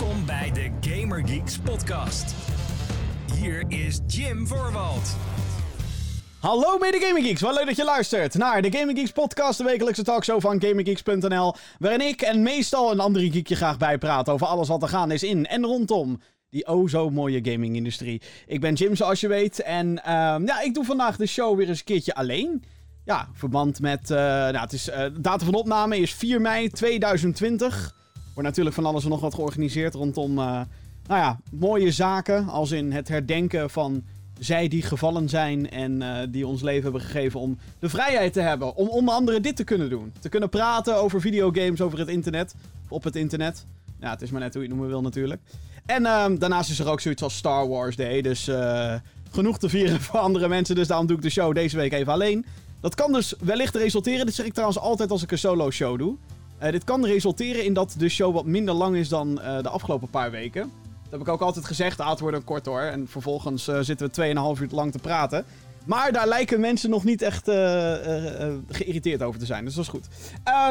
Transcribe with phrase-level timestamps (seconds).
[0.00, 2.34] Welkom bij de Gamer Geeks podcast.
[3.34, 5.16] Hier is Jim Voorwald.
[6.38, 9.64] Hallo mede Gaming Geeks, wel leuk dat je luistert naar de Gaming Geeks podcast, de
[9.64, 14.46] wekelijkse talkshow van GamingGeeks.nl, waarin ik en meestal een andere geek je graag bijpraat over
[14.46, 16.20] alles wat er gaan is in en rondom
[16.50, 18.22] die oh zo mooie gaming-industrie.
[18.46, 21.68] Ik ben Jim, zoals je weet, en ehm, ja, ik doe vandaag de show weer
[21.68, 22.64] eens een keertje alleen.
[23.04, 26.68] Ja, verband met, eh, nou, het is, eh, de datum van opname is 4 mei
[26.68, 27.98] 2020.
[28.34, 30.44] Wordt natuurlijk van alles en nog wat georganiseerd rondom, uh,
[31.06, 34.02] nou ja, mooie zaken, als in het herdenken van
[34.38, 38.40] zij die gevallen zijn en uh, die ons leven hebben gegeven om de vrijheid te
[38.40, 38.76] hebben.
[38.76, 40.12] Om onder andere dit te kunnen doen.
[40.20, 42.54] Te kunnen praten over videogames, over het internet.
[42.88, 43.64] Op het internet.
[44.00, 45.40] Ja, het is maar net hoe je het noemen wil natuurlijk.
[45.86, 48.22] En uh, daarnaast is er ook zoiets als Star Wars Day.
[48.22, 48.94] Dus uh,
[49.30, 50.74] genoeg te vieren voor andere mensen.
[50.74, 52.44] Dus daarom doe ik de show deze week even alleen.
[52.80, 54.26] Dat kan dus wellicht resulteren.
[54.26, 56.16] Dit zeg ik trouwens altijd als ik een solo show doe.
[56.62, 60.08] Uh, dit kan resulteren in dat de show wat minder lang is dan de afgelopen
[60.08, 60.70] paar weken.
[61.02, 62.00] Dat heb ik ook altijd gezegd.
[62.00, 62.80] Ah, het wordt een kort hoor.
[62.80, 65.44] En vervolgens uh, zitten we 2,5 uur lang te praten.
[65.84, 67.44] Maar daar lijken mensen nog niet echt
[68.68, 69.64] geïrriteerd over te zijn.
[69.64, 70.06] Dus dat is goed.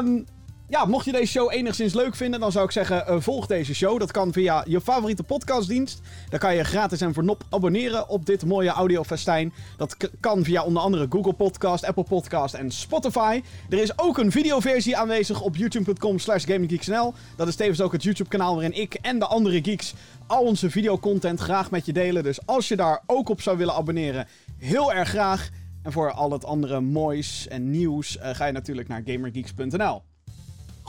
[0.04, 0.26] Um,
[0.70, 4.00] ja, mocht je deze show enigszins leuk vinden, dan zou ik zeggen: volg deze show.
[4.00, 6.02] Dat kan via je favoriete podcastdienst.
[6.30, 9.54] Dan kan je gratis en voor nop abonneren op dit mooie audiofestijn.
[9.78, 13.42] Dat kan via onder andere Google Podcast, Apple Podcast en Spotify.
[13.70, 17.14] Er is ook een videoversie aanwezig op youtube.com/slash gaminggeeksnl.
[17.36, 19.94] Dat is tevens ook het YouTube-kanaal waarin ik en de andere geeks
[20.28, 22.24] al onze videocontent graag met je delen.
[22.24, 25.50] Dus als je daar ook op zou willen abonneren, heel erg graag.
[25.84, 30.09] En voor al het andere moois en nieuws uh, ga je natuurlijk naar gamergeeks.nl.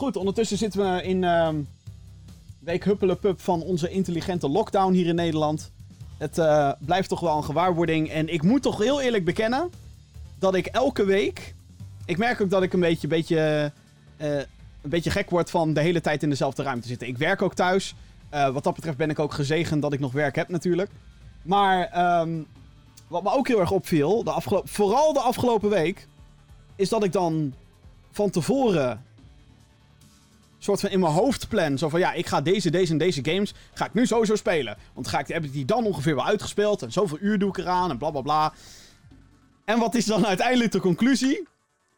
[0.01, 1.49] Goed, ondertussen zitten we in uh,
[2.59, 5.71] week Huppelepup van onze intelligente lockdown hier in Nederland.
[6.19, 8.11] Het uh, blijft toch wel een gewaarwording.
[8.11, 9.71] En ik moet toch heel eerlijk bekennen
[10.39, 11.55] dat ik elke week...
[12.05, 13.73] Ik merk ook dat ik een beetje, beetje,
[14.21, 17.09] uh, een beetje gek word van de hele tijd in dezelfde ruimte zitten.
[17.09, 17.95] Ik werk ook thuis.
[18.35, 20.91] Uh, wat dat betreft ben ik ook gezegend dat ik nog werk heb natuurlijk.
[21.43, 22.47] Maar um,
[23.09, 26.09] wat me ook heel erg opviel, de vooral de afgelopen week,
[26.77, 27.55] is dat ik dan
[28.11, 29.09] van tevoren
[30.65, 31.79] soort van in mijn hoofd plan.
[31.79, 34.77] Zo van ja, ik ga deze, deze en deze games ga ik nu sowieso spelen.
[34.95, 37.59] Want ga ik, heb ik die dan ongeveer wel uitgespeeld en zoveel uur doe ik
[37.59, 38.53] eraan en bla bla bla.
[39.65, 41.49] En wat is dan uiteindelijk de conclusie?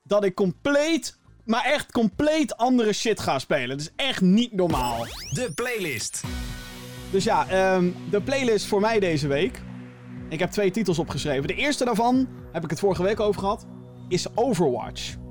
[0.03, 3.69] Dat ik compleet maar echt compleet andere shit ga spelen.
[3.69, 5.07] Dat is echt niet normaal.
[5.35, 6.23] De playlist.
[7.11, 9.61] Dus ja, um, de playlist voor mij deze week.
[10.29, 11.47] Ik heb twee titels opgeschreven.
[11.47, 13.67] De eerste daarvan, heb ik het vorige week over gehad,
[14.09, 15.22] is Overwatch.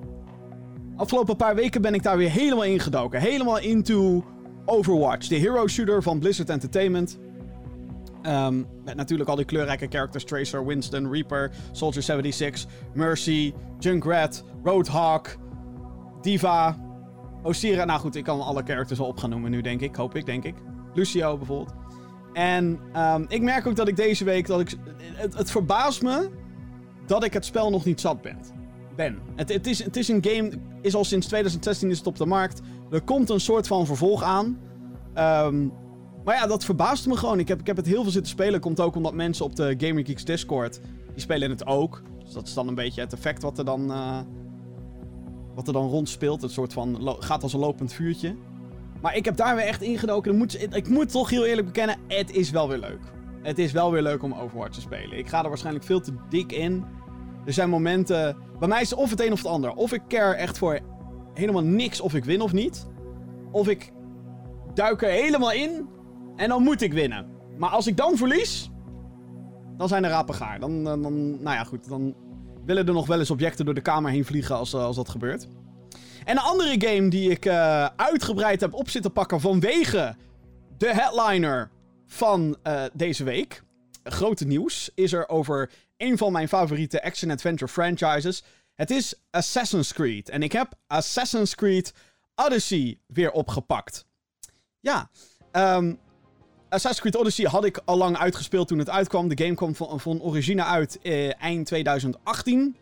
[1.01, 3.19] Afgelopen paar weken ben ik daar weer helemaal ingedoken.
[3.19, 4.25] Helemaal into
[4.65, 5.27] Overwatch.
[5.27, 7.19] De hero shooter van Blizzard Entertainment.
[8.23, 15.21] Um, met natuurlijk al die kleurrijke characters: Tracer, Winston, Reaper, Soldier 76, Mercy, Junkrat, Roadhog,
[16.21, 16.77] Diva,
[17.43, 17.85] Osira.
[17.85, 19.95] Nou goed, ik kan alle characters al op gaan noemen nu, denk ik.
[19.95, 20.55] Hoop ik, denk ik.
[20.93, 21.73] Lucio bijvoorbeeld.
[22.33, 24.47] En um, ik merk ook dat ik deze week.
[24.47, 24.73] Dat ik,
[25.13, 26.29] het, het, verbaast me
[27.05, 28.60] dat ik het spel nog niet zat ben.
[28.95, 29.19] Ben.
[29.35, 30.51] Het, het, is, het is een game.
[30.81, 32.61] Is al sinds 2016 is het op de markt.
[32.91, 34.59] Er komt een soort van vervolg aan.
[35.45, 35.73] Um,
[36.23, 37.39] maar ja, dat verbaast me gewoon.
[37.39, 38.59] Ik heb, ik heb het heel veel zitten spelen.
[38.59, 40.81] Komt ook omdat mensen op de Gaming Geeks Discord.
[41.11, 42.01] Die spelen het ook.
[42.23, 43.91] Dus dat is dan een beetje het effect wat er dan.
[43.91, 44.19] Uh,
[45.55, 46.41] wat er dan rondspeelt.
[46.41, 48.35] Het soort van gaat als een lopend vuurtje.
[49.01, 50.37] Maar ik heb daar weer echt ingedoken.
[50.37, 52.99] Moet, ik moet toch heel eerlijk bekennen, het is wel weer leuk.
[53.41, 55.17] Het is wel weer leuk om Overwatch te spelen.
[55.17, 56.85] Ik ga er waarschijnlijk veel te dik in.
[57.45, 58.37] Er zijn momenten...
[58.59, 59.73] Bij mij is het of het een of het ander.
[59.73, 60.79] Of ik care echt voor
[61.33, 62.87] helemaal niks of ik win of niet.
[63.51, 63.91] Of ik
[64.73, 65.89] duik er helemaal in
[66.35, 67.27] en dan moet ik winnen.
[67.57, 68.69] Maar als ik dan verlies,
[69.77, 70.59] dan zijn er rapen gaar.
[70.59, 71.87] Dan, dan, nou ja, goed.
[71.87, 72.15] Dan
[72.65, 75.47] willen er nog wel eens objecten door de kamer heen vliegen als, als dat gebeurt.
[76.23, 80.15] En een andere game die ik uh, uitgebreid heb op zitten pakken vanwege
[80.77, 81.71] de headliner
[82.05, 83.63] van uh, deze week.
[84.03, 85.69] Grote nieuws is er over
[86.01, 88.43] een van mijn favoriete action-adventure franchises.
[88.75, 90.29] Het is Assassin's Creed.
[90.29, 91.93] En ik heb Assassin's Creed
[92.35, 94.05] Odyssey weer opgepakt.
[94.79, 95.09] Ja,
[95.51, 95.99] um,
[96.69, 99.27] Assassin's Creed Odyssey had ik al lang uitgespeeld toen het uitkwam.
[99.27, 102.75] De game kwam van, origine uit eh, eind 2018.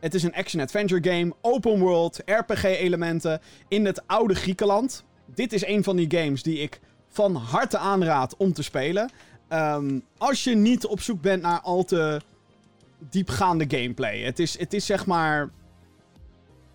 [0.00, 5.04] Het is een action-adventure game, open world, RPG-elementen in het oude Griekenland.
[5.34, 9.10] Dit is een van die games die ik van harte aanraad om te spelen.
[9.48, 12.20] Um, als je niet op zoek bent naar al te
[13.10, 14.20] diepgaande gameplay.
[14.20, 15.50] Het is, het is zeg maar.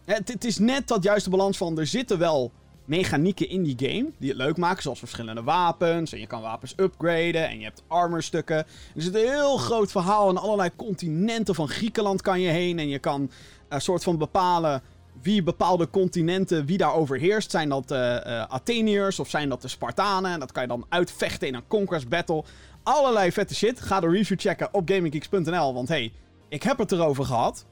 [0.06, 1.80] Het, het is net dat juiste balans van.
[1.80, 2.52] Er zitten wel
[2.86, 4.82] mechanieken in die game die het leuk maken.
[4.82, 6.14] Zoals verschillende wapens.
[6.14, 7.50] En je kan wapens upgraden.
[7.50, 8.58] En je hebt armorstukken.
[8.96, 10.30] Er zit een heel groot verhaal.
[10.30, 12.80] En allerlei continenten van Griekenland kan je heen.
[12.80, 13.32] En je kan
[13.70, 14.82] een soort van bepalen
[15.22, 17.52] wie bepaalde continenten, wie daar overheerst.
[17.52, 20.32] Zijn dat uh, uh, Atheniërs of zijn dat de Spartanen?
[20.32, 22.44] En dat kan je dan uitvechten in een Conquest Battle.
[22.84, 23.82] Allerlei vette shit.
[23.82, 26.12] Ga de review checken op gaminggeeks.nl, want hey,
[26.52, 27.66] ik heb het erover gehad.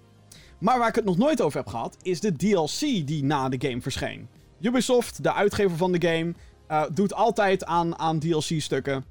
[0.60, 3.68] Maar waar ik het nog nooit over heb gehad, is de DLC die na de
[3.68, 4.28] game verscheen.
[4.62, 6.34] Ubisoft, de uitgever van de game,
[6.72, 9.06] uh, doet altijd aan, aan DLC-stukken.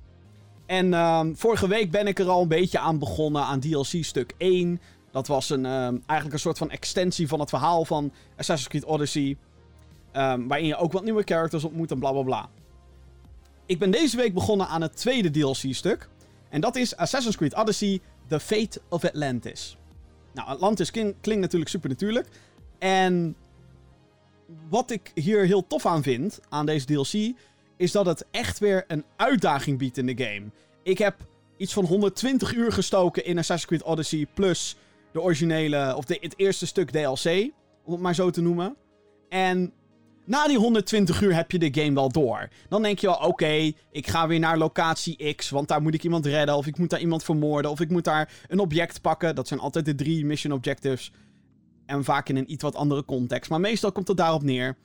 [0.66, 4.34] En uh, vorige week ben ik er al een beetje aan begonnen aan DLC stuk
[4.38, 4.80] 1.
[5.10, 8.84] Dat was een, uh, eigenlijk een soort van extensie van het verhaal van Assassin's Creed
[8.84, 9.36] Odyssey.
[10.12, 12.48] Um, waarin je ook wat nieuwe characters ontmoet en bla bla bla.
[13.66, 16.08] Ik ben deze week begonnen aan het tweede DLC-stuk.
[16.50, 19.76] En dat is Assassin's Creed Odyssey: The Fate of Atlantis.
[20.34, 22.28] Nou, Atlantis klinkt natuurlijk super natuurlijk.
[22.78, 23.36] En
[24.68, 27.36] wat ik hier heel tof aan vind, aan deze DLC,
[27.76, 30.46] is dat het echt weer een uitdaging biedt in de game.
[30.82, 31.26] Ik heb
[31.56, 34.76] iets van 120 uur gestoken in Assassin's Creed Odyssey, plus
[35.12, 37.50] de originele, of de, het eerste stuk DLC,
[37.84, 38.76] om het maar zo te noemen.
[39.28, 39.72] En
[40.28, 42.48] na die 120 uur heb je de game wel door.
[42.68, 46.04] Dan denk je wel, oké, ik ga weer naar locatie X, want daar moet ik
[46.04, 49.34] iemand redden, of ik moet daar iemand vermoorden, of ik moet daar een object pakken.
[49.34, 51.12] Dat zijn altijd de drie mission objectives.
[51.86, 53.50] En vaak in een iets wat andere context.
[53.50, 54.76] Maar meestal komt het daarop neer.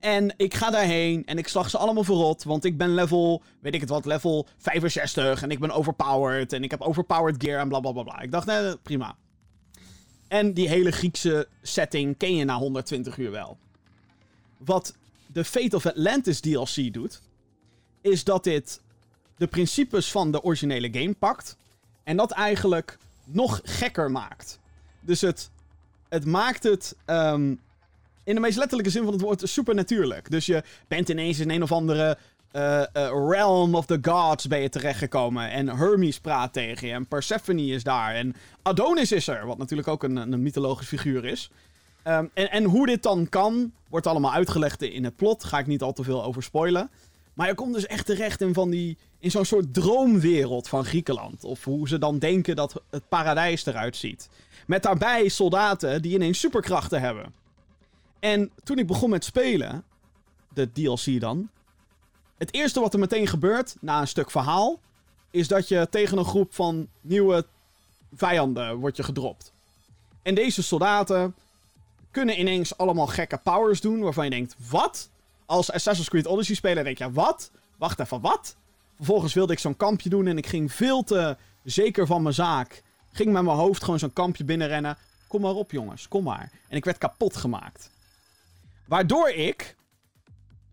[0.00, 2.44] En ik ga daarheen en ik slag ze allemaal verrot.
[2.44, 5.42] Want ik ben level, weet ik het wat, level 65.
[5.42, 6.52] En ik ben overpowered.
[6.52, 8.20] En ik heb overpowered gear en bla bla bla bla.
[8.20, 9.16] Ik dacht, nee, prima.
[10.28, 13.58] En die hele Griekse setting ken je na 120 uur wel.
[14.58, 14.94] Wat
[15.26, 17.20] de Fate of Atlantis DLC doet,
[18.00, 18.80] is dat dit
[19.36, 21.56] de principes van de originele game pakt.
[22.04, 24.58] En dat eigenlijk nog gekker maakt.
[25.00, 25.50] Dus het,
[26.08, 27.60] het maakt het um,
[28.24, 30.30] in de meest letterlijke zin van het woord supernatuurlijk.
[30.30, 32.18] Dus je bent ineens in een of andere
[32.52, 32.84] uh, uh,
[33.30, 35.50] realm of the gods ben je terechtgekomen.
[35.50, 36.94] En Hermes praat tegen je.
[36.94, 38.14] En Persephone is daar.
[38.14, 39.46] En Adonis is er.
[39.46, 41.50] Wat natuurlijk ook een, een mythologisch figuur is.
[42.08, 45.44] Um, en, en hoe dit dan kan, wordt allemaal uitgelegd in het plot.
[45.44, 46.90] Ga ik niet al te veel over spoilen.
[47.34, 51.44] Maar je komt dus echt terecht in, van die, in zo'n soort droomwereld van Griekenland.
[51.44, 54.28] Of hoe ze dan denken dat het paradijs eruit ziet.
[54.66, 57.32] Met daarbij soldaten die ineens superkrachten hebben.
[58.18, 59.84] En toen ik begon met spelen,
[60.54, 61.48] de DLC dan.
[62.38, 64.80] Het eerste wat er meteen gebeurt, na een stuk verhaal,
[65.30, 67.46] is dat je tegen een groep van nieuwe
[68.14, 69.52] vijanden wordt je gedropt.
[70.22, 71.34] En deze soldaten
[72.18, 75.10] kunnen ineens allemaal gekke powers doen, waarvan je denkt, wat?
[75.46, 77.50] Als Assassin's Creed Odyssey speler denk je, wat?
[77.76, 78.56] Wacht even, wat?
[78.96, 82.82] Vervolgens wilde ik zo'n kampje doen en ik ging veel te zeker van mijn zaak.
[83.12, 84.96] Ging met mijn hoofd gewoon zo'n kampje binnenrennen.
[85.26, 86.50] Kom maar op jongens, kom maar.
[86.68, 87.90] En ik werd kapot gemaakt.
[88.86, 89.76] Waardoor ik.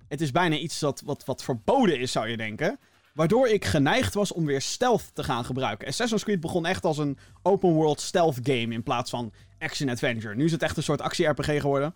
[0.08, 2.80] Het is bijna iets dat, wat, wat verboden is, zou je denken.
[3.14, 5.88] Waardoor ik geneigd was om weer stealth te gaan gebruiken.
[5.88, 9.32] Assassin's Creed begon echt als een open world stealth game in plaats van
[9.66, 10.36] action adventure.
[10.36, 11.94] Nu is het echt een soort actie-RPG geworden.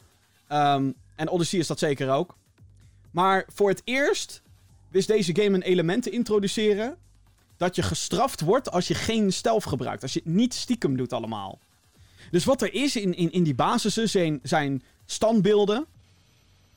[0.51, 2.35] Um, en Odyssey is dat zeker ook.
[3.11, 4.41] Maar voor het eerst
[4.89, 6.97] wist deze game een element te introduceren.
[7.57, 10.01] Dat je gestraft wordt als je geen stealth gebruikt.
[10.01, 11.59] Als je het niet stiekem doet allemaal.
[12.31, 15.85] Dus wat er is in, in, in die basissen zijn, zijn standbeelden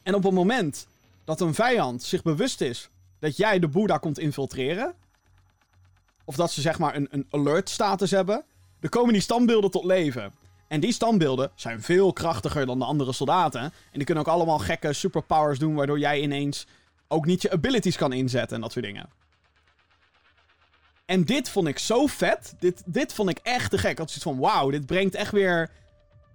[0.03, 0.87] en op het moment
[1.25, 2.89] dat een vijand zich bewust is
[3.19, 4.95] dat jij de Boeddha komt infiltreren.
[6.25, 8.45] Of dat ze zeg maar een, een alert status hebben.
[8.81, 10.33] Dan komen die standbeelden tot leven.
[10.73, 13.61] En die standbeelden zijn veel krachtiger dan de andere soldaten.
[13.61, 15.75] En die kunnen ook allemaal gekke superpowers doen.
[15.75, 16.67] Waardoor jij ineens
[17.09, 19.09] ook niet je abilities kan inzetten en dat soort dingen.
[21.05, 22.55] En dit vond ik zo vet.
[22.59, 23.91] Dit, dit vond ik echt te gek.
[23.91, 25.71] Ik had zoiets van: wauw, dit brengt echt weer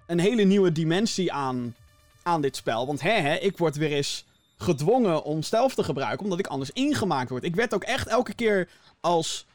[0.08, 1.76] een hele nieuwe dimensie aan
[2.24, 2.88] aan dit spel.
[2.88, 4.26] Want hè, hè, ik word weer eens
[4.58, 7.44] gedwongen om stealth te gebruiken, omdat ik anders ingemaakt word.
[7.44, 9.46] Ik werd ook echt elke keer als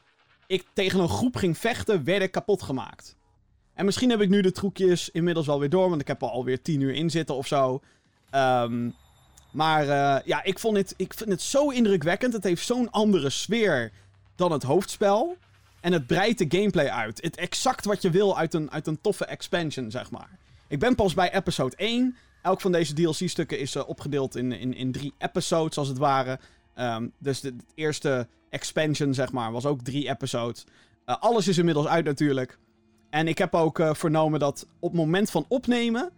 [0.47, 3.15] ik tegen een groep ging vechten, werd ik kapot gemaakt.
[3.73, 6.27] En misschien heb ik nu de trucjes inmiddels wel weer door, want ik heb er
[6.27, 7.81] alweer 10 uur in zitten of zo.
[8.35, 8.95] Um,
[9.51, 12.33] maar uh, ja, ik, vond het, ik vind het zo indrukwekkend.
[12.33, 13.91] Het heeft zo'n andere sfeer
[14.35, 15.37] dan het hoofdspel.
[15.81, 17.21] En het breidt de gameplay uit.
[17.21, 20.29] Het exact wat je wil uit een, uit een toffe expansion, zeg maar.
[20.67, 22.15] Ik ben pas bij episode 1.
[22.41, 26.39] Elk van deze DLC-stukken is uh, opgedeeld in, in, in drie episodes, als het ware.
[26.79, 30.65] Um, dus de, eerste expansion, zeg maar, was ook drie episodes.
[31.05, 32.57] Uh, alles is inmiddels uit natuurlijk.
[33.13, 36.11] En ik heb ook uh, vernomen dat op het moment van opnemen...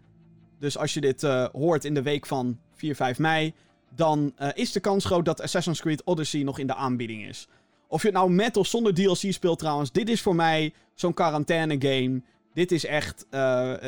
[0.59, 1.21] Dus als je dit
[1.51, 3.53] hoort in de week van 4, 5 mei...
[3.95, 7.47] Dan is de kans groot dat Assassin's Creed Odyssey nog in de aanbieding is.
[7.87, 9.91] Of je het nou met of zonder DLC speelt trouwens.
[9.91, 12.21] Dit is voor mij zo'n quarantaine game
[12.55, 13.25] dit is echt.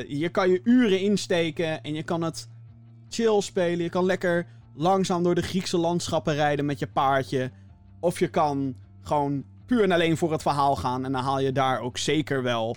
[0.07, 1.83] Hier kan je uren insteken.
[1.83, 2.49] En je kan het
[3.09, 3.83] chill spelen.
[3.83, 7.51] Je kan lekker langzaam door de Griekse landschappen rijden met je paardje.
[7.99, 11.05] Of je kan gewoon puur en alleen voor het verhaal gaan.
[11.05, 12.75] En dan haal je daar ook zeker wel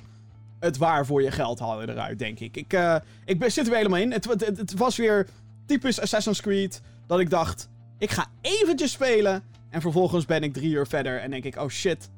[0.61, 2.57] het waar voor je geld halen eruit, denk ik.
[2.57, 4.13] Ik, uh, ik zit er weer helemaal in.
[4.13, 5.27] Het, het, was weer
[5.67, 6.81] typisch Assassin's Creed.
[7.07, 9.43] Dat ik dacht, ik ga eventjes spelen.
[9.71, 12.11] En vervolgens ben ik drie uur verder en denk ik, oh shit.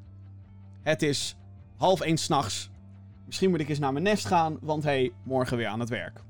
[0.81, 1.35] Het is
[1.77, 2.69] half één s'nachts.
[3.25, 6.21] Misschien moet ik eens naar mijn nest gaan, want hey, morgen weer aan het werk.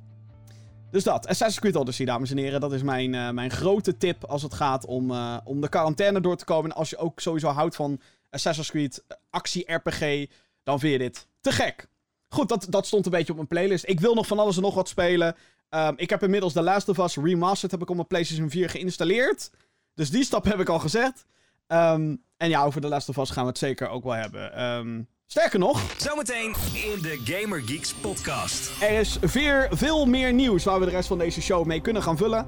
[0.91, 2.61] Dus dat, Assassin's Creed Odyssey, dames en heren.
[2.61, 6.21] Dat is mijn, uh, mijn grote tip als het gaat om, uh, om de quarantaine
[6.21, 6.71] door te komen.
[6.71, 10.25] En als je ook sowieso houdt van Assassin's Creed actie-RPG,
[10.63, 11.87] dan vind je dit te gek.
[12.33, 13.87] Goed, dat, dat stond een beetje op mijn playlist.
[13.87, 15.35] Ik wil nog van alles en nog wat spelen.
[15.69, 18.69] Um, ik heb inmiddels The Last of Us Remastered heb ik op mijn PlayStation 4
[18.69, 19.51] geïnstalleerd.
[19.93, 21.25] Dus die stap heb ik al gezet.
[21.67, 24.63] Um, en ja, over The Last of Us gaan we het zeker ook wel hebben.
[24.63, 25.81] Um, sterker nog...
[25.97, 28.81] Zometeen in de Gamer Geeks podcast.
[28.81, 32.03] Er is weer veel meer nieuws waar we de rest van deze show mee kunnen
[32.03, 32.47] gaan vullen.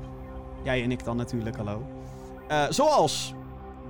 [0.63, 1.87] Jij en ik dan natuurlijk, hallo.
[2.51, 3.33] Uh, zoals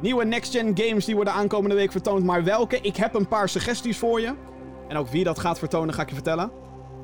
[0.02, 2.24] nieuwe next-gen games die worden aankomende week vertoond.
[2.24, 2.80] Maar welke?
[2.82, 4.34] Ik heb een paar suggesties voor je.
[4.88, 6.52] En ook wie dat gaat vertonen, ga ik je vertellen.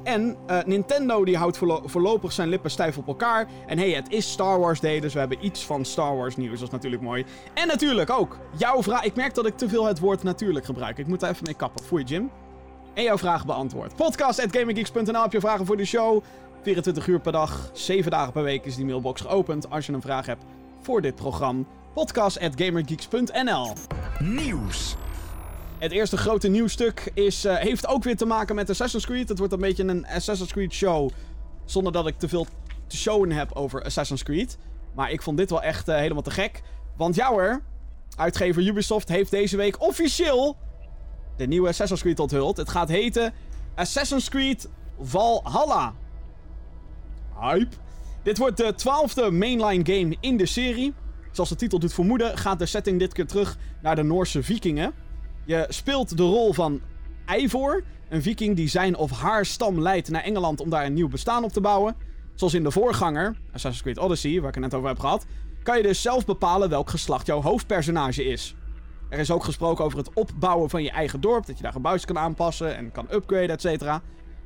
[0.03, 3.47] En uh, Nintendo die houdt voorlo voorlopig zijn lippen stijf op elkaar.
[3.67, 6.59] En hey, het is Star Wars Day, dus we hebben iets van Star Wars nieuws.
[6.59, 7.25] Dat is natuurlijk mooi.
[7.53, 9.03] En natuurlijk ook jouw vraag.
[9.03, 10.97] Ik merk dat ik te veel het woord natuurlijk gebruik.
[10.97, 11.85] Ik moet daar even mee kappen.
[11.85, 12.31] Voor je, Jim.
[12.93, 13.95] En jouw vraag beantwoord.
[13.95, 16.23] Podcast.gaminggeeks.nl heb je vragen voor de show.
[16.61, 19.69] 24 uur per dag, 7 dagen per week is die mailbox geopend.
[19.69, 20.43] Als je een vraag hebt
[20.81, 21.63] voor dit programma.
[21.93, 23.73] Podcast.gamergeeks.nl
[24.19, 24.95] Nieuws.
[25.81, 29.29] Het eerste grote nieuwsstuk is, uh, heeft ook weer te maken met Assassin's Creed.
[29.29, 31.09] Het wordt een beetje een Assassin's Creed show.
[31.65, 32.47] Zonder dat ik te veel
[32.88, 34.57] te showen heb over Assassin's Creed.
[34.95, 36.61] Maar ik vond dit wel echt uh, helemaal te gek.
[36.97, 37.61] Want jouwer,
[38.15, 40.57] uitgever Ubisoft, heeft deze week officieel
[41.38, 42.57] de nieuwe Assassin's Creed onthuld.
[42.57, 43.33] Het gaat heten
[43.75, 44.69] Assassin's Creed
[45.01, 45.93] Valhalla.
[47.39, 47.75] Hype.
[48.23, 50.93] Dit wordt de twaalfde mainline game in de serie.
[51.31, 54.93] Zoals de titel doet vermoeden, gaat de setting dit keer terug naar de Noorse vikingen.
[55.45, 56.81] Je speelt de rol van
[57.25, 61.10] Eivor, een viking die zijn of haar stam leidt naar Engeland om daar een nieuw
[61.10, 61.95] bestaan op te bouwen.
[62.36, 65.25] Zoals in de voorganger, Assassin's Creed Odyssey, waar ik het net over heb gehad,
[65.63, 68.55] kan je dus zelf bepalen welk geslacht jouw hoofdpersonage is.
[69.10, 72.05] Er is ook gesproken over het opbouwen van je eigen dorp, dat je daar gebouwtjes
[72.05, 74.00] kan aanpassen en kan upgraden, etc.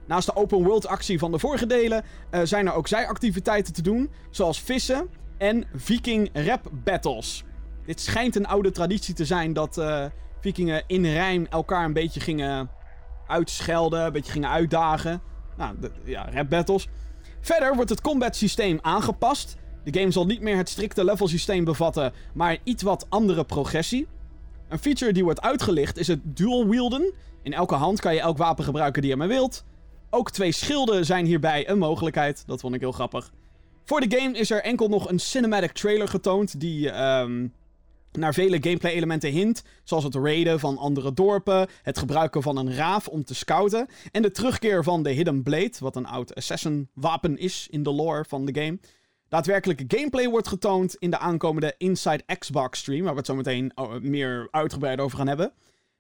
[0.08, 3.82] Naast de open world actie van de vorige delen uh, zijn er ook zijactiviteiten te
[3.82, 7.44] doen, zoals vissen en viking rap battles.
[7.86, 10.06] Dit schijnt een oude traditie te zijn dat uh,
[10.88, 12.70] in rijm elkaar een beetje gingen
[13.28, 15.22] uitschelden, een beetje gingen uitdagen.
[15.58, 16.88] Nou, ja, rap battles.
[17.42, 19.56] Verder wordt het combat systeem aangepast.
[19.84, 24.08] De game zal niet meer het strikte level systeem bevatten, maar iets wat andere progressie.
[24.70, 27.14] Een feature die wordt uitgelicht is het dual wielden.
[27.42, 29.64] In elke hand kan je elk wapen gebruiken die je maar wilt.
[30.10, 32.44] Ook twee schilden zijn hierbij een mogelijkheid.
[32.46, 33.32] Dat vond ik heel grappig.
[33.84, 37.54] Voor de game is er enkel nog een cinematic trailer getoond die um,
[38.18, 43.08] naar vele gameplay-elementen hint, zoals het raiden van andere dorpen, het gebruiken van een raaf
[43.08, 47.68] om te scouten en de terugkeer van de Hidden Blade, wat een oud assassin-wapen is
[47.70, 48.80] in de lore van de game.
[49.30, 53.72] Daadwerkelijke gameplay wordt getoond in de aankomende Inside Xbox stream, waar we het zo meteen
[53.76, 55.54] oh, meer uitgebreid over gaan hebben.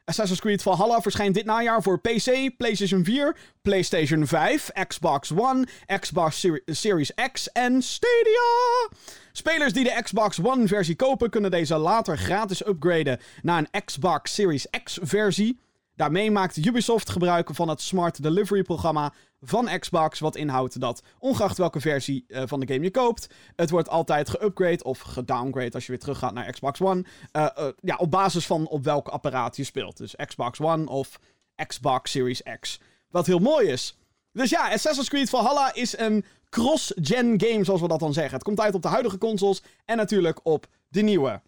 [0.08, 5.68] Assassin's Creed Valhalla verschijnt dit najaar voor PC, PlayStation 4, PlayStation 5, Xbox One,
[6.00, 8.90] Xbox Series X en Stadia.
[9.32, 14.34] Spelers die de Xbox One versie kopen kunnen deze later gratis upgraden naar een Xbox
[14.34, 15.60] Series X versie.
[15.96, 19.14] Daarmee maakt Ubisoft gebruik van het Smart Delivery programma
[19.46, 23.70] van Xbox, wat inhoudt dat ongeacht welke versie uh, van de game je koopt, het
[23.70, 27.06] wordt altijd geupgrade of gedowngrade als je weer terug gaat naar Xbox One.
[27.34, 29.98] Uh, uh, ja, op basis van op welk apparaat je speelt.
[29.98, 31.20] Dus Xbox One of
[31.68, 32.80] Xbox Series X.
[33.10, 33.98] Wat heel mooi is.
[34.32, 38.34] Dus ja, Assassin's Creed Valhalla is een cross-gen game, zoals we dat dan zeggen.
[38.34, 41.42] Het komt uit op de huidige consoles en natuurlijk op de nieuwe.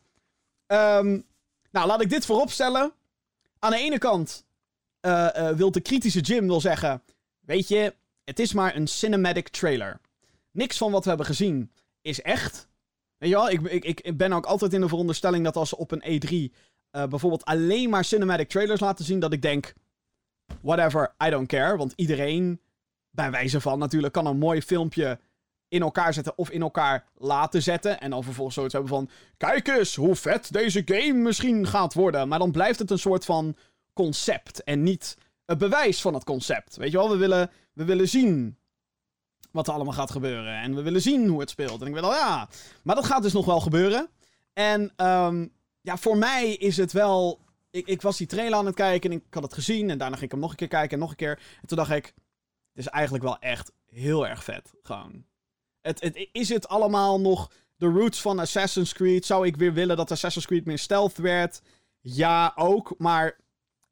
[0.67, 1.25] Um,
[1.71, 2.93] nou, laat ik dit vooropstellen.
[3.59, 4.45] Aan de ene kant
[5.01, 7.03] uh, wil de kritische Jim wil zeggen...
[7.47, 9.99] Weet je, het is maar een cinematic trailer.
[10.51, 12.67] Niks van wat we hebben gezien is echt.
[13.17, 15.77] Weet je wel, ik, ik, ik ben ook altijd in de veronderstelling dat als ze
[15.77, 16.49] op een E3 uh,
[16.91, 19.73] bijvoorbeeld alleen maar cinematic trailers laten zien, dat ik denk,
[20.61, 21.77] whatever, I don't care.
[21.77, 22.61] Want iedereen,
[23.09, 25.19] bij wijze van natuurlijk, kan een mooi filmpje
[25.67, 27.99] in elkaar zetten of in elkaar laten zetten.
[27.99, 32.27] En dan vervolgens zoiets hebben van, kijk eens hoe vet deze game misschien gaat worden.
[32.27, 33.55] Maar dan blijft het een soort van
[33.93, 36.75] concept en niet het bewijs van het concept.
[36.75, 38.57] Weet je wel, we willen, we willen zien
[39.51, 40.61] wat er allemaal gaat gebeuren.
[40.61, 41.81] En we willen zien hoe het speelt.
[41.81, 42.49] En ik wil al, ja.
[42.83, 44.09] Maar dat gaat dus nog wel gebeuren.
[44.53, 47.39] En um, ja, voor mij is het wel.
[47.69, 49.89] Ik, ik was die trailer aan het kijken en ik had het gezien.
[49.89, 51.39] En daarna ging ik hem nog een keer kijken en nog een keer.
[51.61, 52.05] En toen dacht ik.
[52.73, 54.73] Het is eigenlijk wel echt heel erg vet.
[54.83, 55.25] Gewoon.
[55.81, 59.25] Het, het, is het allemaal nog de roots van Assassin's Creed?
[59.25, 61.61] Zou ik weer willen dat Assassin's Creed meer stealth werd?
[61.99, 62.95] Ja, ook.
[62.97, 63.39] Maar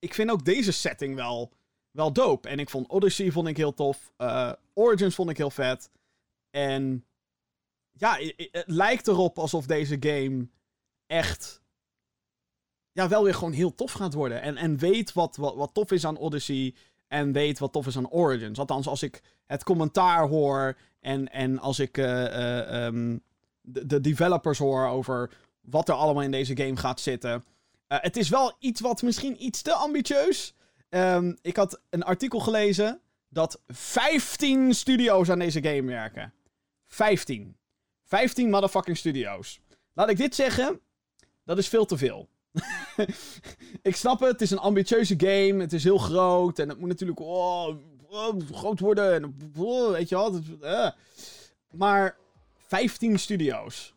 [0.05, 1.51] ik vind ook deze setting wel
[1.91, 2.50] wel dope.
[2.50, 4.12] En ik vond Odyssey vond ik heel tof.
[4.17, 5.89] Uh, Origins vond ik heel vet.
[6.50, 7.05] En
[7.91, 8.17] ja,
[8.51, 10.47] het lijkt erop alsof deze game
[11.07, 11.62] echt
[12.91, 14.41] ja, wel weer gewoon heel tof gaat worden.
[14.41, 16.75] En, en weet wat, wat, wat tof is aan Odyssey.
[17.07, 18.59] En weet wat tof is aan Origins.
[18.59, 20.77] Althans, als ik het commentaar hoor.
[21.00, 23.21] En, en als ik uh, um,
[23.62, 25.31] de, de, developers hoor over
[25.62, 27.43] wat er allemaal in deze game gaat zitten.
[27.88, 30.54] Uh, het is wel iets wat misschien iets te ambitieus.
[30.89, 36.34] Um, ik had een artikel gelezen dat 15 studio's aan deze game werken.
[36.86, 37.58] 15.
[38.04, 39.60] 15 motherfucking studio's.
[39.94, 40.80] Laat ik dit zeggen.
[41.44, 42.30] Dat is veel te veel.
[43.82, 45.62] ik snap het, het is een ambitieuze game.
[45.62, 46.60] Het is heel groot.
[46.60, 47.77] En het moet natuurlijk oh,
[48.08, 49.13] oh, groot worden.
[49.13, 50.42] En, oh, weet je wel.
[50.62, 50.89] Uh.
[51.72, 52.18] Maar
[52.68, 53.94] 15 studio's.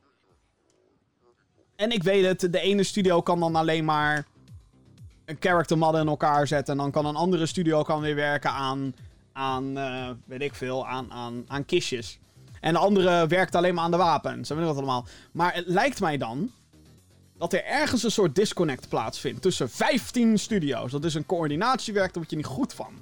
[1.79, 4.27] En ik weet het, de ene studio kan dan alleen maar
[5.25, 6.75] een character model in elkaar zetten.
[6.75, 8.95] En dan kan een andere studio kan weer werken aan,
[9.33, 12.19] aan uh, weet ik veel, aan, aan, aan kistjes.
[12.61, 14.51] En de andere werkt alleen maar aan de wapens.
[14.51, 15.07] En weet wat allemaal.
[15.33, 16.51] Maar het lijkt mij dan
[17.37, 20.91] dat er ergens een soort disconnect plaatsvindt tussen 15 studio's.
[20.91, 22.93] Dat is een coördinatiewerk, daar word je niet goed van.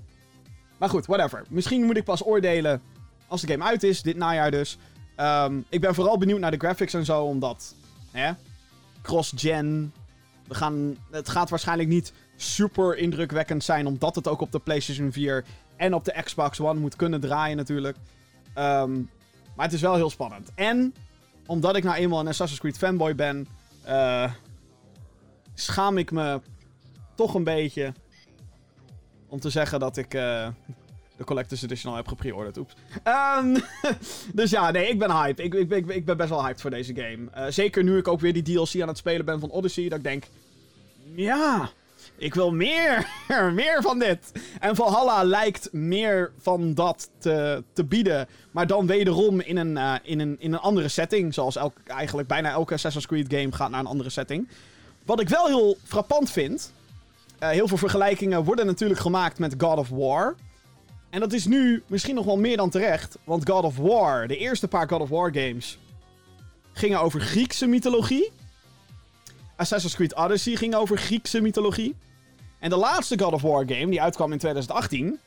[0.79, 1.45] Maar goed, whatever.
[1.49, 2.83] Misschien moet ik pas oordelen
[3.27, 4.79] als de game uit is, dit najaar dus.
[5.17, 7.75] Um, ik ben vooral benieuwd naar de graphics en zo, omdat...
[8.11, 8.33] Hè,
[9.07, 9.93] Cross-gen.
[10.49, 15.13] We gaan, het gaat waarschijnlijk niet super indrukwekkend zijn, omdat het ook op de PlayStation
[15.13, 15.45] 4
[15.77, 17.97] en op de Xbox One moet kunnen draaien natuurlijk.
[18.59, 19.11] Um,
[19.57, 20.51] maar het is wel heel spannend.
[20.55, 20.95] En
[21.47, 23.49] omdat ik nou eenmaal een Assassin's Creed fanboy ben,
[23.89, 24.33] uh,
[25.55, 26.41] schaam ik me
[27.15, 27.93] toch een beetje
[29.29, 30.49] om te zeggen dat ik uh,
[31.17, 32.57] de Collector's Edition al heb gepreorderd.
[32.57, 32.75] Oeps.
[33.05, 33.57] Um,
[34.41, 35.45] dus ja, nee, ik ben hyped.
[35.45, 37.29] Ik, ik, ik, ik, ben best wel hyped voor deze game.
[37.37, 39.89] Uh, zeker nu ik ook weer die DLC aan het spelen ben van Odyssey.
[39.89, 40.25] Dat ik denk,
[41.15, 41.71] ja,
[42.17, 43.09] ik wil meer,
[43.55, 44.33] meer van dit.
[44.61, 48.29] En Valhalla lijkt meer van dat te, te bieden.
[48.51, 51.35] Maar dan wederom in een, uh, in een, in een andere setting.
[51.35, 54.49] Zoals eigenlijk bijna elke Assassin's Creed game gaat naar een andere setting.
[55.05, 56.73] Wat ik wel heel frappant vind.
[57.41, 60.35] Uh, heel veel vergelijkingen worden natuurlijk gemaakt met God of War.
[61.17, 63.19] En dat is nu misschien nog wel meer dan terecht.
[63.25, 65.79] Want God of War, de eerste paar God of War games.
[66.73, 68.33] gingen over Griekse mythologie.
[69.57, 71.95] Assassin's Creed Odyssey ging over Griekse mythologie.
[72.59, 75.19] En de laatste God of War game, die uitkwam in 2018,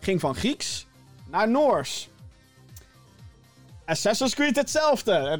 [0.00, 0.86] ging van Grieks
[1.30, 2.08] naar Noors.
[3.84, 5.36] Assassin's Creed hetzelfde.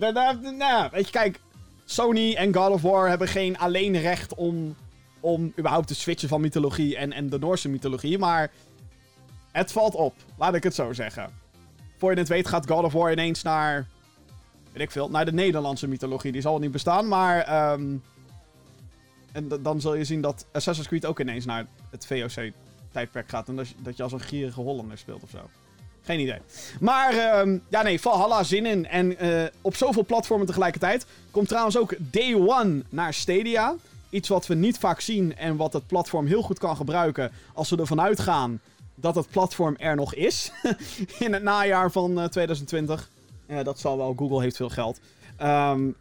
[0.56, 1.40] Nou, weet je, kijk,
[1.84, 4.76] Sony en God of War hebben geen alleen recht om,
[5.20, 8.50] om überhaupt te switchen van mythologie en, en de Noorse mythologie, maar
[9.56, 11.30] het valt op, laat ik het zo zeggen.
[11.96, 13.86] Voor je het weet gaat God of War ineens naar,
[14.72, 16.32] weet ik veel, naar de Nederlandse mythologie.
[16.32, 18.02] Die zal niet bestaan, maar um,
[19.32, 23.48] en dan zul je zien dat Assassin's Creed ook ineens naar het VOC-tijdperk gaat.
[23.48, 25.50] En dat, je als een gierige Hollander speelt of zo.
[26.02, 26.38] Geen idee.
[26.80, 28.86] Maar um, ja, nee, Valhalla zin in.
[28.86, 31.06] En uh, op zoveel platformen tegelijkertijd.
[31.30, 33.74] Komt trouwens ook Day One naar Stadia.
[34.10, 37.30] Iets wat we niet vaak zien en wat het platform heel goed kan gebruiken.
[37.54, 38.60] Als we ervan uitgaan
[38.96, 40.52] dat het platform er nog is.
[41.18, 43.10] in het najaar van uh, 2020.
[43.46, 45.00] Uh, dat zal wel, Google heeft veel geld.
[45.42, 45.96] Um,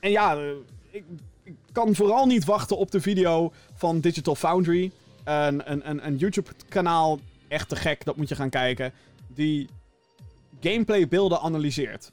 [0.00, 0.50] en ja, eh,
[0.90, 1.04] ik
[1.72, 4.90] kan vooral niet wachten op de video van Digital Foundry.
[5.24, 7.18] Een, een, een, een YouTube-kanaal,
[7.48, 8.92] echt te gek, dat moet je gaan kijken.
[9.26, 9.68] Die
[10.60, 12.12] gameplay-beelden analyseert.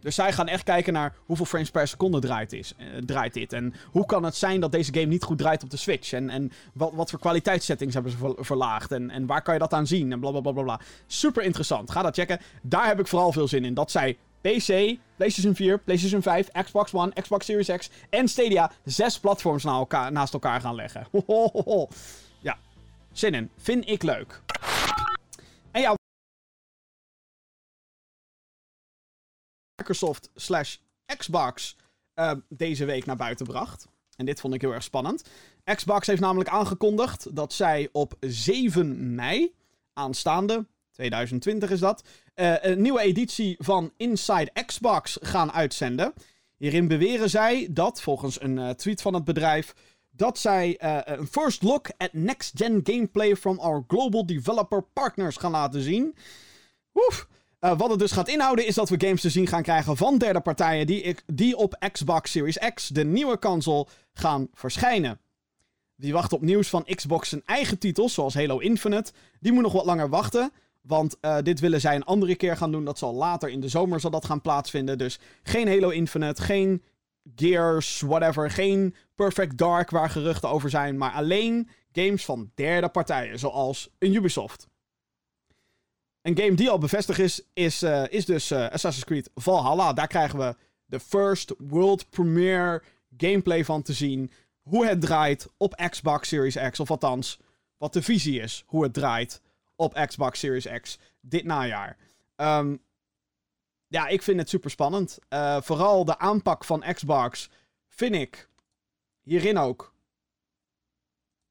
[0.00, 3.52] Dus zij gaan echt kijken naar hoeveel frames per seconde draait, is, uh, draait dit.
[3.52, 6.12] En hoe kan het zijn dat deze game niet goed draait op de Switch?
[6.12, 8.92] En, en wat, wat voor kwaliteitssettings hebben ze verlaagd?
[8.92, 10.12] En, en waar kan je dat aan zien?
[10.12, 10.52] En blablabla.
[10.52, 10.86] Bla, bla, bla.
[11.06, 11.90] Super interessant.
[11.90, 12.40] Ga dat checken.
[12.62, 13.74] Daar heb ik vooral veel zin in.
[13.74, 19.18] Dat zij PC, PlayStation 4, PlayStation 5, Xbox One, Xbox Series X en Stadia zes
[19.18, 21.06] platforms elkaar, naast elkaar gaan leggen.
[22.40, 22.58] Ja,
[23.12, 23.50] zin in.
[23.56, 24.40] Vind ik leuk.
[29.80, 30.76] Microsoft slash
[31.16, 31.76] Xbox
[32.14, 33.88] uh, deze week naar buiten bracht.
[34.16, 35.24] En dit vond ik heel erg spannend.
[35.64, 39.54] Xbox heeft namelijk aangekondigd dat zij op 7 mei
[39.92, 46.12] aanstaande, 2020 is dat, uh, een nieuwe editie van Inside Xbox gaan uitzenden.
[46.56, 49.74] Hierin beweren zij dat, volgens een uh, tweet van het bedrijf,
[50.10, 55.50] dat zij uh, een first look at next-gen gameplay from our global developer partners gaan
[55.50, 56.16] laten zien.
[56.94, 57.28] Oef.
[57.60, 60.40] Wat het dus gaat inhouden is dat we games te zien gaan krijgen van derde
[60.40, 65.20] partijen die, die op Xbox Series X, de nieuwe console, gaan verschijnen.
[65.94, 69.72] Wie wacht op nieuws van Xbox zijn eigen titels, zoals Halo Infinite, die moet nog
[69.72, 70.52] wat langer wachten.
[70.80, 72.84] Want uh, dit willen zij een andere keer gaan doen.
[72.84, 74.98] Dat zal later in de zomer zal dat gaan plaatsvinden.
[74.98, 76.82] Dus geen Halo Infinite, geen
[77.34, 78.50] Gears, whatever.
[78.50, 80.98] Geen Perfect Dark waar geruchten over zijn.
[80.98, 84.68] Maar alleen games van derde partijen, zoals een Ubisoft.
[86.22, 89.92] Een game die al bevestigd is, is, uh, is dus uh, Assassin's Creed Valhalla.
[89.92, 92.82] Daar krijgen we de first world premiere
[93.16, 94.32] gameplay van te zien.
[94.62, 96.80] Hoe het draait op Xbox Series X.
[96.80, 97.38] Of althans,
[97.76, 98.64] wat de visie is.
[98.66, 99.40] Hoe het draait
[99.76, 101.96] op Xbox Series X dit najaar.
[102.36, 102.82] Um,
[103.86, 105.18] ja, ik vind het super spannend.
[105.28, 107.50] Uh, vooral de aanpak van Xbox
[107.88, 108.48] vind ik
[109.20, 109.94] hierin ook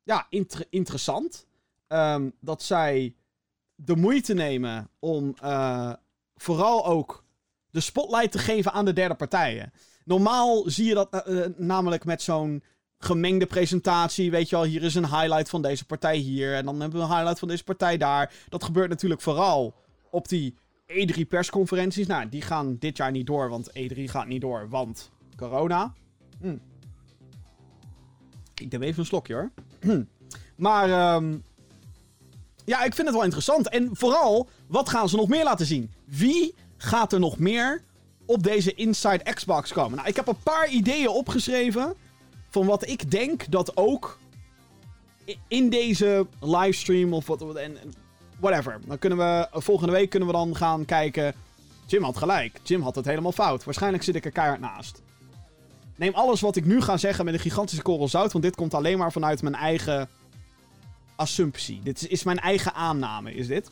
[0.04, 1.48] ja, inter interessant.
[1.88, 3.16] Um, dat zij
[3.86, 5.94] de moeite nemen om uh,
[6.36, 7.24] vooral ook
[7.72, 9.72] de spotlight te geven aan de derde partijen.
[10.06, 12.64] Normaal zie je dat uh, namelijk met zo'n
[12.98, 14.32] gemengde presentatie.
[14.32, 16.56] Weet je wel, hier is een highlight van deze partij hier.
[16.56, 18.34] En dan hebben we een highlight van deze partij daar.
[18.50, 19.76] Dat gebeurt natuurlijk vooral
[20.10, 20.56] op die
[20.88, 22.08] E3 persconferenties.
[22.08, 25.94] Nou, die gaan dit jaar niet door, want E3 gaat niet door, want corona.
[26.42, 26.58] Hm.
[28.56, 29.52] Ik neem even een slokje hoor.
[30.56, 31.44] maar um,
[32.70, 33.70] ja, ik vind het wel interessant.
[33.70, 35.92] En vooral, wat gaan ze nog meer laten zien?
[36.06, 37.82] Wie gaat er nog meer
[38.26, 39.96] op deze Inside Xbox komen?
[39.96, 41.94] Nou, ik heb een paar ideeën opgeschreven
[42.50, 44.20] van wat ik denk dat ook
[45.48, 47.44] in deze livestream of wat,
[48.40, 48.80] whatever.
[48.86, 51.34] Dan kunnen we, volgende week kunnen we dan gaan kijken.
[51.86, 52.60] Jim had gelijk.
[52.64, 53.64] Jim had het helemaal fout.
[53.64, 55.02] Waarschijnlijk zit ik er keihard naast.
[55.96, 58.74] Neem alles wat ik nu ga zeggen met een gigantische korrel zout, want dit komt
[58.74, 60.10] alleen maar vanuit mijn eigen
[61.20, 61.82] assumptie.
[61.84, 63.72] Dit is, mijn eigen aanname, is dit.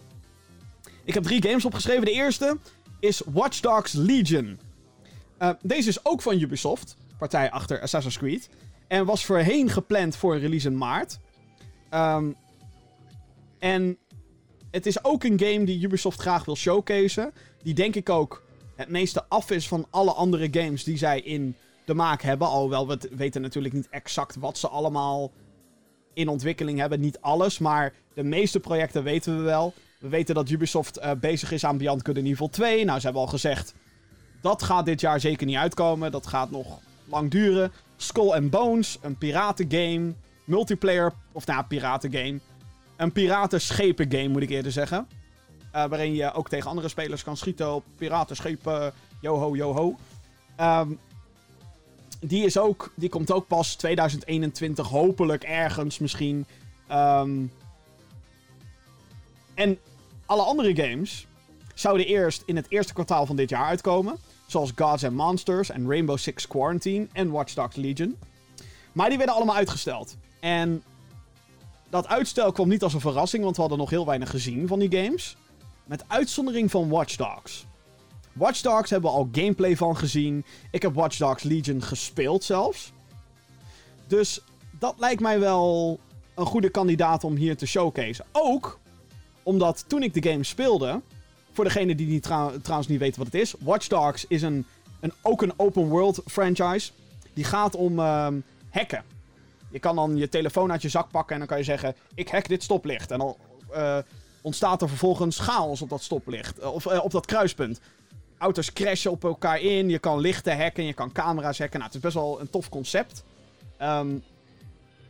[1.03, 2.05] Ik heb drie games opgeschreven.
[2.05, 2.57] De eerste
[2.99, 4.59] is Watch Dogs Legion.
[5.39, 8.49] Uh, deze is ook van Ubisoft, partij achter Assassin's Creed.
[8.87, 11.19] En was voorheen gepland voor release in maart.
[11.91, 12.35] Um,
[13.59, 13.97] en
[14.71, 17.31] het is ook een game die Ubisoft graag wil showcase.
[17.63, 18.43] Die denk ik ook
[18.75, 21.55] het meeste af is van alle andere games die zij in
[21.85, 22.47] de maak hebben.
[22.47, 25.31] Alhoewel we weten natuurlijk niet exact wat ze allemaal
[26.17, 26.99] in ontwikkeling hebben.
[26.99, 29.73] Niet alles, maar de meeste projecten weten we wel.
[29.99, 32.85] We weten dat Ubisoft uh, bezig is aan Beyond Good and Evil 2.
[32.85, 33.73] Nou, ze hebben al gezegd,
[34.41, 36.11] dat gaat dit jaar zeker niet uitkomen.
[36.11, 37.71] Dat gaat nog lang duren.
[37.95, 40.13] Skull and Bones, een piratengame.
[40.45, 42.39] Multiplayer, of nou, piratengame.
[42.95, 45.07] Een piratenschepen game, moet ik eerder zeggen.
[45.75, 48.93] Uh, waarin je ook tegen andere spelers kan schieten op piratenschepen.
[49.21, 49.95] Yoho, yoho.
[50.59, 50.99] Um,
[52.19, 56.45] die, is ook, die komt ook pas 2021, hopelijk ergens misschien.
[56.91, 57.51] Um,
[59.53, 59.77] en
[60.25, 61.27] alle andere games
[61.73, 64.17] zouden eerst in het eerste kwartaal van dit jaar uitkomen.
[64.47, 68.17] Zoals Gods and Monsters en Rainbow Six Quarantine en Watch Dogs Legion.
[68.91, 70.17] Maar die werden allemaal uitgesteld.
[70.39, 70.83] En
[71.89, 74.79] dat uitstel kwam niet als een verrassing, want we hadden nog heel weinig gezien van
[74.79, 75.37] die games.
[75.85, 77.66] Met uitzondering van Watch Dogs.
[78.37, 80.45] Watch Dogs hebben we al gameplay van gezien.
[80.71, 82.91] Ik heb Watch Dogs Legion gespeeld zelfs.
[84.07, 85.99] Dus dat lijkt mij wel
[86.35, 88.23] een goede kandidaat om hier te showcase.
[88.31, 88.79] Ook
[89.43, 91.01] omdat toen ik de game speelde.
[91.51, 93.53] Voor degene die niet trouwens niet weten wat het is.
[93.59, 94.65] Watch Dogs is een,
[94.99, 96.91] een, ook een open world franchise.
[97.33, 98.27] Die gaat om uh,
[98.69, 99.03] hacken.
[99.69, 102.29] Je kan dan je telefoon uit je zak pakken en dan kan je zeggen: Ik
[102.29, 103.11] hack dit stoplicht.
[103.11, 103.35] En dan
[103.73, 103.97] uh,
[104.41, 106.59] ontstaat er vervolgens chaos op dat stoplicht.
[106.59, 107.79] Uh, of uh, op dat kruispunt.
[108.37, 109.89] Auto's crashen op elkaar in.
[109.89, 110.83] Je kan lichten hacken.
[110.83, 111.79] Je kan camera's hacken.
[111.79, 113.23] Nou, het is best wel een tof concept.
[113.81, 114.23] Um,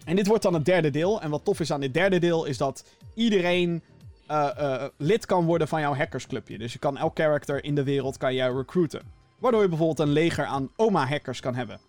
[0.06, 1.22] en dit wordt dan het derde deel.
[1.22, 3.82] En wat tof is aan dit derde deel is dat iedereen
[4.98, 6.58] lid kan worden van jouw hackersclubje.
[6.58, 9.02] Dus je kan elk character in de wereld kan jij recruiten.
[9.38, 11.80] Waardoor je bijvoorbeeld een leger aan oma-hackers kan hebben.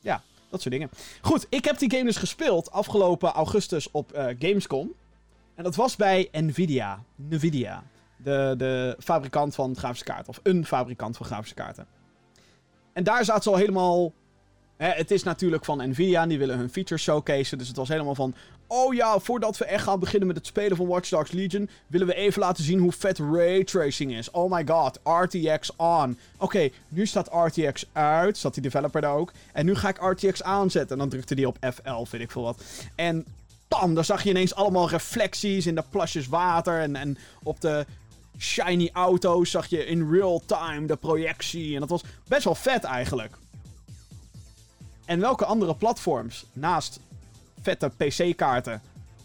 [0.00, 0.90] Ja, dat soort dingen.
[1.20, 4.92] Goed, ik heb die game dus gespeeld afgelopen augustus op uh, Gamescom.
[5.54, 7.02] En dat was bij Nvidia.
[7.16, 7.82] Nvidia.
[8.24, 10.28] De, de fabrikant van grafische kaarten.
[10.28, 11.86] Of een fabrikant van grafische kaarten.
[12.92, 14.12] En daar zaten ze al helemaal
[14.76, 17.56] het is natuurlijk van Nvidia en die willen hun features showcase.
[17.56, 18.34] Dus het was helemaal van.
[18.66, 21.70] Oh ja, voordat we echt gaan beginnen met het spelen van Watch Dogs Legion.
[21.86, 24.30] willen we even laten zien hoe vet raytracing is.
[24.30, 26.18] Oh my god, RTX on.
[26.38, 28.38] Oké, nu staat RTX uit.
[28.38, 29.32] Zat die developer daar ook.
[29.52, 30.92] En nu ga ik RTX aanzetten.
[30.92, 32.62] En dan drukte die op F11, weet ik veel wat.
[32.94, 33.26] En
[33.68, 36.80] bam, dan zag je ineens allemaal reflecties in de plasjes water.
[36.80, 37.86] En, en op de
[38.38, 41.74] shiny auto's zag je in real time de projectie.
[41.74, 43.36] En dat was best wel vet eigenlijk.
[45.04, 47.00] En welke andere platforms naast
[47.60, 48.82] vette PC-kaarten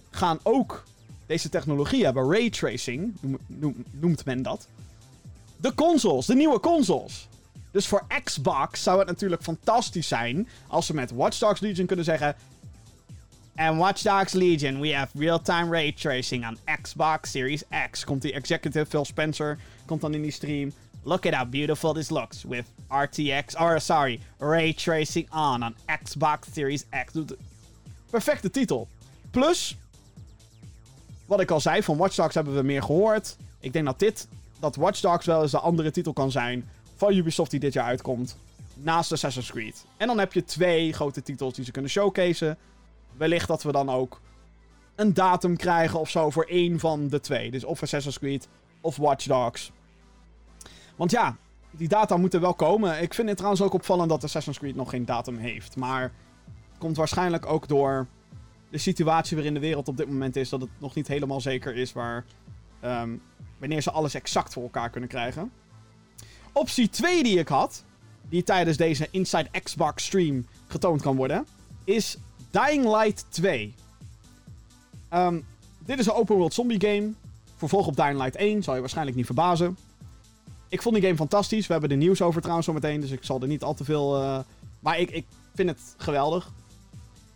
[0.10, 0.84] gaan ook
[1.26, 2.32] deze technologie hebben?
[2.32, 3.14] Raytracing
[3.88, 4.68] noemt men dat.
[5.58, 7.28] De consoles, de nieuwe consoles.
[7.72, 12.06] Dus voor Xbox zou het natuurlijk fantastisch zijn als ze met Watch Dogs Legion kunnen
[12.06, 12.36] zeggen.
[13.60, 18.06] En Watch Dogs Legion, we have real-time ray tracing on Xbox Series X.
[18.06, 20.72] Komt die executive Phil Spencer, komt dan in die stream.
[21.04, 26.48] Look at how beautiful this looks with RTX, or sorry, ray tracing on on Xbox
[26.54, 27.14] Series X.
[28.10, 28.88] Perfecte titel.
[29.32, 29.78] Plus,
[31.26, 33.36] wat ik al zei, van Watch Dogs hebben we meer gehoord.
[33.60, 34.28] Ik denk dat dit,
[34.60, 37.86] dat Watch Dogs wel eens de andere titel kan zijn van Ubisoft die dit jaar
[37.86, 38.38] uitkomt.
[38.74, 39.86] Naast Assassin's Creed.
[39.98, 42.56] En dan heb je twee grote titels die ze kunnen showcaseen.
[43.20, 44.22] Wellicht dat we dan ook
[44.96, 47.52] een datum krijgen of zo voor één van de twee.
[47.52, 48.48] Dus of Assassin's Creed
[48.82, 49.72] of Watch Dogs.
[50.96, 51.38] Want ja,
[51.72, 53.02] die data moeten wel komen.
[53.02, 55.76] Ik vind het trouwens ook opvallend dat Assassin's Creed nog geen datum heeft.
[55.76, 58.08] Maar het komt waarschijnlijk ook door
[58.70, 60.50] de situatie waarin de wereld op dit moment is.
[60.50, 62.26] Dat het nog niet helemaal zeker is waar,
[62.80, 63.16] ehm,
[63.58, 65.52] wanneer ze alles exact voor elkaar kunnen krijgen.
[66.54, 67.86] Optie 2 die ik had,
[68.30, 71.46] die tijdens deze Inside Xbox stream getoond kan worden,
[71.84, 72.18] is
[72.52, 73.74] Dying Light 2.
[75.10, 75.40] Ehm,
[75.86, 77.12] dit is een open world zombie game.
[77.56, 79.78] Vervolg op Dying Light 1, zal je waarschijnlijk niet verbazen.
[80.70, 81.68] Ik vond die game fantastisch.
[81.68, 84.22] We hebben er nieuws over trouwens zometeen, dus ik zal er niet al te veel...
[84.22, 84.40] Uh...
[84.80, 86.52] Maar ik, ik vind het geweldig.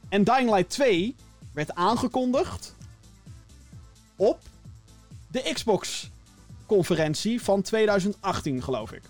[0.10, 1.16] En Dying Light 2
[1.54, 2.76] werd aangekondigd
[4.16, 4.40] op
[5.28, 9.02] de Xbox-conferentie van 2018, geloof ik.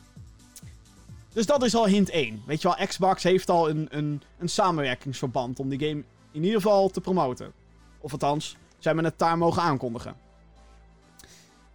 [1.34, 2.44] Dus dat is al hint 1.
[2.46, 6.62] Weet je wel, Xbox heeft al een, een, een samenwerkingsverband om die game in ieder
[6.62, 7.54] geval te promoten.
[8.00, 8.58] Of althans, zij
[8.92, 10.16] hebben het daar mogen aankondigen.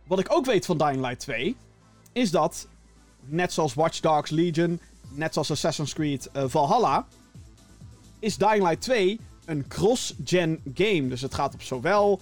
[0.07, 1.57] Wat ik ook weet van Dying Light 2,
[2.12, 2.68] is dat,
[3.25, 7.07] net zoals Watch Dogs Legion, net zoals Assassin's Creed uh, Valhalla,
[8.18, 11.09] is Dying Light 2 een cross-gen game.
[11.09, 12.21] Dus het gaat op zowel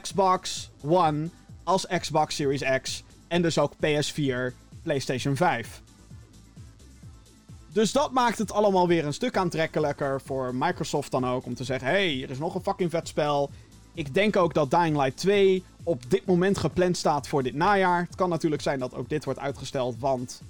[0.00, 1.28] Xbox One
[1.64, 5.82] als Xbox Series X en dus ook PS4, PlayStation 5.
[7.72, 11.46] Dus dat maakt het allemaal weer een stuk aantrekkelijker voor Microsoft dan ook.
[11.46, 13.50] Om te zeggen, hey, hier is nog een fucking vet spel.
[13.94, 18.00] Ik denk ook dat Dying Light 2 op dit moment gepland staat voor dit najaar.
[18.00, 20.42] Het kan natuurlijk zijn dat ook dit wordt uitgesteld, want...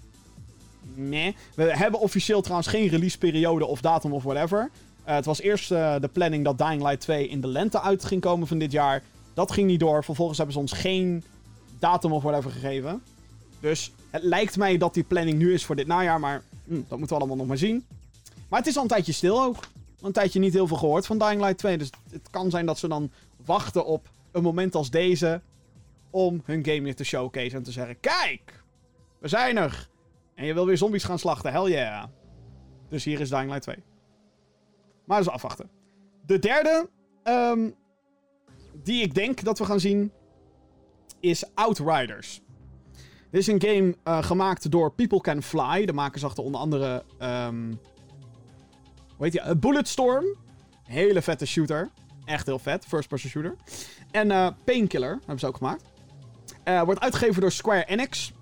[0.94, 1.36] Nee.
[1.54, 4.70] We hebben officieel trouwens geen releaseperiode of datum of whatever.
[5.08, 8.04] Uh, het was eerst uh, de planning dat Dying Light 2 in de lente uit
[8.04, 9.02] ging komen van dit jaar.
[9.34, 10.04] Dat ging niet door.
[10.04, 11.24] Vervolgens hebben ze ons geen
[11.78, 13.02] datum of whatever gegeven.
[13.60, 16.98] Dus het lijkt mij dat die planning nu is voor dit najaar, maar hm, dat
[16.98, 17.86] moeten we allemaal nog maar zien.
[18.48, 19.56] Maar het is al een tijdje stil ook.
[20.00, 21.78] Een tijdje niet heel veel gehoord van Dying Light 2.
[21.78, 23.10] Dus het kan zijn dat ze dan
[23.44, 25.40] wachten op een moment als deze.
[26.10, 28.62] Om hun game weer te showcase en te zeggen: Kijk,
[29.18, 29.88] we zijn er.
[30.34, 32.04] En je wil weer zombies gaan slachten, hell yeah.
[32.88, 33.76] Dus hier is Dying Light 2.
[35.04, 35.70] Maar is afwachten.
[36.26, 36.88] De derde,
[37.24, 37.74] um,
[38.82, 40.12] die ik denk dat we gaan zien,
[41.20, 42.40] is Outriders.
[43.30, 45.84] Dit is een game uh, gemaakt door People Can Fly.
[45.84, 47.04] De makers achter onder andere.
[47.22, 47.80] Um,
[49.16, 49.56] hoe heet die?
[49.56, 50.24] Bulletstorm.
[50.84, 51.90] Hele vette shooter.
[52.24, 52.84] Echt heel vet.
[52.84, 53.56] First-person shooter.
[54.10, 55.84] En uh, Painkiller hebben ze ook gemaakt.
[56.84, 58.32] Wordt uitgegeven door Square Enix.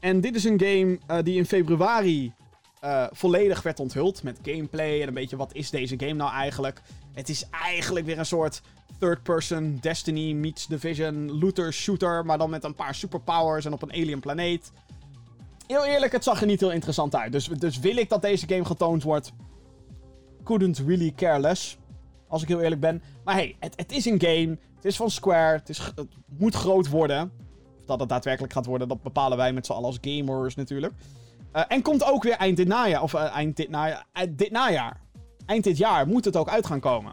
[0.00, 2.32] En dit is een game die in februari
[3.10, 4.22] volledig werd onthuld.
[4.22, 6.82] Met gameplay en een beetje wat is deze game nou eigenlijk.
[7.12, 8.62] Het is eigenlijk weer een soort
[8.98, 12.24] third-person Destiny meets Division looter shooter.
[12.24, 14.72] Maar dan met een paar superpowers en op een alien planeet.
[15.66, 17.32] Heel eerlijk, het zag er niet heel interessant uit.
[17.32, 19.32] Dus, dus wil ik dat deze game getoond wordt?
[20.44, 21.78] Couldn't really care less.
[22.28, 23.02] Als ik heel eerlijk ben.
[23.24, 24.58] Maar hey, het, het is een game.
[24.74, 25.58] Het is van Square.
[25.58, 27.32] Het, is, het moet groot worden.
[27.78, 30.92] Of dat het daadwerkelijk gaat worden, dat bepalen wij met z'n allen als gamers natuurlijk.
[31.56, 33.02] Uh, en komt ook weer eind dit najaar.
[33.02, 34.06] Of uh, eind dit najaar.
[34.14, 35.00] Uh, dit najaar.
[35.46, 37.12] Eind dit jaar moet het ook uit gaan komen.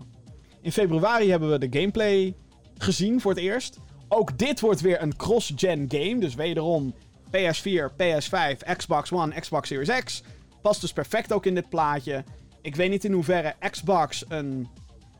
[0.61, 2.35] In februari hebben we de gameplay
[2.77, 3.77] gezien voor het eerst.
[4.07, 6.19] Ook dit wordt weer een cross-gen game.
[6.19, 6.93] Dus wederom
[7.27, 10.23] PS4, PS5, Xbox One, Xbox Series X.
[10.61, 12.23] Past dus perfect ook in dit plaatje.
[12.61, 14.67] Ik weet niet in hoeverre Xbox een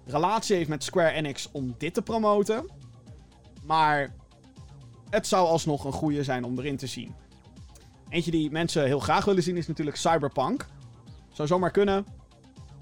[0.06, 2.70] relatie heeft met Square Enix om dit te promoten.
[3.64, 4.16] Maar
[5.10, 7.16] het zou alsnog een goede zijn om erin te zien.
[8.10, 10.68] Eentje die mensen heel graag willen zien is natuurlijk Cyberpunk.
[11.32, 12.06] Zou zomaar kunnen.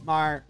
[0.08, 0.46] Maar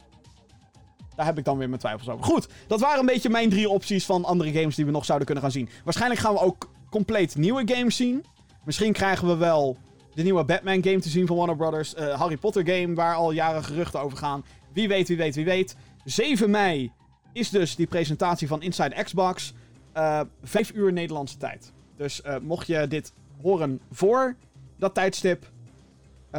[1.15, 2.25] daar heb ik dan weer mijn twijfels over.
[2.25, 5.25] Goed, dat waren een beetje mijn drie opties van andere games die we nog zouden
[5.25, 5.69] kunnen gaan zien.
[5.83, 8.25] Waarschijnlijk gaan we ook compleet nieuwe games zien.
[8.65, 9.77] Misschien krijgen we wel
[10.13, 11.95] de nieuwe Batman game te zien van Warner Brothers.
[11.95, 14.45] Uh, Harry Potter game waar al jaren geruchten over gaan.
[14.73, 15.75] Wie weet, wie weet, wie weet.
[16.05, 16.91] 7 mei
[17.33, 19.53] is dus die presentatie van Inside Xbox.
[19.97, 21.71] Uh, 5 uur Nederlandse tijd.
[21.95, 24.35] Dus uh, mocht je dit horen voor
[24.79, 25.51] dat tijdstip,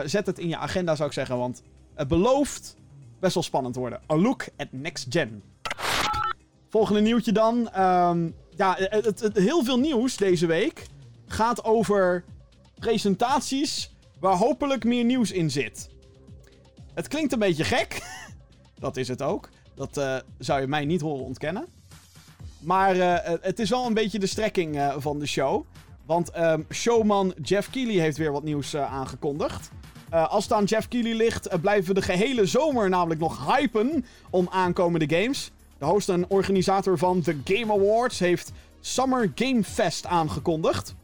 [0.04, 1.38] zet het in je agenda zou ik zeggen.
[1.38, 1.62] Want
[1.94, 2.77] het belooft
[3.18, 4.00] best wel spannend worden.
[4.12, 5.42] A look at next gen.
[6.68, 7.56] Volgende nieuwtje dan.
[7.80, 10.86] Um, ja, het, heel veel nieuws deze week
[11.26, 12.24] gaat over
[12.78, 15.88] presentaties waar hopelijk meer nieuws in zit.
[16.94, 18.02] Het klinkt een beetje gek.
[18.78, 19.48] dat is het ook.
[19.74, 21.66] Dat uh, zou je mij niet horen ontkennen.
[22.58, 25.64] Maar uh, het is wel een beetje de strekking uh, van de show.
[26.06, 29.70] Want um, showman Jeff Keighley heeft weer wat nieuws aangekondigd.
[30.10, 34.48] Als het aan Jeff Keighley ligt, blijven we de gehele zomer namelijk nog hypen om
[34.50, 35.50] aankomende games.
[35.78, 40.94] De host en organisator van The Game Awards heeft Summer Game Fest aangekondigd.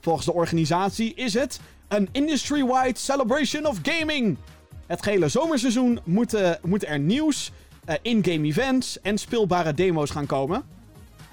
[0.00, 4.36] Volgens de organisatie is het een industry-wide celebration of gaming.
[4.86, 7.52] Het gehele zomerseizoen moet, uh, moet er nieuws,
[7.88, 10.62] uh, in-game events en speelbare demo's gaan komen.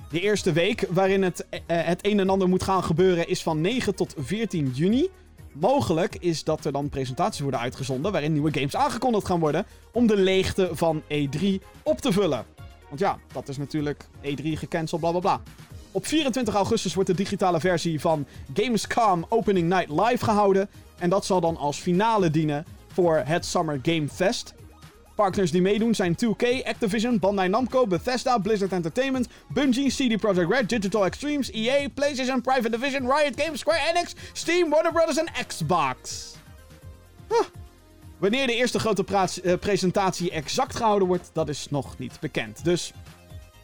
[0.09, 3.95] De eerste week waarin het, het een en ander moet gaan gebeuren is van 9
[3.95, 5.09] tot 14 juni.
[5.51, 10.07] Mogelijk is dat er dan presentaties worden uitgezonden waarin nieuwe games aangekondigd gaan worden om
[10.07, 11.45] de leegte van E3
[11.83, 12.45] op te vullen.
[12.87, 15.41] Want ja, dat is natuurlijk E3 gecanceld, bla bla bla.
[15.91, 20.69] Op 24 augustus wordt de digitale versie van Gamescom Opening Night live gehouden.
[20.97, 24.53] En dat zal dan als finale dienen voor het Summer Game Fest.
[25.21, 30.69] Partners die meedoen zijn 2K, Activision, Bandai Namco, Bethesda, Blizzard Entertainment, Bungie, CD Projekt Red,
[30.69, 36.27] Digital Extremes, EA, PlayStation, Private Division, Riot Games, Square Enix, Steam, Warner Brothers en Xbox.
[38.17, 39.05] Wanneer de eerste grote
[39.43, 42.63] uh, presentatie exact gehouden wordt, dat is nog niet bekend.
[42.63, 42.93] Dus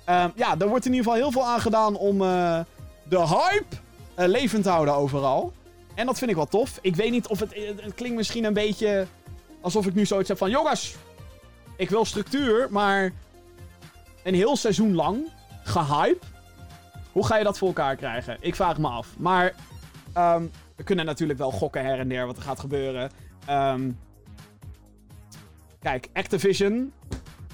[0.10, 2.60] uh, ja, er wordt in ieder geval heel veel aan gedaan om uh,
[3.04, 3.76] de hype
[4.20, 5.54] uh, levend te houden overal.
[5.96, 6.80] En dat vind ik wel tof.
[6.82, 9.08] Ik weet niet of het, het klinkt misschien een beetje
[9.62, 10.50] alsof ik nu zoiets heb van...
[10.50, 10.96] Jongens,
[11.78, 13.12] ik wil structuur, maar
[14.24, 15.32] een heel seizoen lang
[15.64, 16.26] gehype.
[17.12, 18.38] Hoe ga je dat voor elkaar krijgen?
[18.40, 19.18] Ik vraag me af.
[19.18, 19.54] Maar
[20.18, 23.12] um, we kunnen natuurlijk wel gokken her en der wat er gaat gebeuren.
[23.50, 24.00] Um,
[25.80, 26.94] kijk, Activision,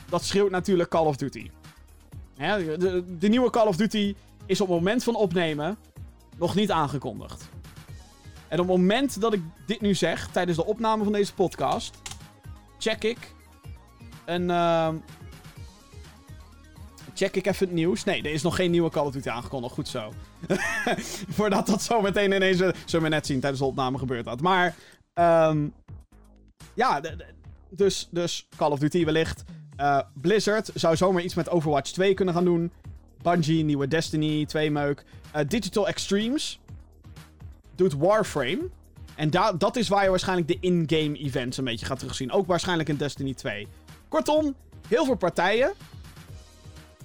[0.10, 1.50] dat schreeuwt natuurlijk Call of Duty.
[2.36, 5.78] De, de, nieuwe Call of Duty is op het moment van opnemen
[6.38, 7.50] nog niet aangekondigd.
[8.48, 11.98] En op het moment dat ik dit nu zeg, tijdens de opname van deze podcast,
[12.78, 13.34] check ik
[14.26, 14.50] een.
[14.50, 14.90] Uh,
[17.14, 18.04] check ik even het nieuws.
[18.04, 19.74] Nee, er is nog geen nieuwe Call of Duty aangekondigd.
[19.74, 20.14] Goed zo.
[21.38, 22.58] Voordat dat zo meteen ineens.
[22.58, 24.42] Zullen we net zien tijdens de opname gebeurd had.
[24.42, 24.76] Maar.
[25.14, 25.74] Um,
[26.74, 27.02] ja,
[27.70, 29.44] dus, dus Call of Duty wellicht.
[29.80, 32.72] Uh, Blizzard zou zomaar iets met Overwatch 2 kunnen gaan doen.
[33.22, 35.04] Bungie, nieuwe Destiny, 2 meuk.
[35.36, 36.60] Uh, Digital Extremes
[37.76, 38.70] doet Warframe.
[39.16, 42.32] En dat is waar je waarschijnlijk de in-game events een beetje gaat terugzien.
[42.32, 43.68] Ook waarschijnlijk in Destiny 2.
[44.13, 44.56] Kortom,
[44.88, 45.73] heel veel partijen.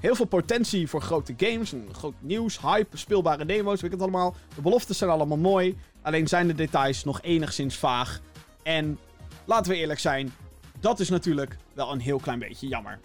[0.00, 1.74] Heel veel potentie voor grote games.
[1.92, 4.34] Groot nieuws, hype, speelbare demo's, weet ik het allemaal.
[4.54, 5.78] De beloftes zijn allemaal mooi.
[6.02, 8.20] Alleen zijn de details nog enigszins vaag.
[8.62, 8.98] En
[9.44, 10.32] laten we eerlijk zijn,
[10.80, 12.98] dat is natuurlijk wel een heel klein beetje jammer.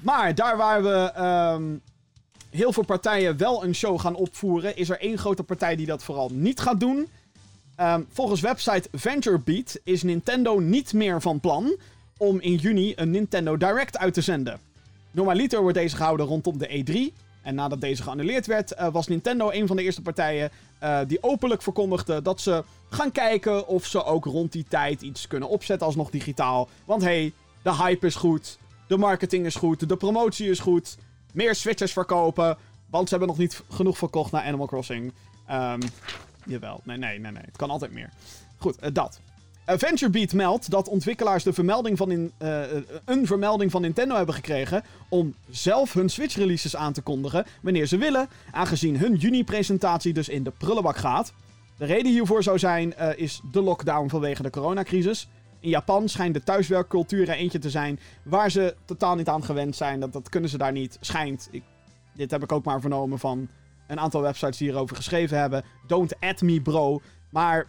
[0.00, 1.12] Maar daar waar we
[1.56, 1.82] um,
[2.50, 6.02] heel veel partijen wel een show gaan opvoeren, is er één grote partij die dat
[6.02, 7.08] vooral niet gaat doen.
[7.80, 11.76] Um, volgens website VentureBeat is Nintendo niet meer van plan
[12.20, 14.60] om in juni een Nintendo Direct uit te zenden.
[15.10, 17.16] Normaliter wordt deze gehouden rondom de E3.
[17.42, 20.50] En nadat deze geannuleerd werd, uh, was Nintendo een van de eerste partijen
[20.82, 25.26] uh, die openlijk verkondigde dat ze gaan kijken of ze ook rond die tijd iets
[25.26, 26.68] kunnen opzetten alsnog digitaal.
[26.84, 30.96] Want hey, de hype is goed, de marketing is goed, de promotie is goed,
[31.32, 32.58] meer Switches verkopen,
[32.90, 35.12] want ze hebben nog niet genoeg verkocht naar Animal Crossing.
[35.50, 35.80] Um,
[36.44, 38.10] jawel, nee, nee, nee, nee, het kan altijd meer.
[38.56, 39.20] Goed, uh, dat.
[39.78, 42.60] VentureBeat meldt dat ontwikkelaars de vermelding van in, uh,
[43.04, 47.96] een vermelding van Nintendo hebben gekregen om zelf hun Switch-releases aan te kondigen wanneer ze
[47.96, 51.32] willen, aangezien hun juni-presentatie dus in de prullenbak gaat.
[51.78, 55.28] De reden hiervoor zou zijn uh, is de lockdown vanwege de coronacrisis.
[55.60, 59.76] In Japan schijnt de thuiswerkcultuur er eentje te zijn waar ze totaal niet aan gewend
[59.76, 60.00] zijn.
[60.00, 60.98] Dat, dat kunnen ze daar niet.
[61.00, 61.50] Schijnt.
[62.14, 63.48] Dit heb ik ook maar vernomen van
[63.86, 65.64] een aantal websites die hierover geschreven hebben.
[65.86, 67.00] Don't at me, bro.
[67.30, 67.66] Maar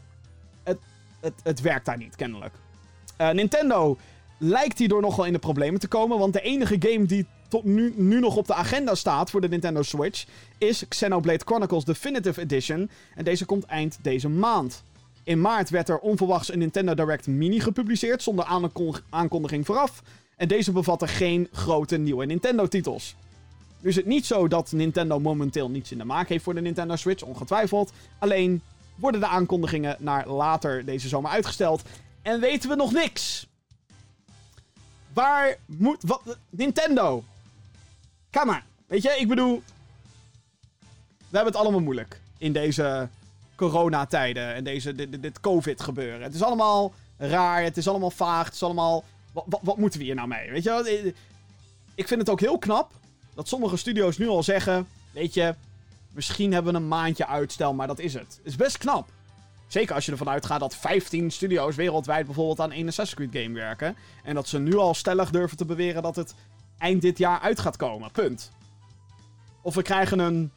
[1.22, 2.54] het, het, werkt daar niet, kennelijk.
[3.18, 3.98] Uh, Nintendo
[4.38, 6.20] lijkt hierdoor nogal in de problemen te komen.
[6.20, 9.50] Want de enige game die tot nu, nu nog op de agenda staat voor de
[9.50, 10.26] Nintendo Switch
[10.58, 12.90] is Xenoblade Chronicles Definitive Edition.
[13.16, 14.84] En deze komt eind deze maand.
[15.24, 18.46] In maart werd er onverwachts een Nintendo Direct Mini gepubliceerd zonder
[19.10, 20.04] aankondiging vooraf.
[20.36, 23.16] En deze bevatte geen grote nieuwe Nintendo-titels.
[23.82, 26.62] Nu is het niet zo dat Nintendo momenteel niets in de maak heeft voor de
[26.62, 27.92] Nintendo Switch, ongetwijfeld.
[28.20, 28.62] Alleen
[29.02, 31.82] worden de aankondigingen naar later deze zomer uitgesteld.
[32.22, 33.48] En weten we nog niks.
[35.14, 36.04] Waar moet.
[36.04, 37.24] Wat, Nintendo.
[38.32, 38.64] Kom maar.
[38.88, 39.64] Weet je, ik bedoel.
[41.18, 42.22] We hebben het allemaal moeilijk.
[42.38, 43.10] In deze
[43.56, 44.54] coronatijden.
[44.54, 46.22] En deze, dit, dit COVID-gebeuren.
[46.22, 47.64] Het is allemaal raar.
[47.64, 48.46] Het is allemaal vaag.
[48.46, 49.04] Het is allemaal.
[49.32, 50.52] Wat, wat, moeten we hier nou mee?
[50.52, 51.14] Weet je,
[51.96, 52.92] ik vind het ook heel knap.
[53.34, 54.88] Dat sommige studio's nu al zeggen.
[55.12, 55.56] Weet je,
[56.14, 58.40] misschien hebben we een maandje uitstel, maar dat is het.
[58.44, 59.10] Is best knap.
[59.68, 63.56] Zeker als je ervan uitgaat dat 15 studio's wereldwijd bijvoorbeeld aan een Assassin's Creed game
[63.60, 63.96] werken.
[64.24, 66.36] En dat ze nu al stellig durven te beweren dat het
[66.78, 68.12] eind dit jaar uit gaat komen.
[68.12, 68.52] Punt.
[69.62, 70.52] Of we krijgen een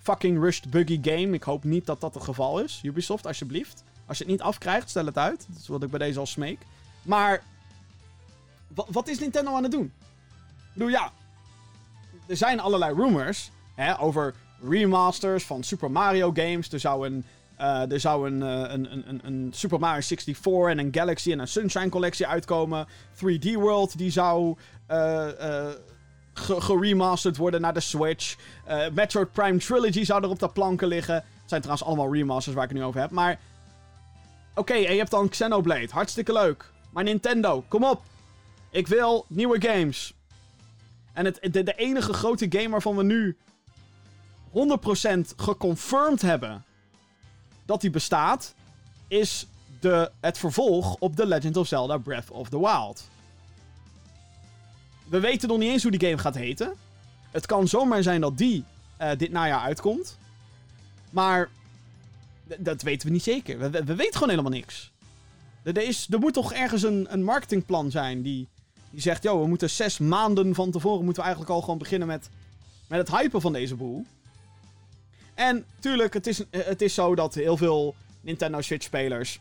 [0.00, 1.34] fucking rushed buggy game.
[1.34, 2.80] Ik hoop niet dat dat het geval is.
[2.82, 3.84] Ubisoft, alsjeblieft.
[4.06, 5.46] Als je het niet afkrijgt, stel het uit.
[5.48, 6.58] Dat is wat ik bij deze al smeek.
[7.02, 7.42] Maar
[8.74, 9.92] wat is Nintendo aan het doen?
[10.74, 11.12] Ik ja,
[12.26, 14.34] er zijn allerlei rumors hè, over
[14.68, 16.72] remasters van Super Mario games.
[16.72, 17.24] Er zou een,
[17.60, 21.38] uh, er zou een, uh, een, een, een, Super Mario 64 en een Galaxy en
[21.38, 22.86] een Sunshine collectie uitkomen.
[23.14, 24.56] 3D World die zou
[24.90, 25.68] uh,
[26.34, 28.36] geremasterd worden naar de Switch.
[28.92, 31.14] Metroid Prime Trilogy zou er op de planken liggen.
[31.14, 33.10] Het zijn trouwens allemaal remasters waar ik het nu over heb.
[33.10, 33.38] Maar
[34.54, 35.88] oké, en je hebt dan Xenoblade.
[35.90, 36.70] Hartstikke leuk.
[36.90, 38.02] Maar Nintendo, kom op.
[38.70, 40.14] Ik wil nieuwe games.
[41.12, 43.36] En het, de, de enige grote game waarvan we nu
[44.52, 44.54] 100%
[45.36, 46.64] geconfirmed hebben
[47.64, 48.54] dat die bestaat,
[49.08, 49.46] is
[49.80, 53.10] de, het vervolg op The Legend of Zelda Breath of the Wild.
[55.08, 56.74] We weten nog niet eens hoe die game gaat heten.
[57.30, 58.64] Het kan zomaar zijn dat die
[59.00, 60.18] uh, dit najaar uitkomt.
[61.10, 61.50] Maar
[62.58, 63.58] dat weten we niet zeker.
[63.58, 64.90] We, we, we weten gewoon helemaal niks.
[65.62, 68.48] Er, is, er moet toch ergens een, een marketingplan zijn die,
[68.90, 69.22] die zegt...
[69.22, 72.30] Yo, we moeten zes maanden van tevoren moeten we eigenlijk al gewoon beginnen met,
[72.86, 74.06] met het hypen van deze boel.
[75.34, 79.40] En tuurlijk, het is, het is zo dat heel veel Nintendo Switch-spelers...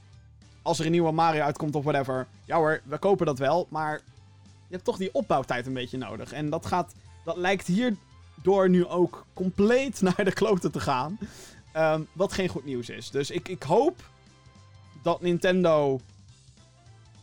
[0.64, 2.28] Als er een nieuwe Mario uitkomt of whatever...
[2.46, 4.02] Ja hoor, we kopen dat wel, maar...
[4.68, 6.34] Je hebt toch die opbouwtijd een beetje nodig.
[6.34, 6.94] En dat gaat...
[7.26, 11.18] Dat lijkt hierdoor nu ook compleet naar de kloten te gaan.
[11.78, 13.10] Um, wat geen goed nieuws is.
[13.10, 14.10] Dus ik, ik hoop
[15.02, 16.00] dat Nintendo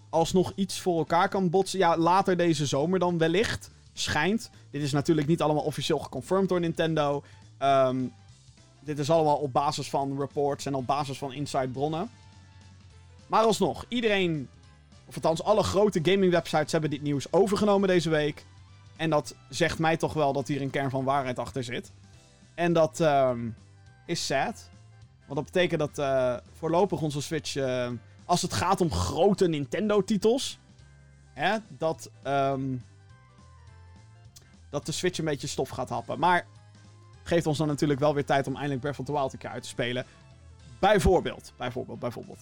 [0.09, 1.79] alsnog iets voor elkaar kan botsen.
[1.79, 3.71] Ja, later deze zomer dan wellicht.
[3.93, 4.51] Schijnt.
[4.71, 7.23] Dit is natuurlijk niet allemaal officieel geconfirmed door Nintendo.
[7.63, 8.13] Um,
[8.89, 12.11] dit is allemaal op basis van reports en op basis van inside bronnen.
[13.27, 14.49] Maar alsnog, iedereen,
[15.07, 18.45] of althans alle grote gaming websites hebben dit nieuws overgenomen deze week.
[18.97, 21.93] En dat zegt mij toch wel dat hier een kern van waarheid achter zit.
[22.55, 23.57] En dat um,
[24.07, 24.71] is sad.
[25.27, 27.89] Want dat betekent dat uh, voorlopig onze Switch, uh,
[28.25, 30.59] als het gaat om grote Nintendo-titels,
[31.69, 32.85] dat, um,
[34.71, 36.19] dat de Switch een beetje stof gaat happen.
[36.19, 36.47] Maar
[37.29, 39.51] geeft ons dan natuurlijk wel weer tijd om eindelijk Breath of the Wild een keer
[39.51, 40.05] uit te spelen.
[40.79, 42.39] Bijvoorbeeld, bijvoorbeeld, bijvoorbeeld.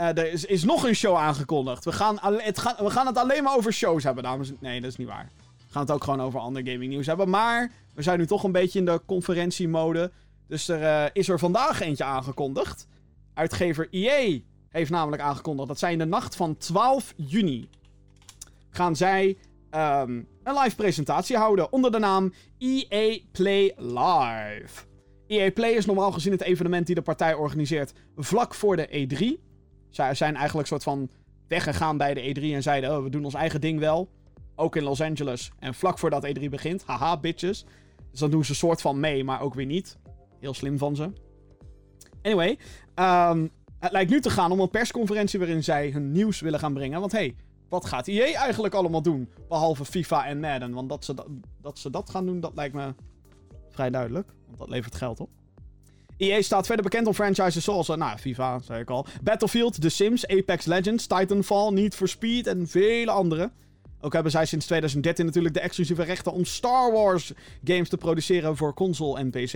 [0.00, 1.84] Uh, er is, is, nog een show aangekondigd.
[1.84, 4.90] We gaan, het we gaan het alleen maar over shows hebben, dames en Nee, dat
[4.90, 5.30] is niet waar.
[5.56, 7.28] We gaan het ook gewoon over ander gaming nieuws hebben.
[7.28, 10.10] Maar we zijn nu toch een beetje in de conferentiemode.
[10.46, 12.86] Dus er uh, is er vandaag eentje aangekondigd.
[13.34, 14.38] Uitgever EA
[14.68, 17.68] heeft namelijk aangekondigd dat zij in de nacht van 12 juni
[18.70, 19.36] gaan zij
[19.70, 24.84] um, een live presentatie houden onder de naam EA Play Live.
[25.26, 29.42] EA Play is normaal gezien het evenement die de partij organiseert vlak voor de E3.
[29.90, 31.10] Zij zijn eigenlijk soort van
[31.48, 34.08] weggegaan bij de E3 en zeiden: oh, we doen ons eigen ding wel.
[34.54, 35.50] Ook in Los Angeles.
[35.58, 36.82] En vlak voordat E3 begint.
[36.84, 37.64] Haha, bitches.
[38.10, 39.98] Dus dan doen ze soort van mee, maar ook weer niet.
[40.40, 41.12] Heel slim van ze.
[42.22, 42.58] Anyway,
[42.94, 46.74] um, het lijkt nu te gaan om een persconferentie waarin zij hun nieuws willen gaan
[46.74, 47.00] brengen.
[47.00, 47.36] Want hey,
[47.68, 49.28] wat gaat EA eigenlijk allemaal doen?
[49.48, 50.72] Behalve FIFA en Madden.
[50.72, 51.14] Want dat ze,
[51.60, 52.94] dat, ze dat gaan doen, dat lijkt me
[53.70, 54.32] vrij duidelijk.
[54.46, 55.28] Want dat levert geld op.
[56.16, 59.06] EA staat verder bekend om franchises zoals, uh, nou, FIFA, zei ik al.
[59.22, 63.50] Battlefield, The Sims, Apex Legends, Titanfall, Need for Speed en vele andere.
[64.00, 67.32] Ook hebben zij sinds 2013 natuurlijk de exclusieve rechten om Star Wars
[67.64, 69.52] games te produceren voor console en PC.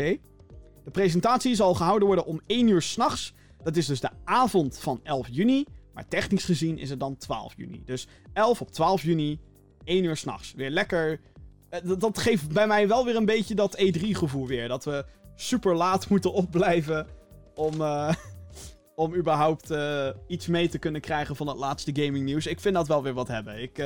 [0.85, 3.35] De presentatie zal gehouden worden om 1 uur s'nachts.
[3.63, 5.65] Dat is dus de avond van 11 juni.
[6.01, 7.83] Maar technisch gezien is het dan 12 juni.
[7.85, 9.41] Dus 11 op 12 juni,
[9.85, 10.53] 1 uur s'nachts.
[10.53, 11.21] Weer lekker.
[11.69, 14.69] Eh, dat geeft bij mij wel weer een beetje dat E3-gevoel weer.
[14.69, 15.05] Dat we
[15.37, 17.07] super laat moeten opblijven
[17.55, 18.15] om, uh,
[18.95, 22.47] om überhaupt uh, iets mee te kunnen krijgen van het laatste gaming nieuws.
[22.47, 23.63] Ik vind dat wel weer wat hebben.
[23.63, 23.77] Ik,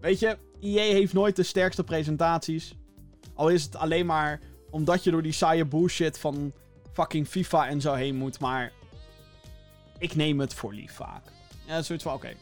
[0.00, 2.74] weet je, EA heeft nooit de sterkste presentaties.
[3.34, 6.52] Al is het alleen maar omdat je door die saaie bullshit van
[6.92, 8.40] fucking FIFA en zo heen moet.
[8.40, 8.72] Maar
[10.02, 11.22] ik neem het voor lief vaak.
[11.66, 12.34] Ja, zoiets van, oké.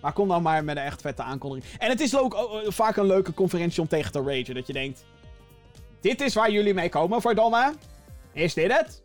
[0.00, 1.78] Maar kom dan maar met een echt vette aankondiging.
[1.78, 4.54] En het is ook oh, oh, vaak een leuke conferentie om tegen te ragen.
[4.54, 5.04] Dat je denkt,
[6.00, 7.74] dit is waar jullie mee komen, verdomme.
[8.32, 9.02] Is dit het?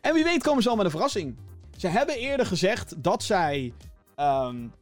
[0.00, 1.36] En wie weet komen ze al met een verrassing.
[1.76, 3.72] Ze hebben eerder gezegd dat zij
[4.16, 4.72] um,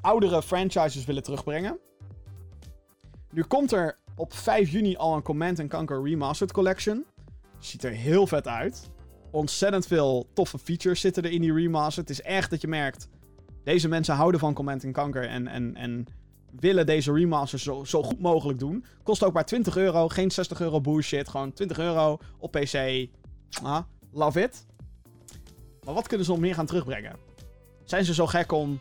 [0.00, 1.78] oudere franchises willen terugbrengen.
[3.30, 7.04] Nu komt er op 5 juni al een Command Conquer Remastered Collection.
[7.58, 8.90] Ziet er heel vet uit.
[9.30, 12.02] Ontzettend veel toffe features zitten er in die remaster.
[12.02, 13.08] Het is echt dat je merkt...
[13.64, 16.06] Deze mensen houden van Command Conquer en, en, en
[16.60, 18.84] willen deze remaster zo, zo goed mogelijk doen.
[19.02, 20.08] Kost ook maar 20 euro.
[20.08, 21.28] Geen 60 euro bullshit.
[21.28, 23.06] Gewoon 20 euro op PC.
[23.62, 23.80] Ah,
[24.12, 24.66] love it.
[25.84, 27.16] Maar wat kunnen ze nog meer gaan terugbrengen?
[27.84, 28.80] Zijn ze zo gek om,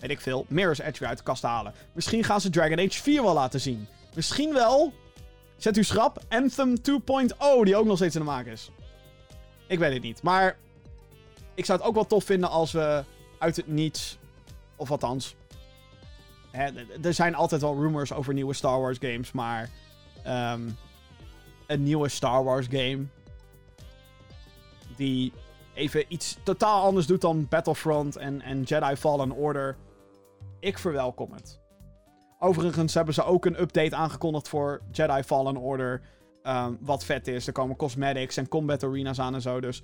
[0.00, 1.74] weet ik veel, Mirror's Edge weer uit de kast te halen?
[1.92, 3.86] Misschien gaan ze Dragon Age 4 wel laten zien.
[4.14, 4.92] Misschien wel,
[5.56, 6.84] zet u schrap, Anthem 2.0,
[7.62, 8.70] die ook nog steeds in de maak is.
[9.72, 10.22] Ik weet het niet.
[10.22, 10.56] Maar
[11.54, 13.04] ik zou het ook wel tof vinden als we
[13.38, 14.18] uit het niets,
[14.76, 15.36] of althans,
[16.50, 16.70] hè,
[17.02, 19.70] er zijn altijd wel rumors over nieuwe Star Wars games, maar
[20.22, 20.60] ehm,
[21.66, 23.04] een nieuwe Star Wars game
[24.96, 25.32] die
[25.74, 29.76] even iets totaal anders doet dan Battlefront en, en Jedi Fallen Order.
[30.60, 31.60] Ik verwelkom het.
[32.38, 36.02] Overigens hebben ze ook een update aangekondigd voor Jedi Fallen Order.
[36.42, 37.46] Ehm, wat vet is.
[37.46, 39.60] Er komen cosmetics en combat arenas aan en zo.
[39.60, 39.82] Dus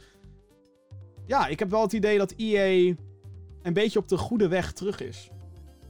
[1.27, 2.95] ja, ik heb wel het idee dat EA
[3.63, 5.31] een beetje op de goede weg terug is.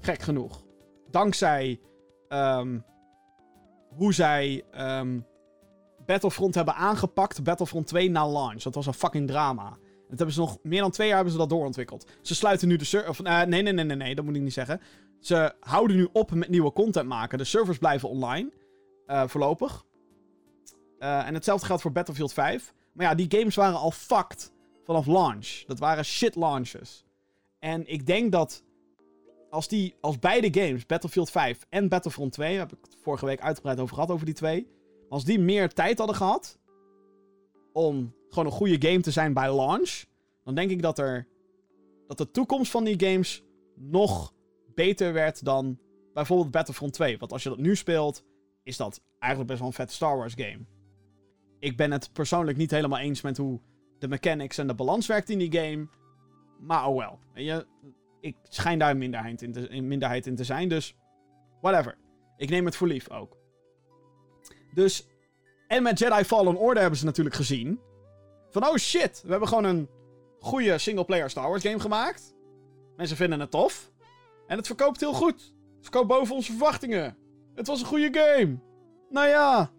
[0.00, 0.64] Gek genoeg.
[1.10, 1.80] Dankzij
[2.28, 2.78] ehm,
[3.88, 5.20] hoe zij ehm,
[6.06, 7.42] Battlefront hebben aangepakt.
[7.42, 8.62] Battlefront 2 na launch.
[8.62, 9.68] Dat was een fucking drama.
[10.08, 12.06] Dat hebben ze nog meer dan twee jaar hebben ze dat doorontwikkeld.
[12.22, 13.24] Ze sluiten nu de server.
[13.24, 14.80] Eh, nee, nee, nee, nee, nee, dat moet ik niet zeggen.
[15.20, 17.38] Ze houden nu op met nieuwe content maken.
[17.38, 18.50] De servers blijven online.
[19.06, 19.84] eh, voorlopig.
[20.98, 22.74] Eh, en hetzelfde geldt voor Battlefield 5.
[22.92, 24.52] Maar ja, die games waren al fucked
[24.84, 25.62] vanaf launch.
[25.66, 27.04] Dat waren shit launches.
[27.58, 28.64] En ik denk dat
[29.50, 33.26] als, die, als beide games, Battlefield 5 en Battlefront 2, daar heb ik het vorige
[33.26, 34.68] week uitgebreid over gehad, over die twee.
[35.08, 36.58] Als die meer tijd hadden gehad
[37.72, 40.04] om gewoon een goede game te zijn bij launch,
[40.44, 41.26] dan denk ik dat er
[42.06, 43.42] dat de toekomst van die games
[43.74, 44.32] nog
[44.74, 45.78] beter werd dan
[46.14, 47.18] bijvoorbeeld Battlefront 2.
[47.18, 48.24] Want als je dat nu speelt,
[48.62, 50.77] is dat eigenlijk best wel een vette Star Wars game.
[51.58, 53.60] Ik ben het persoonlijk niet helemaal eens met hoe
[53.98, 55.88] de mechanics en de balans werkt in die game.
[56.60, 57.18] Maar oh wel.
[57.34, 57.66] Je,
[58.20, 60.96] ik schijn daar minderheid in, te, een minderheid in te zijn, dus
[61.60, 61.98] whatever.
[62.36, 63.36] Ik neem het voor lief ook.
[64.74, 65.06] Dus,
[65.66, 67.80] en met Jedi Fallen Order hebben ze natuurlijk gezien.
[68.50, 69.88] Van oh shit, we hebben gewoon een
[70.40, 72.34] goede single-player Star Wars game gemaakt.
[72.96, 73.92] Mensen vinden het tof.
[74.46, 75.54] En het verkoopt heel goed.
[75.76, 77.16] Het verkoopt boven onze verwachtingen.
[77.54, 78.58] Het was een goede game.
[79.10, 79.70] Nou ja,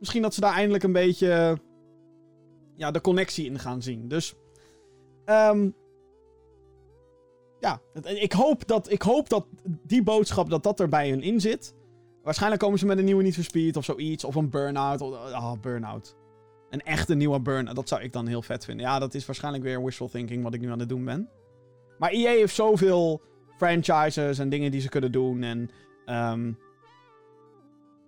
[0.00, 1.58] misschien dat ze daar eindelijk een beetje
[2.74, 4.08] ja, de connectie in gaan zien.
[4.08, 4.34] Dus,
[5.24, 5.70] ehm
[7.60, 11.40] ja, ik hoop, dat, ik hoop dat die boodschap, dat dat er bij hun in
[11.40, 11.74] zit.
[12.22, 14.24] Waarschijnlijk komen ze met een nieuwe Need for of zoiets.
[14.24, 15.00] Of een Burnout.
[15.00, 16.16] Of, ah, Burnout.
[16.70, 17.74] Een echte nieuwe Burnout.
[17.76, 18.86] Dat zou ik dan heel vet vinden.
[18.86, 21.28] Ja, dat is waarschijnlijk weer wishful thinking wat ik nu aan het doen ben.
[21.98, 23.20] Maar EA heeft zoveel
[23.56, 25.42] franchises en dingen die ze kunnen doen.
[25.42, 25.70] En
[26.04, 26.52] ehm,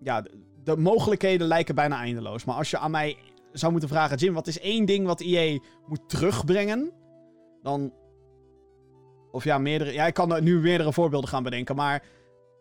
[0.00, 0.24] ja,
[0.64, 2.44] de, de mogelijkheden lijken bijna eindeloos.
[2.44, 3.16] Maar als je aan mij
[3.52, 6.92] zou moeten vragen, Jim, wat is één ding wat EA moet terugbrengen?
[7.62, 7.92] Dan.
[9.30, 9.92] Of ja, meerdere.
[9.92, 11.76] Ja, ik kan nu meerdere voorbeelden gaan bedenken.
[11.76, 12.04] Maar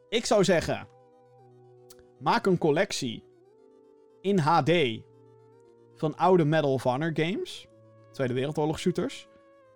[0.09, 0.87] ik zou zeggen.
[2.19, 3.23] Maak een collectie
[4.21, 4.71] in HD
[5.95, 7.67] van oude Medal of Honor games.
[8.11, 9.27] Tweede Wereldoorlog shooters.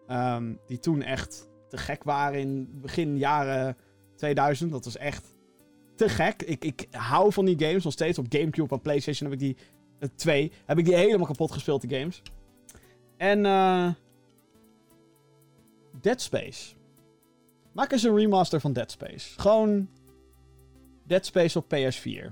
[0.07, 3.77] Ehm, die toen echt te gek waren in begin jaren
[4.15, 4.71] 2000.
[4.71, 5.34] Dat was echt
[5.95, 6.43] te gek.
[6.43, 8.17] Ik, ik hou van die games nog steeds.
[8.17, 9.57] Op Gamecube en PlayStation heb ik die
[9.99, 10.51] eh, twee.
[10.65, 12.21] Heb ik die helemaal kapot gespeeld, die games.
[13.17, 13.89] En eh
[16.01, 16.75] Dead Space.
[17.71, 19.39] Maak eens een remaster van Dead Space.
[19.39, 19.89] Gewoon
[21.03, 22.31] Dead Space op PS4.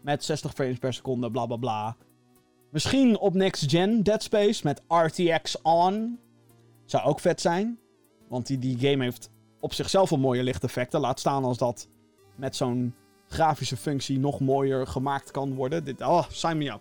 [0.00, 1.96] Met 60 frames per seconde, bla bla bla.
[2.70, 6.18] Misschien op next gen Dead Space met RTX on.
[6.84, 7.78] Zou ook vet zijn.
[8.28, 9.30] Want die, die game heeft
[9.60, 11.00] op zichzelf al mooie lichteffecten.
[11.00, 11.88] Laat staan als dat
[12.36, 12.94] met zo'n
[13.28, 15.84] grafische functie nog mooier gemaakt kan worden.
[15.84, 16.80] Dit, oh, sign me up.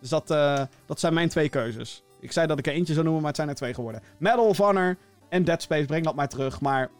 [0.00, 2.04] Dus dat, eh, dat zijn mijn twee keuzes.
[2.20, 4.02] Ik zei dat ik er eentje zou noemen, maar het zijn er twee geworden.
[4.18, 4.96] Medal of Honor
[5.28, 6.60] en Dead Space, breng dat maar terug.
[6.60, 6.90] Maar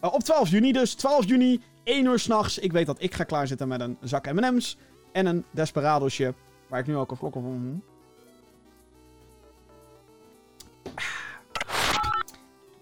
[0.00, 0.94] eh, op 12 juni dus.
[0.94, 2.58] 12 juni, 1 uur s'nachts.
[2.58, 4.76] Ik weet dat ik ga klaarzitten met een zak M&M's
[5.12, 6.34] en een Desperado'sje.
[6.68, 7.82] Waar ik nu ook een vlok van...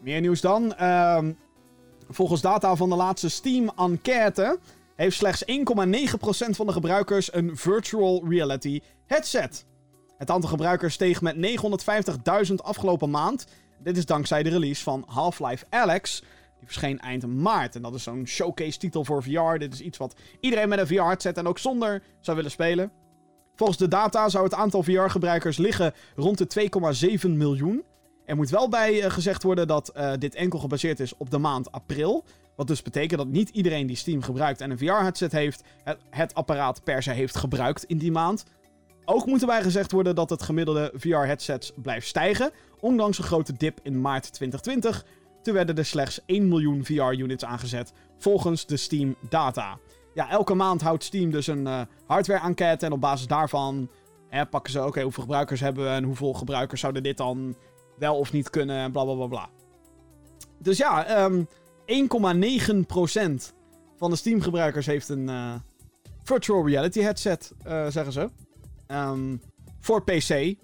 [0.00, 0.74] Meer nieuws dan.
[0.74, 1.32] Ehm,
[2.08, 4.58] volgens data van de laatste Steam-enquête
[4.96, 5.50] heeft slechts 1,9%
[6.50, 9.66] van de gebruikers een virtual reality headset.
[10.18, 11.36] Het aantal gebruikers steeg met
[12.48, 13.46] 950.000 afgelopen maand.
[13.82, 16.20] Dit is dankzij de release van Half-Life Alyx.
[16.58, 17.74] Die verscheen eind maart.
[17.74, 19.58] En dat is zo'n showcase-titel voor VR.
[19.58, 22.92] Dit is iets wat iedereen met een VR-headset en ook zonder zou willen spelen.
[23.54, 26.68] Volgens de data zou het aantal VR-gebruikers liggen rond de
[27.22, 27.84] 2,7 miljoen.
[28.28, 31.38] Er moet wel bij eh, gezegd worden dat eh, dit enkel gebaseerd is op de
[31.38, 32.24] maand april.
[32.56, 35.62] Wat dus betekent dat niet iedereen die Steam gebruikt en een VR-headset heeft,
[36.10, 38.44] het, apparaat per se heeft gebruikt in die maand.
[39.04, 42.50] Ook moet erbij gezegd worden dat het gemiddelde VR-headsets blijft stijgen,
[42.80, 45.04] ondanks een grote dip in maart 2020.
[45.42, 49.78] Toen werden er slechts 1 miljoen VR-units aangezet, volgens de Steam-data.
[50.14, 53.90] Ja, elke maand houdt Steam dus een eh, hardware-enquête en op basis daarvan
[54.28, 57.56] hè, pakken ze, oké, hoeveel gebruikers hebben we en hoeveel gebruikers zouden dit dan
[57.98, 59.48] wel of niet kunnen en bla bla bla bla.
[60.58, 61.42] Dus ja, ehm
[61.88, 63.52] 1,9%
[63.96, 65.54] van de Steam-gebruikers heeft een eh,
[66.22, 68.30] virtual reality headset, eh, zeggen ze.
[68.86, 69.36] Ehm,
[69.80, 70.54] voor PC.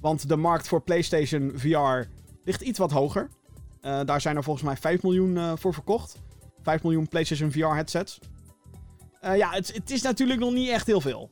[0.00, 2.08] Want de markt voor PlayStation VR
[2.44, 3.28] ligt iets wat hoger.
[3.80, 6.16] Eh, daar zijn er volgens mij 5 miljoen voor verkocht.
[6.62, 8.18] 5 miljoen PlayStation VR headsets.
[9.20, 11.28] Ja, het, het, is natuurlijk nog niet echt heel veel.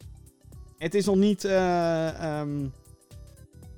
[0.79, 2.73] Het is nog niet um,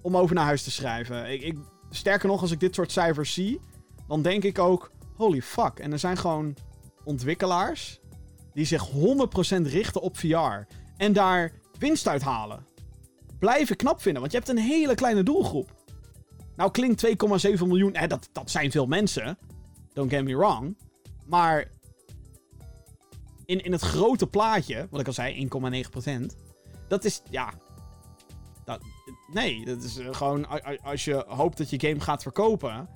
[0.02, 1.30] om over naar huis te schrijven.
[1.32, 1.58] Ik, ik,
[1.90, 3.60] sterker nog, als ik dit soort cijfers zie,
[4.08, 5.78] dan denk ik ook: holy fuck.
[5.78, 6.54] En er zijn gewoon
[7.04, 8.00] ontwikkelaars
[8.54, 8.92] die zich 100%
[9.62, 12.66] richten op VR en daar winst uit halen.
[13.38, 15.78] Blijven knap vinden, want je hebt een hele kleine doelgroep.
[16.56, 17.12] Nou klinkt 2,7
[17.66, 19.38] miljoen, dat, dat zijn veel mensen.
[19.92, 20.76] Don't get me wrong.
[21.26, 21.70] Maar
[23.44, 25.48] in, in het grote plaatje, wat ik al zei,
[26.30, 26.36] 1,9%.
[26.88, 27.52] Dat is, ja.
[28.70, 28.80] Dat,
[29.32, 30.46] nee, dat is eh, gewoon
[30.82, 32.88] als je hoopt dat je game gaat verkopen.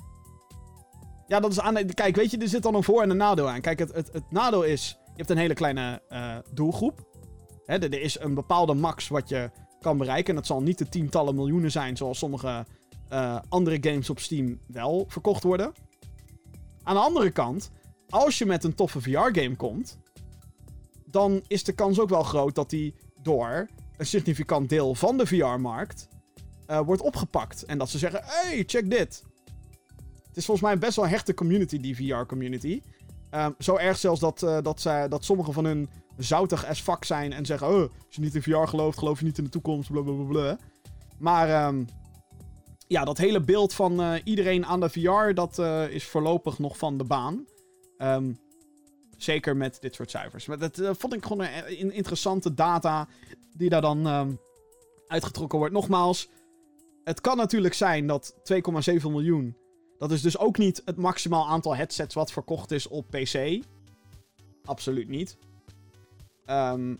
[1.26, 1.86] Ja, dat is aan.
[1.94, 3.60] Kijk, weet je, er zit dan een voor- en een nadeel aan.
[3.60, 4.98] Kijk, het, het, nadeel is.
[5.04, 7.06] Je hebt een hele kleine uh, doelgroep.
[7.64, 9.50] Hè, er, is een bepaalde max wat je
[9.80, 10.28] kan bereiken.
[10.28, 12.66] En dat zal niet de tientallen miljoenen zijn, zoals sommige
[13.12, 15.72] uh, andere games op Steam wel verkocht worden.
[16.82, 17.70] Aan de andere kant,
[18.08, 19.98] als je met een toffe VR-game komt,
[21.06, 25.26] dan is de kans ook wel groot dat die door een significant deel van de
[25.26, 26.08] VR-markt
[26.70, 27.64] uh, wordt opgepakt.
[27.64, 29.24] En dat ze zeggen: hey, check dit.
[30.26, 32.82] Het is volgens mij best wel een hechte community, die VR-community.
[33.30, 37.04] Um, zo erg zelfs dat, uh, dat, zij, dat sommige van hun zoutig as fuck
[37.04, 39.50] zijn en zeggen: oh, als je niet in VR gelooft, geloof je niet in de
[39.50, 40.58] toekomst, blablabla.
[41.18, 41.86] Maar um,
[42.86, 45.58] ja, dat hele beeld van uh, iedereen aan de VR, dat
[45.90, 47.44] is voorlopig nog van de baan.
[47.98, 48.38] Um,
[49.18, 50.46] zeker met dit soort cijfers.
[50.46, 53.08] Maar dat uh, vond ik gewoon een, interessante data
[53.56, 54.38] die daar dan um,
[55.06, 55.74] uitgetrokken wordt.
[55.74, 56.28] Nogmaals,
[57.04, 58.60] het kan natuurlijk zijn dat 2,7
[59.02, 59.56] miljoen.
[59.98, 63.62] Dat is dus ook niet het maximaal aantal headsets wat verkocht is op PC.
[64.64, 65.36] Absoluut niet.
[66.46, 66.98] Um,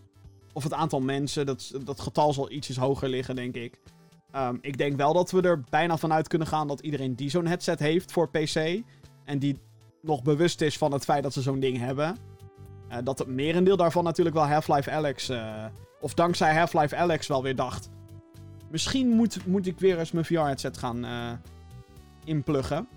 [0.53, 3.79] of het aantal mensen, dat, dat getal zal ietsjes hoger liggen, denk ik.
[4.35, 7.45] Um, ik denk wel dat we er bijna vanuit kunnen gaan dat iedereen die zo'n
[7.45, 8.81] headset heeft voor PC.
[9.25, 9.59] En die
[10.05, 12.17] nog bewust is van het feit dat ze zo'n ding hebben.
[12.91, 15.29] Uh, dat het merendeel daarvan natuurlijk wel Half-Life Alex.
[15.29, 15.65] Uh,
[15.99, 17.89] of dankzij Half-Life Alex wel weer dacht.
[18.69, 21.31] Misschien moet, moet ik weer eens mijn VR-headset gaan uh,
[22.23, 22.87] inpluggen.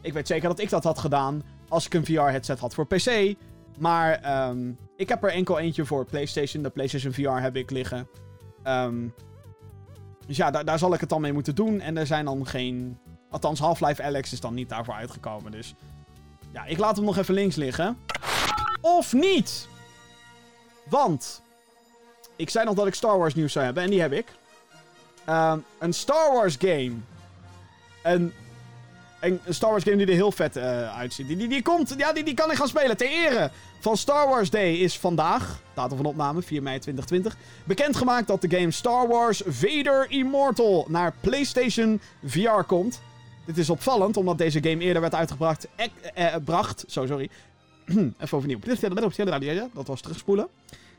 [0.00, 3.34] Ik weet zeker dat ik dat had gedaan als ik een VR-headset had voor PC.
[3.78, 6.62] Maar um, ik heb er enkel eentje voor PlayStation.
[6.62, 8.08] De PlayStation VR heb ik liggen.
[8.66, 9.14] Um,
[10.26, 11.80] dus ja, daar, daar zal ik het dan mee moeten doen.
[11.80, 12.98] En er zijn dan geen...
[13.30, 15.52] Althans, Half-Life Alex is dan niet daarvoor uitgekomen.
[15.52, 15.74] Dus
[16.52, 17.98] ja, ik laat hem nog even links liggen.
[18.80, 19.68] Of niet!
[20.88, 21.42] Want...
[22.36, 23.82] Ik zei nog dat ik Star Wars nieuws zou hebben.
[23.82, 24.26] En die heb ik.
[25.28, 26.92] Um, een Star Wars game.
[28.02, 28.32] Een,
[29.20, 31.26] een, Star Wars game die er heel vet uh, uitziet.
[31.26, 31.94] Die, die, die komt...
[31.96, 32.96] Ja, die, die kan ik gaan spelen.
[32.96, 38.26] Ter ere van Star Wars Day is vandaag, datum van opname 4 mei 2020, bekendgemaakt
[38.26, 43.00] dat de game Star Wars Vader Immortal naar PlayStation VR komt.
[43.50, 45.68] Dit is opvallend, omdat deze game eerder werd uitgebracht.
[45.76, 45.86] Eh,
[46.34, 47.30] eh, bracht, zo, sorry.
[48.20, 48.58] Even overnieuw.
[49.72, 50.48] Dat was terugspoelen.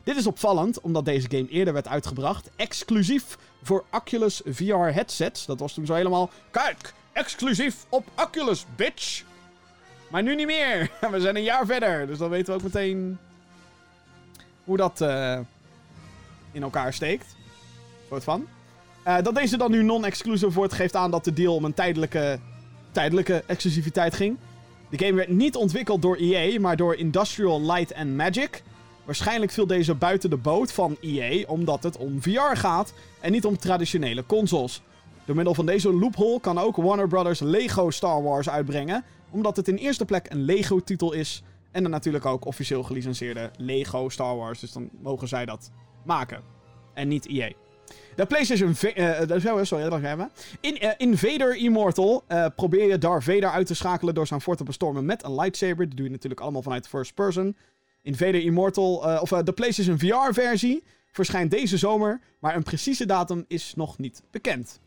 [0.04, 2.50] Dit is opvallend, omdat deze game eerder werd uitgebracht.
[2.56, 5.46] Exclusief voor Oculus VR headsets.
[5.46, 6.30] Dat was toen zo helemaal.
[6.50, 9.24] Kijk, exclusief op Oculus, bitch!
[10.10, 10.92] Maar nu niet meer.
[11.12, 12.08] We zijn een jaar verder.
[12.08, 13.18] Dus dan weten we ook meteen
[14.64, 15.40] hoe dat uh,
[16.52, 17.36] in elkaar steekt.
[18.10, 18.48] Soort van.
[19.08, 22.40] Uh, dat deze dan nu non-exclusive wordt, geeft aan dat de deal om een tijdelijke,
[22.92, 24.38] tijdelijke exclusiviteit ging.
[24.90, 28.64] De game werd niet ontwikkeld door EA, maar door Industrial Light and Magic.
[29.06, 33.46] Waarschijnlijk viel deze buiten de boot van EA, omdat het om VR gaat en niet
[33.46, 34.82] om traditionele consoles.
[35.26, 39.68] Door middel van deze loophole kan ook Warner Brothers Lego Star Wars uitbrengen, omdat het
[39.68, 41.44] in eerste plek een Lego-titel is.
[41.72, 44.60] En dan natuurlijk ook officieel gelicenseerde Lego Star Wars.
[44.60, 45.72] Dus dan mogen zij dat
[46.06, 46.42] maken.
[46.94, 47.52] En niet EA.
[48.16, 48.76] De PlayStation.
[48.96, 50.32] Uh, sorry, dat hebben.
[50.60, 52.24] In Invader Immortal
[52.56, 55.88] probeer je Darth Vader uit te schakelen door zijn fort te bestormen met een lightsaber.
[55.88, 57.56] Dat doe je natuurlijk allemaal vanuit first person.
[58.02, 62.22] Invader Immortal, of de PlayStation VR-versie, verschijnt deze zomer.
[62.40, 64.80] Maar een precieze datum is nog niet bekend.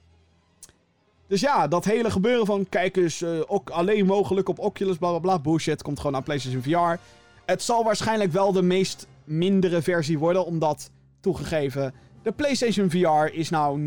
[1.27, 5.19] Dus ja, dat hele gebeuren van kijk eens, ook alleen mogelijk op Oculus, bla bla
[5.19, 7.01] bla, bullshit, komt gewoon naar PlayStation VR.
[7.45, 11.95] Het zal waarschijnlijk wel de meest mindere versie worden, omdat, toegegeven,
[12.25, 13.81] de PlayStation VR is nou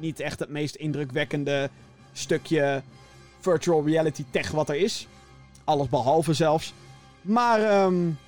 [0.00, 1.70] niet echt het meest indrukwekkende
[2.12, 2.82] stukje
[3.40, 5.08] virtual reality tech wat er is.
[5.64, 6.74] Alles behalve zelfs.
[7.22, 8.18] Maar, um,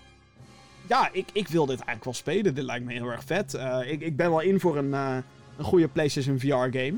[0.86, 2.54] ja, ik, ik wil dit eigenlijk wel spelen.
[2.54, 3.54] Dit lijkt me heel erg vet.
[3.54, 5.16] Uh, ik, ik ben wel in voor een, uh,
[5.56, 6.94] een goede PlayStation VR game.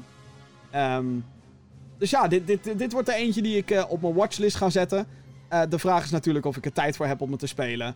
[0.74, 1.24] Um,
[1.98, 4.70] dus ja, dit, dit, dit wordt er eentje die ik uh, op mijn watchlist ga
[4.70, 5.06] zetten.
[5.68, 7.94] De vraag is natuurlijk of ik er tijd voor heb om het te spelen.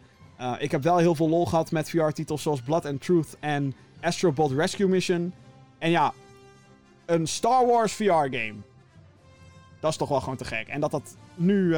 [0.58, 4.50] Ik heb wel heel veel lol gehad met VR-titels zoals Blood and Truth en Astrobot
[4.50, 5.32] Rescue Mission.
[5.78, 6.12] En ja,
[7.06, 8.54] een Star Wars VR-game.
[9.80, 10.68] Dat is toch wel gewoon te gek.
[10.68, 11.76] En dat dat nu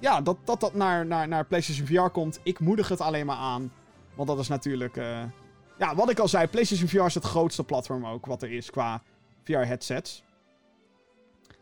[0.00, 2.40] ja, dat dat, dat naar, naar, naar PlayStation VR komt.
[2.42, 3.72] Ik moedig het alleen maar aan.
[4.14, 4.96] Want dat is natuurlijk...
[4.96, 5.22] eh,
[5.78, 8.70] ja, wat ik al zei, PlayStation VR is het grootste platform ook wat er is
[8.70, 9.02] qua
[9.44, 10.24] VR-headsets.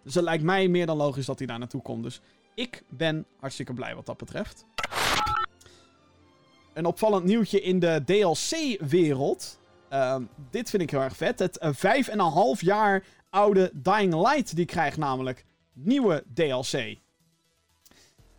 [0.02, 2.02] Dus het lijkt mij meer dan logisch dat hij daar naartoe komt.
[2.02, 2.20] Dus
[2.54, 4.64] ik ben hartstikke blij wat dat betreft.
[6.78, 9.58] Een opvallend nieuwtje in de DLC-wereld.
[9.88, 11.38] Ehm, dit vind ik heel erg vet.
[11.38, 16.72] Het eh, vijf en een half jaar oude Dying Light die krijgt namelijk nieuwe DLC.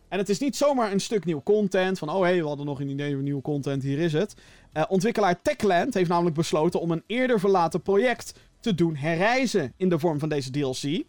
[0.08, 1.98] En het is niet zomaar een stuk nieuw content.
[1.98, 4.34] Van, oh hé, hey, we hadden nog een idee voor nieuwe content, hier is het.
[4.72, 9.88] Uh, ontwikkelaar Techland heeft namelijk besloten om een eerder verlaten project te doen herreizen in
[9.88, 11.04] de vorm van deze DLC.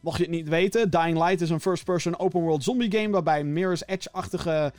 [0.00, 3.82] Mocht je het niet weten, Dying Light is een first-person open-world zombie game waarbij Mirror's
[3.86, 4.72] Edge-achtige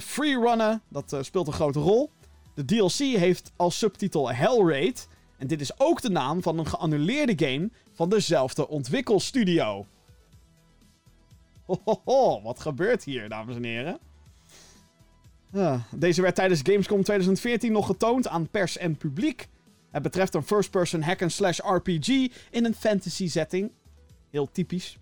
[0.00, 2.10] freerunnen, dat uh, speelt een grote rol.
[2.54, 5.08] De DLC heeft als subtitel Hellraid.
[5.36, 9.86] En dit is ook de naam van een geannuleerde game van dezelfde ontwikkelstudio.
[11.64, 13.98] Hohoho, wat gebeurt hier, dames en heren?
[15.94, 19.48] Deze werd tijdens Gamescom 2014 nog getoond aan pers en publiek.
[19.90, 22.08] Het betreft een first-person hack-and-slash RPG
[22.50, 23.70] in een fantasy setting.
[24.30, 24.98] Heel typisch.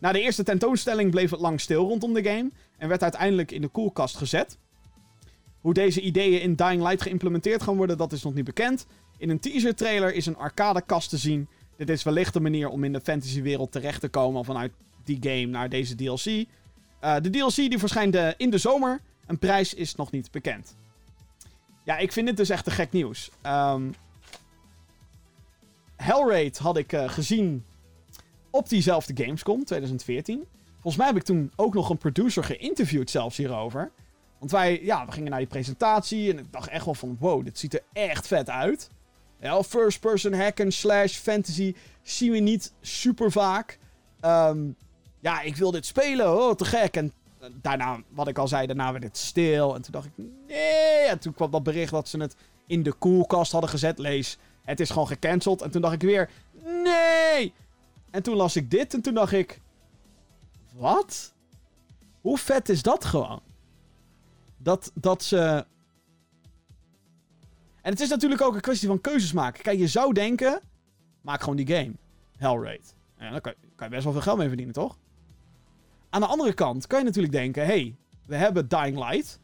[0.00, 3.60] Na de eerste tentoonstelling bleef het lang stil rondom de game en werd uiteindelijk in
[3.60, 4.58] de koelkast gezet.
[5.60, 8.86] Hoe deze ideeën in Dying Light geïmplementeerd gaan worden, dat is nog niet bekend.
[9.18, 11.48] In een teaser trailer is een arcadekast te zien.
[11.76, 14.72] Dit is wellicht een manier om in de fantasywereld terecht te komen vanuit
[15.04, 16.26] die game naar deze DLC.
[16.26, 19.00] Uh, de DLC die verschijnt in de zomer.
[19.26, 20.76] Een prijs is nog niet bekend.
[21.84, 23.30] Ja, ik vind dit dus echt te gek nieuws.
[23.46, 23.94] Um,
[25.96, 27.64] Hellraid had ik uh, gezien
[28.50, 30.44] op diezelfde Gamescom 2014.
[30.86, 33.90] Volgens mij heb ik toen ook nog een producer geïnterviewd zelfs hierover.
[34.38, 37.44] Want wij, ja, we gingen naar die presentatie en ik dacht echt wel van, wow,
[37.44, 38.90] dit ziet er echt vet uit.
[39.40, 43.78] Ja, first person hack and slash fantasy zien we niet super vaak.
[44.24, 44.76] Um,
[45.20, 46.96] ja, ik wil dit spelen, oh, te gek.
[46.96, 47.12] En
[47.60, 49.74] daarna, wat ik al zei, daarna werd het stil.
[49.74, 50.12] En toen dacht ik,
[50.46, 51.06] nee.
[51.08, 53.98] En toen kwam dat bericht dat ze het in de koelkast hadden gezet.
[53.98, 55.62] Lees, het is gewoon gecanceld.
[55.62, 56.30] En toen dacht ik weer,
[56.62, 57.52] nee.
[58.10, 59.60] En toen las ik dit en toen dacht ik,
[60.76, 61.34] wat?
[62.20, 63.42] Hoe vet is dat gewoon?
[64.56, 65.66] Dat, dat ze...
[67.82, 69.62] En het is natuurlijk ook een kwestie van keuzes maken.
[69.62, 70.60] Kijk, je zou denken,
[71.20, 71.92] maak gewoon die game.
[72.36, 72.96] Hellraid.
[73.18, 74.98] Ja, dan kan, kan je best wel veel geld mee verdienen, toch?
[76.10, 77.96] Aan de andere kant kan je natuurlijk denken: hey,
[78.26, 79.40] we hebben Dying Light.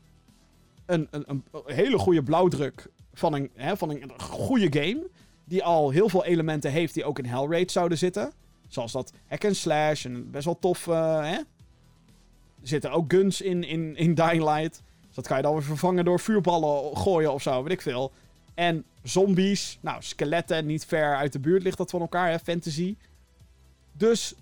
[0.87, 5.09] Een, een, een hele goede blauwdruk van een, hè, van een goede game.
[5.45, 8.33] Die al heel veel elementen heeft die ook in Hellraid zouden zitten.
[8.73, 10.87] Zoals dat hack and slash en best wel tof.
[10.87, 11.37] Uh, hè?
[11.37, 14.83] Er zitten ook guns in, in, in Dying Light.
[15.07, 18.13] Dus dat kan je dan weer vervangen door vuurballen gooien of zo, weet ik veel.
[18.55, 19.79] En zombies.
[19.81, 22.39] Nou, skeletten, niet ver uit de buurt ligt dat van elkaar, hè?
[22.39, 22.97] Fantasy.
[23.93, 24.35] Dus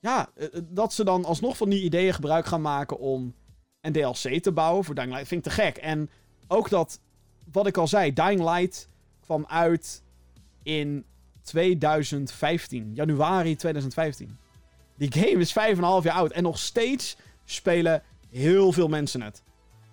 [0.00, 0.28] ja,
[0.62, 3.34] dat ze dan alsnog van die ideeën gebruik gaan maken om
[3.80, 5.76] een DLC te bouwen voor Dying Light, vind ik te gek.
[5.76, 6.10] En
[6.48, 7.00] ook dat,
[7.52, 8.88] wat ik al zei, Dying Light
[9.20, 10.02] kwam uit
[10.62, 11.04] in
[11.42, 14.38] 2015, januari 2015.
[14.96, 19.42] Die game is 5,5 jaar oud en nog steeds spelen heel veel mensen het.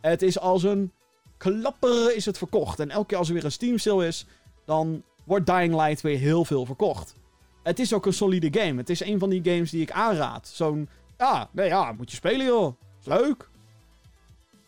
[0.02, 0.92] Het is als een
[1.38, 2.80] klapper is het verkocht.
[2.80, 4.26] En elke keer als er weer een Steam sale is,
[4.66, 7.16] dan wordt Dying Light weer heel veel verkocht
[7.68, 8.78] het is ook een solide game.
[8.78, 10.48] Het is een van die games die ik aanraad.
[10.48, 12.80] Zo'n, ja, nee, ja, moet je spelen joh.
[13.00, 13.50] Is leuk.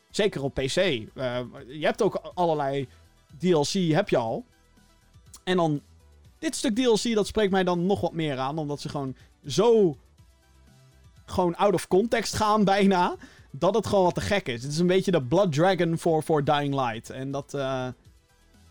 [0.10, 0.76] Zeker op PC.
[0.76, 1.06] Uh,
[1.68, 2.88] je hebt ook allerlei
[3.38, 4.46] DLC, heb je al.
[5.44, 5.82] En dan,
[6.40, 8.58] dit stuk DLC, dat spreekt mij dan nog wat meer aan.
[8.58, 9.16] Omdat ze gewoon
[9.46, 9.98] zo,
[11.26, 13.16] gewoon out of context gaan bijna.
[13.52, 14.64] Dat het gewoon wat te gek is.
[14.64, 17.10] Het is een beetje de Blood Dragon voor, voor Dying Light.
[17.10, 17.88] En dat, uh,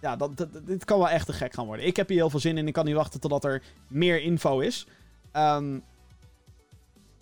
[0.01, 1.87] ja, dat, dit kan wel echt te gek gaan worden.
[1.87, 2.67] Ik heb hier heel veel zin in.
[2.67, 4.87] Ik kan niet wachten totdat er meer info is.
[5.33, 5.83] Um,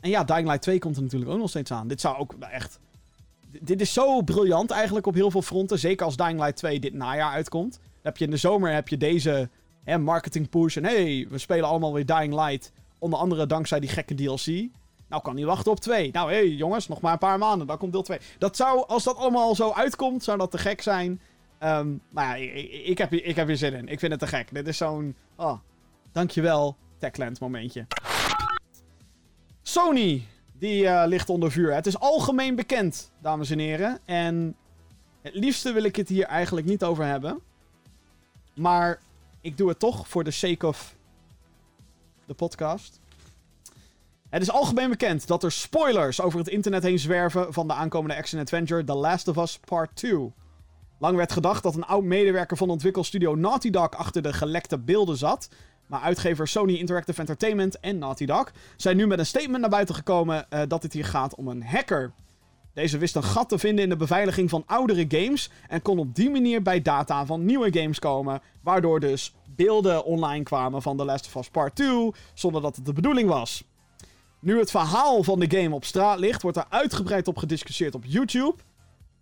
[0.00, 1.88] en ja, Dying Light 2 komt er natuurlijk ook nog steeds aan.
[1.88, 2.78] Dit zou ook echt...
[3.60, 5.78] Dit is zo briljant eigenlijk op heel veel fronten.
[5.78, 7.80] Zeker als Dying Light 2 dit najaar uitkomt.
[8.02, 9.48] Heb je in de zomer heb je deze
[9.86, 10.76] hè, marketing push.
[10.76, 12.72] En hey, we spelen allemaal weer Dying Light.
[12.98, 14.46] Onder andere dankzij die gekke DLC.
[15.08, 16.10] Nou, kan niet wachten op 2.
[16.12, 17.66] Nou, hé hey, jongens, nog maar een paar maanden.
[17.66, 18.18] Dan komt deel 2.
[18.38, 21.20] Dat zou, als dat allemaal zo uitkomt, zou dat te gek zijn.
[21.62, 23.88] Um, maar ja, ik, ik, heb, ik heb hier zin in.
[23.88, 24.54] Ik vind het te gek.
[24.54, 25.16] Dit is zo'n...
[25.36, 25.58] Oh,
[26.12, 27.86] dankjewel, Techland momentje.
[29.62, 30.22] Sony,
[30.52, 31.74] die uh, ligt onder vuur.
[31.74, 33.98] Het is algemeen bekend, dames en heren.
[34.04, 34.56] En
[35.22, 37.40] het liefste wil ik het hier eigenlijk niet over hebben.
[38.54, 39.00] Maar
[39.46, 40.94] ik doe het toch voor de sake of
[42.26, 43.00] de podcast.
[44.28, 48.16] Het is algemeen bekend dat er spoilers over het internet heen zwerven van de aankomende
[48.16, 50.32] action-adventure The Last of Us Part 2.
[50.98, 55.16] Lang werd gedacht dat een oud medewerker van ontwikkelstudio Naughty Dog achter de gelekte beelden
[55.16, 55.48] zat.
[55.86, 59.94] Maar uitgever Sony Interactive Entertainment en Naughty Dog zijn nu met een statement naar buiten
[59.94, 62.12] gekomen uh, dat het hier gaat om een hacker.
[62.76, 66.14] Deze wist een gat te vinden in de beveiliging van oudere games en kon op
[66.14, 71.04] die manier bij data van nieuwe games komen, waardoor dus beelden online kwamen van The
[71.04, 73.64] Last of Us Part 2 zonder dat het de bedoeling was.
[74.40, 78.04] Nu het verhaal van de game op straat ligt, wordt er uitgebreid op gediscussieerd op
[78.04, 78.56] YouTube.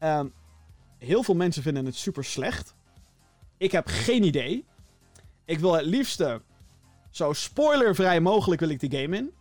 [0.00, 0.32] Um,
[0.98, 2.74] heel veel mensen vinden het super slecht.
[3.56, 4.64] Ik heb geen idee.
[5.44, 6.42] Ik wil het liefste
[7.10, 9.32] zo spoilervrij mogelijk wil ik die game in.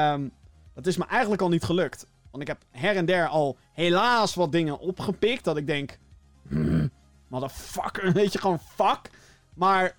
[0.00, 0.32] Um,
[0.74, 2.06] dat is me eigenlijk al niet gelukt.
[2.30, 5.44] Want ik heb her en der al helaas wat dingen opgepikt.
[5.44, 5.98] Dat ik denk.
[6.48, 6.90] Hmm,
[7.28, 8.12] motherfucker.
[8.22, 9.10] Weet je, gewoon fuck.
[9.54, 9.96] Maar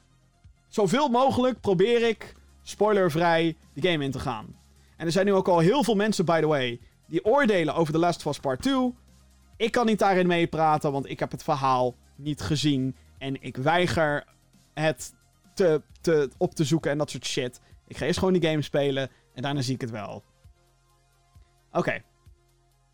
[0.67, 4.57] zoveel mogelijk probeer ik spoilervrij die game in te gaan.
[4.97, 7.93] En er zijn nu ook al heel veel mensen, by the way, die oordelen over
[7.93, 8.93] The Last of Us Part 2.
[9.57, 12.95] Ik kan niet daarin meepraten, want ik heb het verhaal niet gezien.
[13.17, 14.25] En ik weiger
[14.73, 15.13] het
[15.53, 17.61] te, te, op te zoeken en dat soort shit.
[17.87, 20.23] Ik ga eerst gewoon die game spelen en daarna zie ik het wel.
[21.71, 22.01] Oké.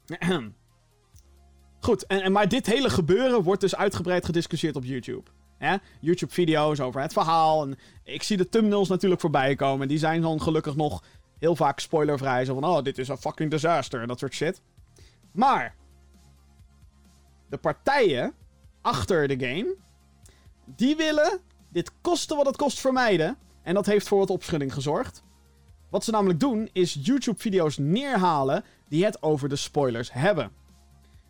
[1.79, 5.29] Goed, en, en, maar dit hele gebeuren wordt dus uitgebreid gediscussieerd op YouTube.
[5.99, 7.63] YouTube-video's over het verhaal.
[7.63, 9.87] En ik zie de thumbnails natuurlijk voorbij komen.
[9.87, 11.03] Die zijn dan gelukkig nog
[11.39, 12.45] heel vaak spoilervrij.
[12.45, 14.61] Zo van, oh, dit is een fucking disaster en dat soort shit.
[15.31, 15.75] Maar,
[17.49, 18.33] de partijen
[18.81, 19.75] achter de game,
[20.65, 21.39] die willen
[21.69, 23.37] dit kosten wat het kost vermijden.
[23.61, 25.23] En dat heeft voor wat opschudding gezorgd.
[25.95, 30.51] Wat ze namelijk doen, is YouTube-video's neerhalen die het over de spoilers hebben.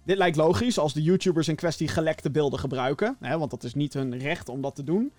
[0.05, 3.73] Dit lijkt logisch als de YouTubers in kwestie gelekte beelden gebruiken, hè, want dat is
[3.73, 5.11] niet hun recht om dat te doen.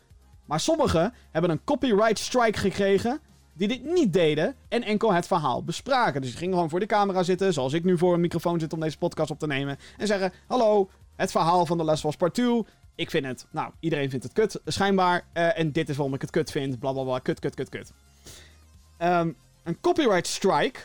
[0.45, 3.21] Maar sommigen hebben een copyright strike gekregen
[3.53, 6.21] die dit niet deden en enkel het verhaal bespraken.
[6.21, 8.73] Dus die gingen gewoon voor de camera zitten, zoals ik nu voor een microfoon zit
[8.73, 12.17] om deze podcast op te nemen, en zeggen: Hallo, het verhaal van de Les was
[12.17, 12.65] part 2.
[12.95, 15.27] Ik vind het, nou, iedereen vindt het kut, schijnbaar.
[15.35, 17.93] Uh, en dit is waarom ik het kut vind, blablabla, kut, kut, kut, kut.
[18.99, 20.81] Um, een copyright strike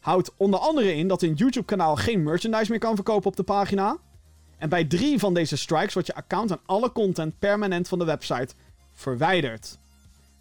[0.00, 3.96] houdt onder andere in dat een YouTube-kanaal geen merchandise meer kan verkopen op de pagina.
[4.58, 8.04] En bij drie van deze strikes wordt je account en alle content permanent van de
[8.04, 8.54] website
[8.92, 9.78] verwijderd.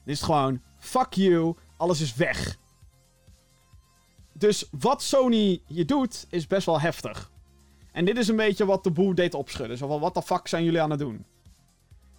[0.03, 2.57] Dan is gewoon, fuck you, alles is weg.
[4.33, 7.31] Dus wat Sony hier doet, is best wel heftig.
[7.91, 9.77] En dit is een beetje wat de boel deed opschudden.
[9.77, 11.25] Zo van, wat de fuck zijn jullie aan het doen?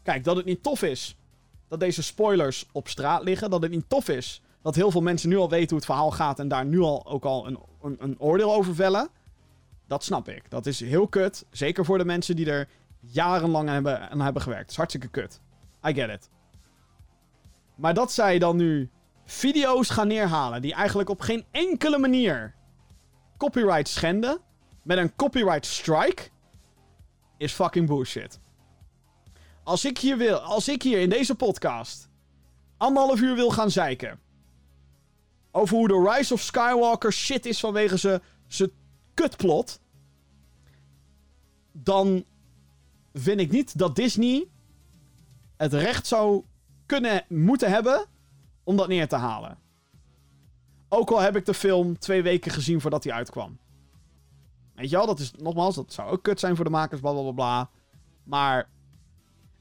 [0.03, 1.17] Kijk, dat het niet tof is
[1.69, 3.51] dat deze spoilers op straat liggen.
[3.51, 6.11] Dat het niet tof is dat heel veel mensen nu al weten hoe het verhaal
[6.11, 7.59] gaat en daar nu al ook al een,
[7.99, 9.09] een, oordeel over vellen.
[9.87, 10.51] Dat snap ik.
[10.51, 11.47] Dat is heel kut.
[11.51, 12.69] Zeker voor de mensen die er
[13.01, 14.63] jarenlang aan hebben, hebben gewerkt.
[14.63, 15.41] Dat is hartstikke kut.
[15.87, 16.31] I get it.
[17.75, 18.91] Maar dat zij dan nu
[19.25, 22.55] video's gaan neerhalen die eigenlijk op geen enkele manier
[23.37, 24.39] copyright schenden
[24.83, 26.23] met een copyright strike
[27.37, 28.41] is fucking bullshit.
[29.63, 32.09] Als ik hier wil, als ik hier in deze podcast
[32.77, 34.23] anderhalf uur wil gaan zeiken
[35.57, 38.71] over hoe de Rise of Skywalker shit is vanwege zijn
[39.15, 39.81] kutplot.
[41.73, 42.25] Dan
[43.13, 44.49] vind ik niet dat Disney
[45.57, 46.45] het recht zou
[46.87, 48.07] kunnen moeten hebben
[48.65, 49.59] om dat neer te halen.
[50.89, 53.59] Ook al heb ik de film twee weken gezien voordat hij uitkwam.
[54.75, 57.13] Weet je wel, dat is nogmaals, dat zou ook kut zijn voor de makers, bla
[57.13, 57.71] bla bla.
[58.25, 58.69] Maar.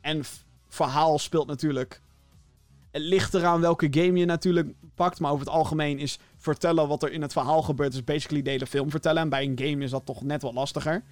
[0.01, 0.23] En
[0.67, 2.01] verhaal speelt natuurlijk
[2.93, 5.19] het ligt eraan welke game je natuurlijk pakt.
[5.19, 7.93] Maar over het algemeen is vertellen wat er in het verhaal gebeurt.
[7.93, 9.21] is basically de hele film vertellen.
[9.21, 11.03] En bij een game is dat toch net wat lastiger.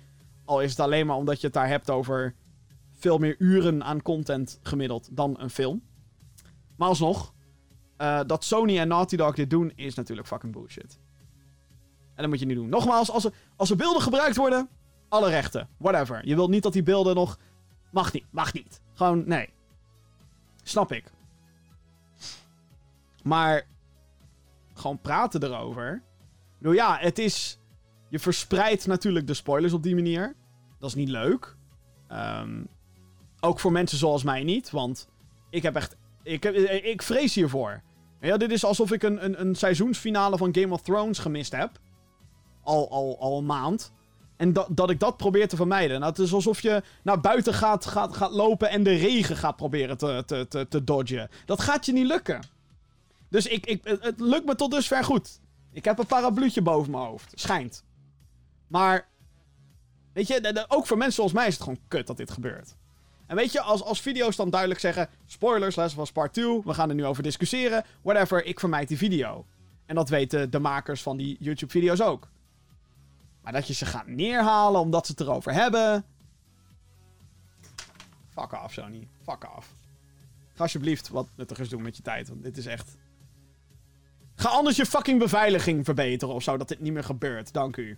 [0.46, 2.36] Al is het alleen maar omdat je het daar hebt over
[2.92, 5.82] veel meer uren aan content gemiddeld dan een film.
[6.76, 7.34] Maar alsnog,
[7.98, 11.00] uh, dat Sony en Naughty Dog dit doen is natuurlijk fucking bullshit.
[12.16, 12.70] En dat moet je niet doen.
[12.70, 14.70] Nogmaals, als er, als er beelden gebruikt worden,
[15.10, 15.68] alle rechten.
[15.78, 16.28] Whatever.
[16.28, 17.40] Je wilt niet dat die beelden nog.
[17.92, 18.82] Mag niet, mag niet.
[18.94, 19.50] Gewoon, nee.
[20.64, 21.12] Snap ik.
[23.24, 23.68] Maar
[24.74, 26.04] gewoon praten erover.
[26.58, 27.60] Bedoel, ja, het is.
[28.10, 30.36] Je verspreidt natuurlijk de spoilers op die manier.
[30.80, 31.56] Dat is niet leuk.
[32.12, 32.68] Um,
[33.40, 34.72] ook voor mensen zoals mij niet.
[34.72, 35.08] Want
[35.50, 35.96] ik heb echt.
[36.24, 37.82] Ik, heb, ik vrees hiervoor.
[38.22, 41.80] Ja, dit is alsof ik een, een, een seizoensfinale van Game of Thrones gemist heb.
[42.64, 43.92] Al, al, al een maand.
[44.38, 46.00] En dat, dat ik dat probeer te vermijden.
[46.00, 49.56] Nou, het is alsof je naar buiten gaat, gaat, gaat lopen en de regen gaat
[49.56, 51.30] proberen te, te, te, te dodgen.
[51.46, 52.42] Dat gaat je niet lukken.
[53.32, 55.40] Dus ik, ik, het, lukt me tot dusver goed.
[55.72, 57.32] Ik heb een parapluutje boven mijn hoofd.
[57.36, 57.84] Schijnt.
[58.68, 59.10] Maar.
[60.14, 62.76] Weet je, ook voor mensen zoals mij is het gewoon kut dat dit gebeurt.
[63.26, 66.74] En weet je, als, als video's dan duidelijk zeggen: spoilers, les was part 2, we
[66.74, 69.46] gaan er nu over discussiëren, whatever, ik vermijd die video.
[69.86, 72.28] En dat weten de makers van die YouTube-video's ook.
[73.42, 76.06] Maar dat je ze gaat neerhalen omdat ze het erover hebben.
[78.30, 79.08] Fuck off, Sony.
[79.24, 79.76] Fuck off.
[80.54, 82.30] Ga alsjeblieft wat nuttigers doen met je tijd.
[82.30, 82.96] Want dit is echt...
[84.42, 87.54] Ga anders je fucking beveiliging verbeteren of zo, dat dit niet meer gebeurt.
[87.54, 87.98] Dank u.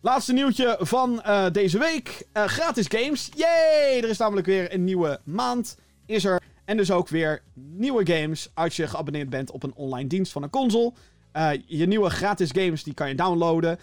[0.00, 2.26] Laatste nieuwtje van uh, deze week.
[2.32, 3.28] Uh, gratis games.
[3.36, 4.02] Yay!
[4.02, 5.78] Er is namelijk weer een nieuwe maand.
[6.06, 6.42] Is er.
[6.64, 10.42] En dus ook weer nieuwe games als je geabonneerd bent op een online dienst van
[10.42, 10.92] een console.
[11.36, 13.78] Uh, je nieuwe gratis games die kan je downloaden.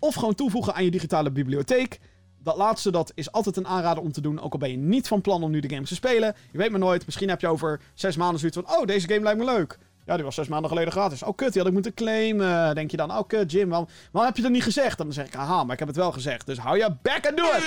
[0.00, 2.00] of gewoon toevoegen aan je digitale bibliotheek.
[2.42, 4.40] Dat laatste dat is altijd een aanrader om te doen.
[4.40, 6.34] Ook al ben je niet van plan om nu de games te spelen.
[6.52, 7.04] Je weet maar nooit.
[7.04, 8.76] Misschien heb je over zes maanden zoiets van...
[8.76, 9.78] Oh, deze game lijkt me leuk.
[10.08, 11.22] Ja, die was zes maanden geleden gratis.
[11.22, 12.74] Oh, kut, die had ik moeten claimen.
[12.74, 14.98] Denk je dan, oh, kut, Jim, waarom, waarom heb je dat niet gezegd?
[14.98, 16.46] Dan zeg ik, haha, maar ik heb het wel gezegd.
[16.46, 17.64] Dus hou je back en doe het!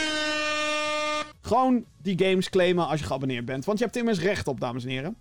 [1.42, 3.66] Gewoon die games claimen als je geabonneerd bent.
[3.66, 5.16] Want je hebt immers recht op, dames en heren.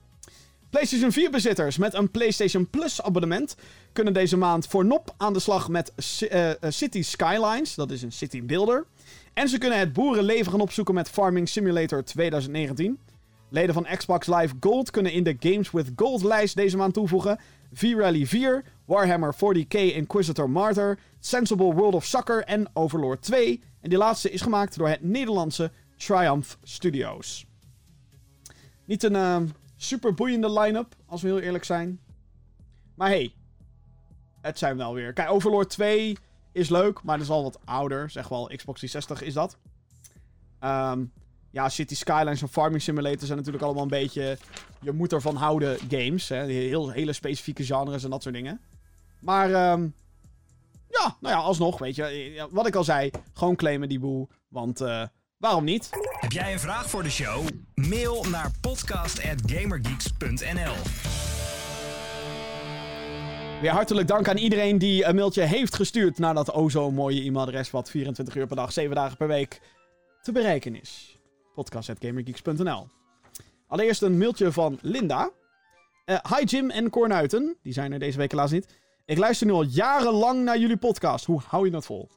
[0.70, 3.56] PlayStation 4 bezitters met een PlayStation Plus abonnement
[3.92, 7.74] kunnen deze maand voor nop aan de slag met uh, City Skylines.
[7.74, 8.86] Dat is een city builder.
[9.34, 12.98] En ze kunnen het boerenleven gaan opzoeken met Farming Simulator 2019.
[13.50, 17.38] Leden van Xbox Live Gold kunnen in de Games with Gold lijst deze maand toevoegen.
[17.72, 23.62] V-Rally 4, Warhammer 40k Inquisitor Martyr, Sensible World of Soccer en Overlord 2.
[23.80, 27.46] En die laatste is gemaakt door het Nederlandse Triumph Studios.
[28.84, 29.36] Niet een uh,
[29.76, 32.00] super boeiende line-up, als we heel eerlijk zijn.
[32.94, 33.34] Maar hey,
[34.40, 35.12] het zijn wel weer.
[35.12, 36.16] Kijk, Overlord 2
[36.52, 38.10] is leuk, maar dat is al wat ouder.
[38.10, 39.58] Zeg wel, Xbox 360 is dat.
[40.60, 41.12] Um,
[41.50, 44.38] ja, City Skylines en Farming Simulator zijn natuurlijk allemaal een beetje...
[44.80, 46.28] Je moet ervan houden games.
[46.28, 46.44] Hè?
[46.44, 48.60] Heel, hele specifieke genres en dat soort dingen.
[49.20, 49.94] Maar um,
[50.88, 52.48] ja, nou ja, alsnog, weet je.
[52.50, 54.28] Wat ik al zei, gewoon claimen die boel.
[54.48, 55.02] Want uh,
[55.36, 55.88] waarom niet?
[56.20, 57.46] Heb jij een vraag voor de show?
[57.74, 60.74] Mail naar podcast.gamergeeks.nl
[63.60, 67.22] Weer hartelijk dank aan iedereen die een mailtje heeft gestuurd naar dat o zo mooie
[67.22, 69.60] e-mailadres wat 24 uur per dag, 7 dagen per week
[70.22, 71.09] te bereiken is
[71.60, 72.86] podcast.gamergeeks.nl.
[73.66, 75.30] Allereerst een mailtje van Linda.
[76.06, 77.56] Uh, hi Jim en Cornuiten.
[77.62, 78.66] Die zijn er deze week helaas niet.
[79.04, 81.24] Ik luister nu al jarenlang naar jullie podcast.
[81.24, 82.08] Hoe hou je dat vol?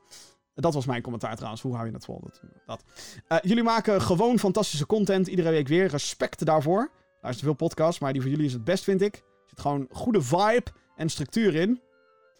[0.55, 1.61] Dat was mijn commentaar trouwens.
[1.61, 2.21] Hoe hou je dat vol?
[2.65, 2.83] Dat.
[3.29, 5.27] Uh, jullie maken gewoon fantastische content.
[5.27, 5.87] Iedere week weer.
[5.87, 6.91] Respect daarvoor.
[7.21, 9.15] Luister veel podcasts, maar die voor jullie is het best, vind ik.
[9.15, 10.65] Er zit gewoon goede vibe
[10.95, 11.81] en structuur in.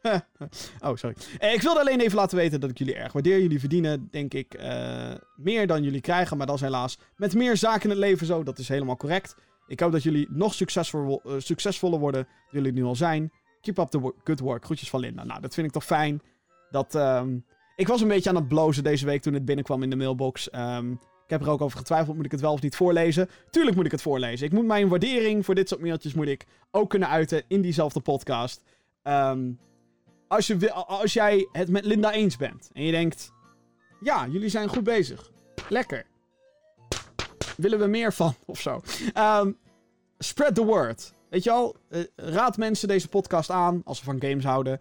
[0.86, 1.16] oh, sorry.
[1.40, 3.42] Eh, ik wilde alleen even laten weten dat ik jullie erg waardeer.
[3.42, 6.38] Jullie verdienen, denk ik, uh, meer dan jullie krijgen.
[6.38, 8.44] Maar dat is helaas met meer zaken in het leven zo.
[8.44, 9.36] Dat is helemaal correct.
[9.68, 13.32] Ik hoop dat jullie nog succesvol, uh, succesvoller worden dan jullie nu al zijn.
[13.62, 14.66] Keep up the good work.
[14.66, 15.24] Groetjes van Linda.
[15.24, 16.22] Nou, dat vind ik toch fijn.
[16.70, 17.46] Dat, um,
[17.76, 20.54] ik was een beetje aan het blozen deze week toen het binnenkwam in de mailbox.
[20.56, 20.92] Um,
[21.24, 23.30] ik heb er ook over getwijfeld, moet ik het wel of niet voorlezen?
[23.50, 24.46] Tuurlijk moet ik het voorlezen.
[24.46, 28.00] Ik moet mijn waardering voor dit soort mailtjes moet ik ook kunnen uiten in diezelfde
[28.00, 28.64] podcast.
[29.04, 29.60] Um,
[30.34, 33.32] als, je, als jij het met Linda eens bent en je denkt:
[34.00, 35.32] ja, jullie zijn goed bezig.
[35.70, 36.06] Lekker.
[37.58, 38.82] Willen we meer van of zo?
[39.18, 39.58] Um,
[40.18, 41.14] spread the word.
[41.30, 41.76] Weet je al?
[41.90, 44.80] Uh, raad mensen deze podcast aan als ze van games houden.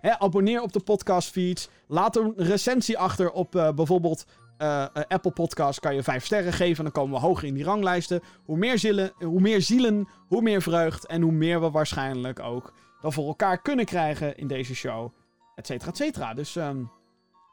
[0.00, 1.68] Hè, abonneer op de podcastfeeds.
[1.86, 4.24] Laat een recensie achter op uh, bijvoorbeeld
[4.58, 5.80] uh, Apple Podcast.
[5.80, 6.84] Kan je 5 sterren geven.
[6.84, 8.20] Dan komen we hoger in die ranglijsten.
[8.44, 11.06] Hoe meer, zielen, hoe meer zielen, hoe meer vreugd.
[11.06, 15.12] En hoe meer we waarschijnlijk ook dan voor elkaar kunnen krijgen in deze show.
[15.54, 16.34] Et cetera, et cetera.
[16.34, 16.90] Dus um,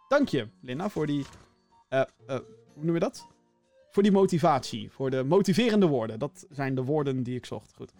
[0.07, 1.25] dank je, Linda, voor die...
[1.89, 2.35] Uh, uh,
[2.73, 3.27] hoe noem je dat?
[3.91, 4.91] Voor die motivatie.
[4.91, 6.19] Voor de motiverende woorden.
[6.19, 7.73] Dat zijn de woorden die ik zocht.
[7.75, 7.91] Goed.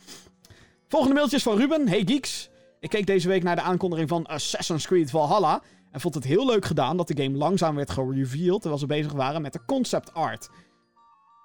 [0.88, 1.88] Volgende mailtje is van Ruben.
[1.88, 2.50] Hey geeks.
[2.80, 5.62] Ik keek deze week naar de aankondiging van Assassin's Creed Valhalla.
[5.91, 8.62] En vond het heel leuk gedaan dat de game langzaam werd gereveeld.
[8.62, 10.50] Terwijl ze bezig waren met de concept art.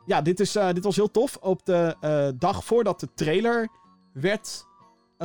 [0.07, 1.37] Ja, dit, is, uh, dit was heel tof.
[1.37, 1.97] Op de
[2.39, 3.69] dag voordat de trailer
[4.13, 4.67] werd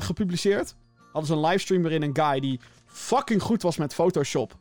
[0.02, 0.76] gepubliceerd.
[1.12, 4.58] Hadden ze een livestream waarin een guy die fucking goed was met Photoshop.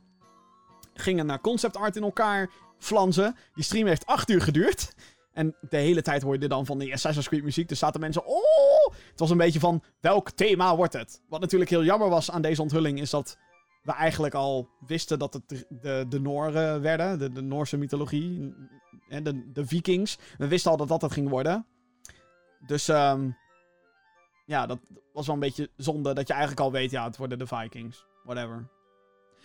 [0.94, 3.36] Ging een concept art in elkaar flanzen.
[3.54, 4.94] Die stream heeft 8 uur geduurd.
[5.32, 7.68] En de hele tijd hoorde je dan van die Assassin's Creed muziek.
[7.68, 8.26] Dus zaten mensen.
[8.26, 8.94] Oh!
[9.10, 11.22] Het was een beetje van welk thema wordt het?
[11.28, 13.38] Wat natuurlijk heel jammer was aan deze onthulling is dat
[13.82, 17.34] we eigenlijk al wisten dat het de, de Nooren werden.
[17.34, 18.54] De, Noorse mythologie.
[19.08, 20.18] En de, de Vikings.
[20.38, 21.66] We wisten al dat dat het ging worden.
[22.66, 23.36] Dus um,
[24.46, 24.78] ja, dat
[25.12, 28.04] was wel een beetje zonde dat je eigenlijk al weet, ja, het worden de Vikings.
[28.24, 28.68] Whatever.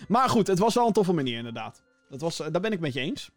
[0.07, 1.83] Maar goed, het was wel een toffe manier inderdaad.
[2.09, 3.31] Dat was, daar ben ik met je eens.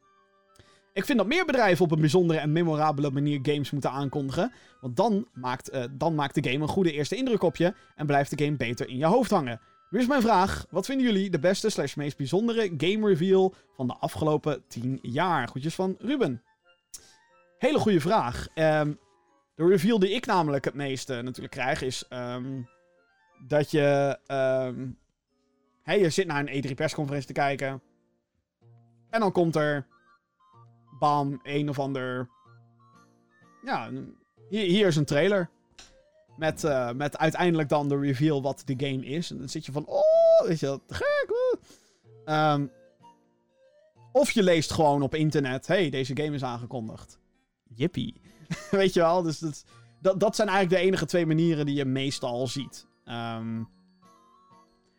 [0.93, 4.53] Ik vind dat meer bedrijven op een bijzondere en memorabele manier games moeten aankondigen.
[4.81, 7.75] Want dan maakt, uh, dan maakt de game een goede eerste indruk op je.
[7.97, 9.61] En blijft de game beter in je hoofd hangen.
[9.91, 10.67] Nu is mijn vraag.
[10.71, 15.49] Wat vinden jullie de beste slash meest bijzondere game reveal van de afgelopen 10 jaar?
[15.49, 16.43] Goedjes van Ruben.
[17.59, 18.47] Hele goede vraag.
[18.55, 18.99] Um,
[19.55, 22.69] de reveal die ik namelijk het meeste natuurlijk krijg is um,
[23.47, 24.19] dat je.
[24.27, 24.99] Um,
[25.83, 27.83] hey, je zit naar een E3 persconferentie te kijken.
[29.11, 29.87] En dan komt er.
[30.99, 32.29] Bam, een of ander.
[33.63, 33.91] ja,
[34.49, 35.51] hier, hier is een trailer.
[36.37, 39.31] Met, eh, met uiteindelijk dan de reveal wat de game is.
[39.31, 41.59] En dan zit je van, oh, weet je dat, gek.
[42.25, 42.67] Ehm,
[44.13, 47.19] of je leest gewoon op internet, hey, deze game is aangekondigd.
[47.75, 48.21] Jippie.
[48.71, 49.65] weet je wel, dus dat,
[50.01, 52.87] dat, dat zijn eigenlijk de enige twee manieren die je meestal ziet.
[53.05, 53.63] Ehm,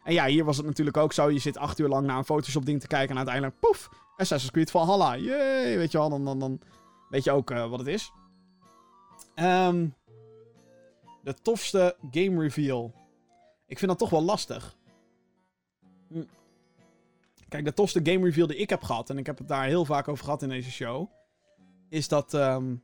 [0.04, 1.30] en ja, hier was het natuurlijk ook zo.
[1.30, 4.52] Je zit acht uur lang naar een Photoshop ding te kijken en uiteindelijk, poef, Assassin's
[4.52, 5.16] Creed Valhalla.
[5.18, 6.60] Yay, weet je wel, dan, dan, dan
[7.10, 8.12] weet je ook eh, wat het is.
[9.36, 9.88] Ehm,
[11.24, 12.94] de tofste game reveal.
[13.68, 14.76] Ik vind dat toch wel lastig.
[16.08, 16.24] Hm.
[17.48, 19.86] Kijk, de tofste game reveal die ik heb gehad, en ik heb het daar heel
[19.86, 21.10] vaak over gehad in deze show,
[21.90, 22.76] is dat ehm,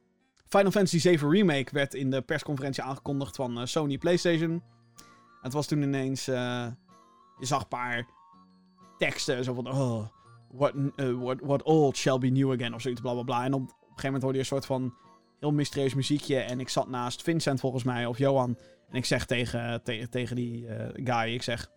[0.52, 4.64] Final Fantasy VII Remake werd in de persconferentie aangekondigd van eh, Sony PlayStation.
[5.42, 6.68] Het was toen ineens, eh,
[7.40, 8.06] je zag een paar
[8.98, 10.08] teksten, zo van, oh,
[10.52, 13.44] what, eh, what, what old shall be new again, of zoiets, bla bla bla.
[13.44, 14.94] En op, een gegeven moment hoorde je een soort van
[15.40, 16.40] heel mysterieus muziekje.
[16.40, 18.58] En ik zat naast Vincent volgens mij, of Johan.
[18.90, 21.72] En ik zeg tegen, te- tegen die guy, ik zeg...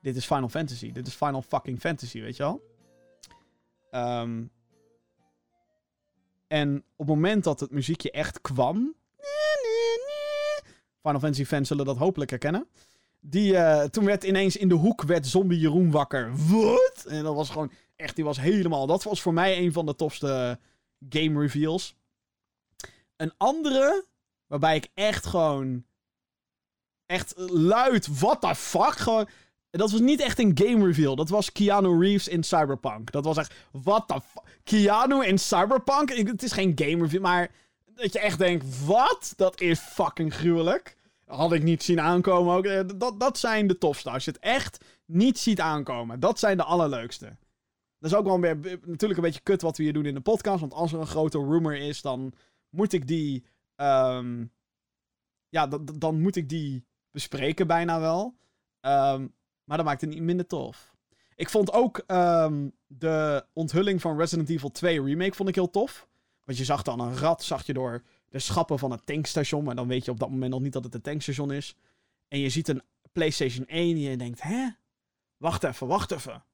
[0.00, 0.92] Dit is Final Fantasy.
[0.92, 2.62] Dit is Final fucking Fantasy, weet je wel?
[3.90, 4.44] Ehm,
[6.52, 8.94] en op het moment dat het muziekje echt kwam...
[11.02, 12.68] Final Fantasy fans zullen dat hopelijk herkennen.
[13.20, 16.32] Die, eh, toen werd ineens in de hoek werd zombie Jeroen wakker.
[16.48, 17.04] Wat?
[17.08, 18.86] En dat was gewoon echt, die was helemaal...
[18.86, 20.58] Dat was voor mij een van de tofste
[21.08, 21.94] game reveals.
[23.16, 24.04] Een andere,
[24.46, 25.84] waarbij ik echt gewoon...
[27.06, 28.96] Echt luid, what the fuck?
[28.96, 29.28] Gewoon...
[29.78, 31.16] Dat was niet echt een game reveal.
[31.16, 33.10] Dat was Keanu Reeves in Cyberpunk.
[33.10, 34.58] Dat was echt, what the fuck?
[34.64, 36.12] Keanu in Cyberpunk?
[36.16, 37.50] Het is geen game reveal, maar...
[37.94, 39.32] Dat je echt denkt, wat?
[39.36, 40.96] Dat is fucking gruwelijk.
[41.26, 42.64] Had ik niet zien aankomen ook.
[42.64, 44.10] Eh, Dat, dat zijn de tofste.
[44.10, 46.20] Als je het echt niet ziet aankomen.
[46.20, 47.36] Dat zijn de allerleukste.
[47.98, 50.20] Dat is ook wel weer, natuurlijk een beetje kut wat we hier doen in de
[50.20, 50.60] podcast.
[50.60, 52.32] Want als er een grote rumor is, dan
[52.70, 53.44] moet ik die...
[53.76, 54.44] ehm,
[55.48, 55.66] ja,
[55.98, 58.36] dan- moet ik die bespreken bijna wel.
[58.80, 59.26] Ehm,
[59.72, 60.94] maar dat maakt het niet minder tof.
[61.36, 66.08] Ik vond ook ehm, de onthulling van Resident Evil 2 Remake vond ik heel tof.
[66.44, 69.64] Want je zag dan een rat, zag je door de schappen van het tankstation.
[69.64, 71.76] Maar dan weet je op dat moment nog niet dat het een tankstation is.
[72.28, 74.68] En je ziet een PlayStation 1 en je denkt, hè?
[75.36, 76.44] Wacht even, wacht even.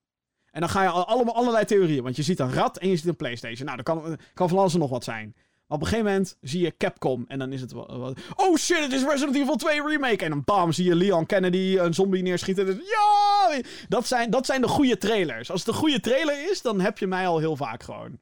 [0.50, 2.02] En dan ga je al- allemaal allerlei theorieën.
[2.02, 3.64] Want je ziet een rat en je ziet een PlayStation.
[3.64, 5.36] Nou, dat kan, kan van alles nog wat zijn.
[5.70, 7.24] Op een gegeven moment zie je Capcom.
[7.28, 7.74] En dan is het
[8.36, 10.24] Oh shit, het is Resident Evil 2 Remake.
[10.24, 12.66] En dan bam, zie je Leon Kennedy een zombie neerschieten.
[12.66, 13.60] Dus, ja!
[13.88, 15.50] Dat zijn, dat zijn de goede trailers.
[15.50, 18.20] Als het een goede trailer is, dan heb je mij al heel vaak gewoon.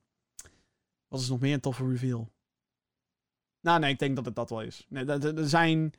[1.08, 2.30] Wat is nog meer een toffe reveal?
[3.60, 4.86] Nou, nee, ik denk dat het dat wel is.
[4.88, 5.92] Nee, er zijn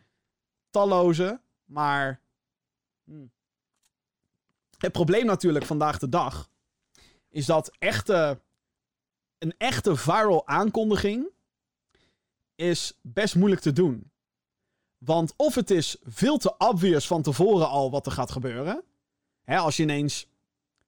[0.69, 2.21] talloze, maar.
[3.03, 3.25] hm.
[4.77, 6.49] Het probleem natuurlijk vandaag de dag
[7.29, 8.41] is dat echte,
[9.37, 11.35] een echte viral aankondiging
[12.57, 14.11] is best moeilijk te doen.
[14.97, 18.83] Want of het is veel te obvious van tevoren al wat er gaat gebeuren.
[19.43, 20.27] Hè, als je ineens,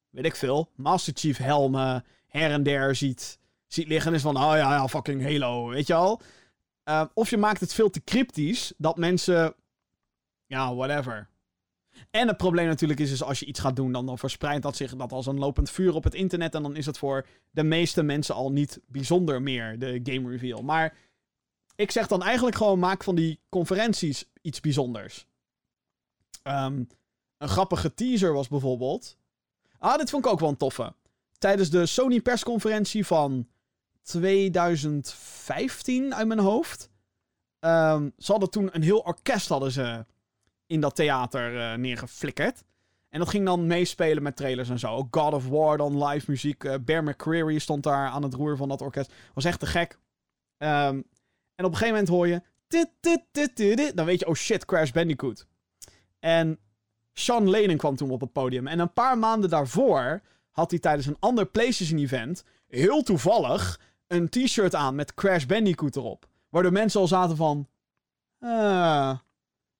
[0.09, 4.13] weet ik veel, Master Chief helmen her en der ziet, ziet liggen.
[4.13, 6.22] is van, oh ja, ja, fucking Halo, weet je al.
[6.86, 9.55] Uh, of je maakt het veel te cryptisch, dat mensen,
[10.45, 11.30] ja, whatever.
[12.11, 14.76] En het probleem natuurlijk is, is als je iets gaat doen, dan, dan verspreidt dat
[14.76, 16.55] zich dat als een lopend vuur op het internet.
[16.55, 20.61] En dan is het voor de meeste mensen al niet bijzonder meer, de game reveal.
[20.61, 20.97] Maar
[21.80, 25.27] ik zeg dan eigenlijk gewoon, maak van die conferenties iets bijzonders.
[26.43, 26.88] Um,
[27.38, 29.17] een grappige teaser was bijvoorbeeld...
[29.77, 30.93] Ah, dit vond ik ook wel een toffe.
[31.38, 33.47] Tijdens de Sony persconferentie van
[34.01, 36.89] 2015 uit mijn hoofd.
[37.60, 40.06] Um, ze hadden toen een heel orkest hadden ze
[40.65, 42.64] in dat theater uh, neergeflikkerd.
[43.10, 45.07] En dat ging dan meespelen met trailers en zo.
[45.11, 46.64] God of War dan live muziek.
[46.64, 49.14] Uh, Bear McCreary stond daar aan het roer van dat orkest.
[49.34, 49.99] Was echt te gek.
[50.57, 51.06] Um,
[51.60, 52.41] en op een gegeven moment hoor je...
[53.94, 55.48] Dan weet je, oh shit, Crash Bandicoot.
[56.19, 56.60] En
[57.14, 58.68] Sean Lennon kwam toen op het podium.
[58.68, 60.22] En een paar maanden daarvoor
[60.52, 62.44] had hij tijdens een ander PlayStation-event...
[62.68, 66.27] heel toevallig een t-shirt aan met Crash Bandicoot erop.
[66.49, 67.68] Waardoor mensen al zaten van...
[68.40, 69.18] Uh,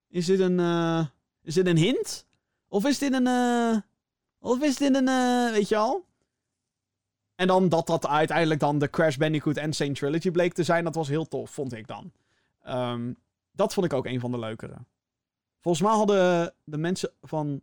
[0.08, 0.60] is dit een...
[0.60, 1.06] Uh,
[1.44, 2.26] is dit een hint?
[2.68, 3.28] Of is dit een...
[3.28, 3.78] Uh,
[4.40, 5.06] of is dit een...
[5.52, 6.06] Weet je al?
[7.40, 10.84] En dan dat dat uiteindelijk dan de Crash Bandicoot en Saint Trilogy bleek te zijn.
[10.84, 12.12] Dat was heel tof, vond ik dan.
[12.68, 13.18] Um,
[13.52, 14.78] dat vond ik ook een van de leukere.
[15.60, 17.62] Volgens mij hadden de mensen van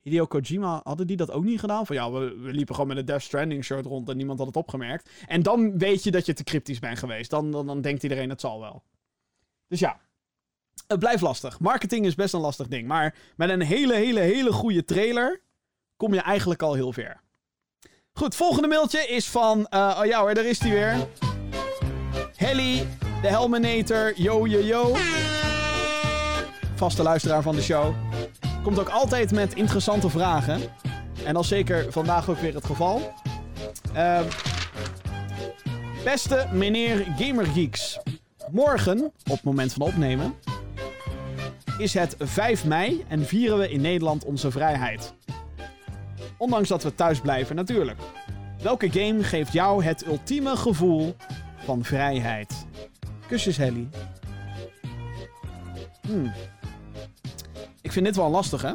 [0.00, 1.86] Hideo Kojima, hadden die dat ook niet gedaan?
[1.86, 4.46] Van ja, we, we liepen gewoon met een Death Stranding shirt rond en niemand had
[4.46, 5.10] het opgemerkt.
[5.26, 7.30] En dan weet je dat je te cryptisch bent geweest.
[7.30, 8.82] Dan, dan, dan denkt iedereen het zal wel.
[9.68, 10.00] Dus ja,
[10.86, 11.60] het blijft lastig.
[11.60, 12.88] Marketing is best een lastig ding.
[12.88, 15.40] Maar met een hele, hele, hele goede trailer
[15.96, 17.24] kom je eigenlijk al heel ver.
[18.18, 19.66] Goed, volgende mailtje is van...
[19.70, 21.08] Uh, oh ja hoor, daar is hij weer.
[22.36, 22.86] Helly,
[23.22, 24.96] de Helminator, yo yo yo.
[26.74, 27.94] Vaste luisteraar van de show.
[28.62, 30.60] Komt ook altijd met interessante vragen.
[31.24, 33.12] En is zeker vandaag ook weer het geval.
[33.94, 34.24] Ehm,
[36.04, 37.98] beste meneer Gamergeeks.
[38.50, 40.34] Morgen, op het moment van opnemen,
[41.78, 45.14] is het 5 mei en vieren we in Nederland onze vrijheid.
[46.38, 47.98] Ondanks dat we thuis blijven, natuurlijk.
[48.62, 51.16] Welke game geeft jou het ultieme gevoel
[51.56, 52.66] van vrijheid?
[53.28, 53.88] Kusjes, Helly.
[56.06, 56.32] Hmm.
[57.80, 58.72] Ik vind dit wel lastig, hè?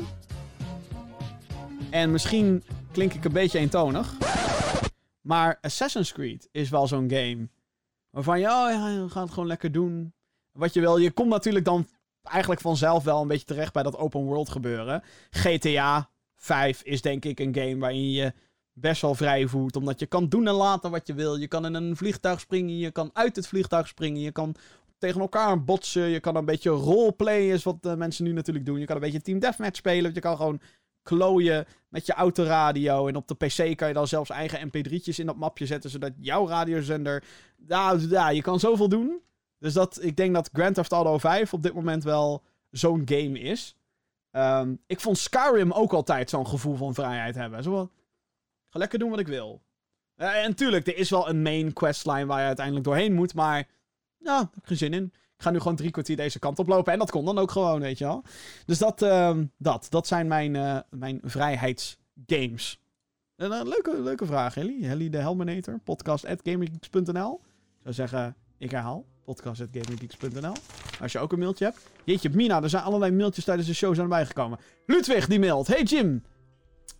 [1.89, 4.13] En misschien klink ik een beetje eentonig.
[5.21, 7.49] Maar Assassin's Creed is wel zo'n game.
[8.09, 10.13] Waarvan je, oh ja, gaat het gewoon lekker doen.
[10.51, 10.97] Wat je wil.
[10.97, 11.87] Je komt natuurlijk dan
[12.23, 15.03] eigenlijk vanzelf wel een beetje terecht bij dat open world gebeuren.
[15.29, 16.09] GTA
[16.41, 18.33] 5 is denk ik een game waarin je
[18.73, 19.75] best wel vrij voelt.
[19.75, 21.35] Omdat je kan doen en laten wat je wil.
[21.35, 22.77] Je kan in een vliegtuig springen.
[22.77, 24.21] Je kan uit het vliegtuig springen.
[24.21, 24.55] Je kan
[24.97, 26.07] tegen elkaar botsen.
[26.07, 28.79] Je kan een beetje roleplayen, is wat de mensen nu natuurlijk doen.
[28.79, 30.13] Je kan een beetje Team Deathmatch spelen.
[30.13, 30.61] Je kan gewoon
[31.03, 33.07] klooien met je autoradio.
[33.07, 35.89] En op de PC kan je dan zelfs eigen mp3'tjes in dat mapje zetten.
[35.89, 37.23] Zodat jouw radiozender...
[37.67, 39.21] Ja, ja, je kan zoveel doen.
[39.59, 43.39] Dus dat, ik denk dat Grand Theft Auto 5 op dit moment wel zo'n game
[43.39, 43.75] is.
[44.31, 47.63] Ehm, ik vond Skyrim ook altijd zo'n gevoel van vrijheid hebben.
[47.63, 47.91] Zo wat,
[48.69, 49.61] ga lekker doen wat ik wil.
[50.15, 53.33] Uh, en tuurlijk, er is wel een main questline waar je uiteindelijk doorheen moet.
[53.33, 53.67] Maar
[54.17, 55.03] ja, heb ik geen zin in.
[55.13, 56.93] Ik ga nu gewoon drie kwartier deze kant oplopen.
[56.93, 58.23] En dat kon dan ook gewoon, weet je wel.
[58.65, 62.79] Dus dat, uh, dat, dat zijn mijn, uh, mijn vrijheidsgames.
[63.35, 64.83] Een uh, leuke, leuke vraag, Helly.
[64.83, 65.79] Helly de Helminator.
[65.83, 66.47] Podcast at.
[66.47, 66.69] Ik
[67.81, 69.05] zou zeggen, ik herhaal.
[69.23, 70.53] Podcast at gaminggeeks.nl.
[71.01, 71.79] Als je ook een mailtje hebt.
[72.03, 74.59] Jeetje, Mina, er zijn allerlei mailtjes tijdens de show zijn bijgekomen.
[74.85, 75.67] Ludwig die mailt.
[75.67, 76.23] Hey Jim.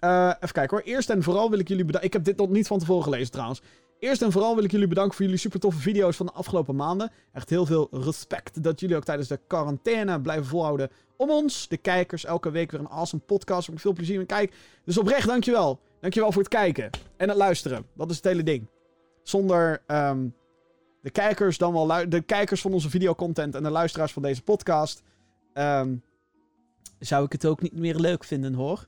[0.02, 0.85] Uh, even kijken hoor.
[0.85, 2.10] Eerst en vooral wil ik jullie bedanken.
[2.10, 3.61] Ik heb dit nog niet van tevoren gelezen trouwens.
[3.99, 6.76] Eerst en vooral wil ik jullie bedanken voor jullie super toffe video's van de afgelopen
[6.76, 7.11] maanden.
[7.34, 11.77] Echt heel veel respect dat jullie ook tijdens de quarantaine blijven volhouden om ons, de
[11.77, 13.68] kijkers, elke week weer een awesome podcast.
[13.68, 14.53] Waar ik veel plezier in kijk.
[14.85, 15.80] Dus oprecht, dankjewel.
[15.99, 17.85] Dankjewel voor het kijken en het luisteren.
[17.93, 18.68] Dat is het hele ding.
[19.23, 20.34] Zonder um,
[21.01, 25.03] de kijkers dan wel de kijkers van onze videocontent en de luisteraars van deze podcast.
[25.53, 26.03] Um,
[26.99, 28.87] zou ik het ook niet meer leuk vinden hoor.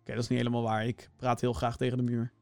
[0.00, 0.86] Oké, dat is niet helemaal waar.
[0.86, 2.32] Ik praat heel graag tegen de muur.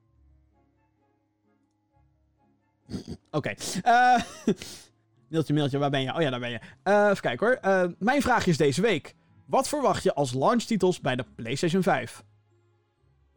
[3.31, 3.55] Oké.
[3.87, 4.23] Uh,
[5.31, 6.15] mailtje, mailtje, waar ben je?
[6.15, 6.61] Oh ja, daar ben je.
[6.85, 7.59] Uh, even kijken hoor.
[7.65, 9.15] Uh, mijn vraag is deze week.
[9.47, 12.25] Wat verwacht je als launchtitels bij de PlayStation 5?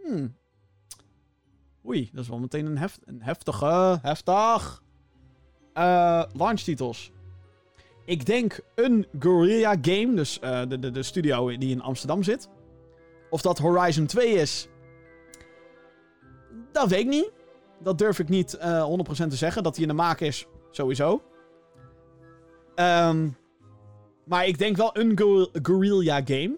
[0.04, 0.36] Hmm.
[1.86, 4.84] Oei, dat is wel meteen een, heft, een heftige, heftig.
[5.78, 7.12] Uh, launchtitels.
[8.06, 12.50] Ik denk een Guerrilla game, dus uh, de, de, de studio die in Amsterdam zit.
[13.30, 14.68] Of dat Horizon 2 is,
[16.72, 17.32] dat weet ik niet.
[17.80, 18.88] Dat durf ik niet uh,
[19.24, 19.64] 100% te zeggen.
[19.64, 21.22] Dat hij in de maak is, sowieso.
[22.76, 23.38] Um,
[24.26, 25.18] maar ik denk wel een
[25.62, 26.58] Guerrilla game.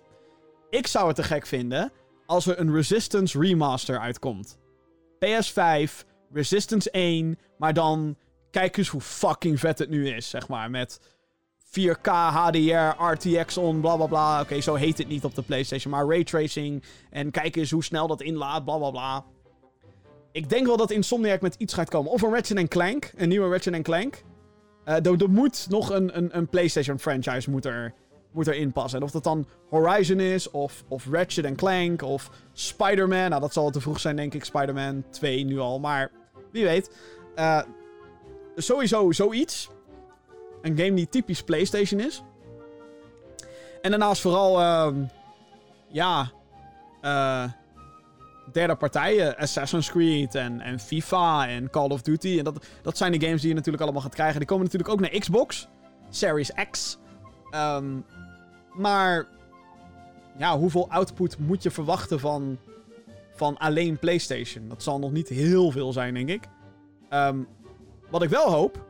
[0.69, 1.91] Ik zou het te gek vinden
[2.26, 4.57] als er een Resistance remaster uitkomt.
[5.15, 5.91] PS5,
[6.31, 8.15] Resistance 1, maar dan
[8.52, 10.69] kijk eens hoe fucking vet het nu is, zeg maar.
[10.69, 10.99] Met
[11.68, 14.41] 4K, HDR, RTX on, bla bla bla.
[14.41, 16.84] Oké, zo heet het niet op de PlayStation, maar raytracing.
[17.10, 19.26] En kijk eens hoe snel dat inlaat, bla bla bla.
[20.32, 22.11] Ik denk wel dat Insomniac met iets gaat komen.
[22.11, 24.24] Of een Ratchet Clank, een nieuwe Ratchet Clank.
[24.86, 27.94] Uh, er moet nog een, een, een PlayStation franchise moet er,
[28.32, 28.99] moet erin passen.
[28.99, 33.30] En of dat dan Horizon is, of, of Ratchet Clank, of Spider-Man.
[33.30, 34.44] Nou, dat zal te vroeg zijn, denk ik.
[34.44, 36.11] Spider-Man 2 nu al, maar
[36.52, 36.91] wie weet.
[37.36, 37.61] Uh,
[38.57, 39.69] sowieso zoiets.
[40.61, 42.23] Een game die typisch PlayStation is.
[43.81, 44.88] En daarnaast vooral, uh,
[45.88, 46.31] ja,
[47.01, 47.43] uh,
[48.51, 49.38] derde partijen.
[49.38, 52.38] Assassin's Creed en, en FIFA en Call of Duty.
[52.38, 54.38] En dat, dat zijn de games die je natuurlijk allemaal gaat krijgen.
[54.38, 55.67] Die komen natuurlijk ook naar Xbox.
[56.09, 56.97] Series X.
[57.51, 58.05] Um,
[58.73, 59.27] maar,
[60.38, 62.57] ja, hoeveel output moet je verwachten van,
[63.35, 64.67] van alleen PlayStation?
[64.67, 66.43] Dat zal nog niet heel veel zijn, denk ik.
[67.09, 67.47] Um,
[68.09, 68.85] wat ik wel hoop,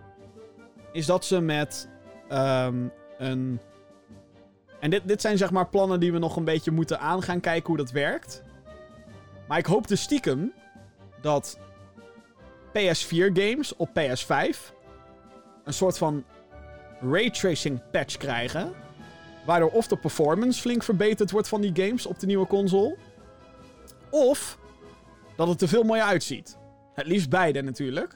[0.91, 1.89] is dat ze met
[2.31, 3.59] um, een.
[4.79, 7.39] En dit, dit zijn zeg maar plannen die we nog een beetje moeten aan gaan
[7.39, 8.43] kijken hoe dat werkt.
[9.47, 10.53] Maar ik hoop dus stiekem
[11.21, 11.59] dat
[12.67, 14.75] PS4 games op PS5
[15.63, 16.23] een soort van
[17.01, 18.73] raytracing patch krijgen.
[19.45, 22.97] Waardoor of de performance flink verbeterd wordt van die games op de nieuwe console.
[24.09, 24.57] Of
[25.35, 26.57] dat het er veel mooier uitziet.
[26.93, 28.15] Het liefst beide natuurlijk.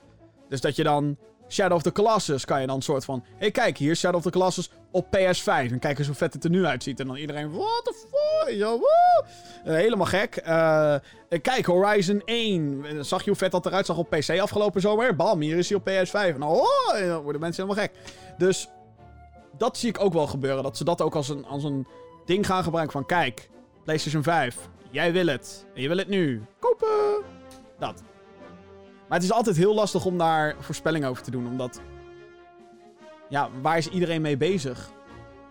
[0.52, 1.18] Dus dat je dan
[1.48, 3.23] Shadow of the Colossus kan je dan soort van...
[3.26, 5.45] Hé, hey, kijk, hier is Shadow of the Colossus op PS5.
[5.45, 6.99] En kijk eens hoe vet het er nu uitziet.
[6.99, 7.52] En dan iedereen...
[7.52, 8.56] What the fuck?
[8.56, 10.41] Uh, helemaal gek.
[10.48, 10.95] Uh,
[11.41, 13.06] kijk, Horizon 1.
[13.06, 15.15] Zag je hoe vet dat eruit zag op PC afgelopen zomer?
[15.15, 16.36] Bam, hier is hij op PS5.
[16.36, 17.95] En oh, dan worden mensen helemaal gek.
[18.38, 18.69] Dus
[19.57, 20.64] dat zie ik ook wel gebeuren.
[20.64, 21.88] Dat ze dat ook als een, als een
[22.26, 23.06] ding gaan gebruiken van...
[23.06, 23.49] Kijk,
[23.84, 24.57] PlayStation 5.
[24.90, 25.65] Jij wil het.
[25.76, 26.41] En je wil het nu.
[26.60, 27.23] Kopen!
[27.80, 28.03] Dat.
[29.12, 31.48] Maar het is altijd heel lastig om daar voorspellingen over te doen.
[31.48, 31.82] Omdat.
[33.30, 34.92] Ja, waar is iedereen mee bezig?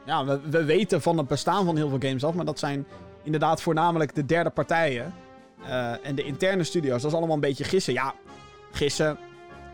[0.07, 2.35] Ja, we, we weten van het bestaan van heel veel games af.
[2.35, 2.87] Maar dat zijn
[3.23, 5.15] inderdaad voornamelijk de derde partijen.
[5.62, 7.03] Uh, en de interne studio's.
[7.03, 7.93] Dat is allemaal een beetje gissen.
[7.93, 8.15] Ja,
[8.70, 9.19] gissen.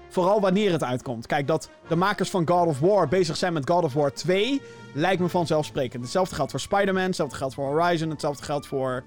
[0.08, 1.26] Vooral wanneer het uitkomt.
[1.26, 4.62] Kijk, dat de makers van God of War bezig zijn met God of War 2.
[4.94, 6.02] Lijkt me vanzelfsprekend.
[6.02, 7.02] Hetzelfde geldt voor Spider-Man.
[7.02, 8.10] Hetzelfde geldt voor Horizon.
[8.10, 9.04] Hetzelfde geldt voor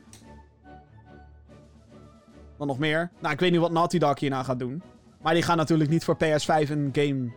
[2.60, 3.12] wat nog meer?
[3.20, 4.82] Nou, ik weet niet wat Naughty Dog hierna gaat doen.
[5.22, 7.32] Maar die gaan natuurlijk niet voor PS5 een game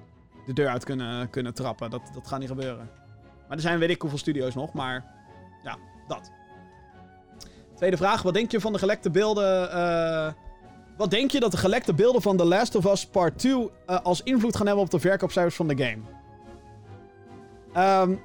[0.46, 1.90] de deur uit kunnen, kunnen trappen.
[1.90, 2.90] Dat, dat gaat niet gebeuren.
[3.48, 5.04] Maar er zijn weet ik hoeveel studio's nog, maar
[5.62, 5.76] ja,
[6.08, 6.30] dat.
[7.74, 9.68] Tweede vraag, wat denk je van de gelekte beelden...
[9.74, 10.32] Uh,
[10.96, 13.68] wat denk je dat de gelekte beelden van The Last of Us Part 2 uh,
[13.86, 16.02] eh, als invloed gaan hebben op de verkoopcijfers van de game?
[18.02, 18.20] Um,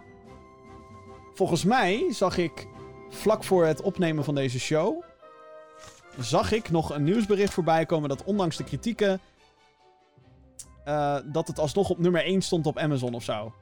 [1.33, 2.67] volgens mij zag ik
[3.09, 5.03] vlak voor het opnemen van deze show
[6.19, 9.19] zag ik nog een nieuwsbericht voorbij komen dat ondanks de kritieken.
[10.87, 13.53] Uh, dat het alsnog op nummer 1 stond op Amazon of zo.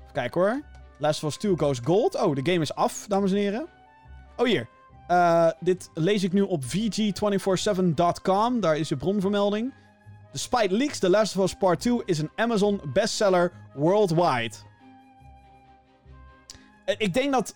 [0.00, 0.62] Even kijken hoor.
[0.98, 2.22] Last of Us 2 goes gold.
[2.22, 3.66] Oh, de game is af, dames en heren.
[4.36, 4.68] Oh, hier.
[5.08, 8.60] Uh, dit lees ik nu op VG247.com.
[8.60, 9.72] Daar is je bronvermelding.
[10.32, 14.54] Despite leaks, The Last of Us Part 2 is een Amazon bestseller worldwide.
[16.84, 17.54] Eh, ik denk dat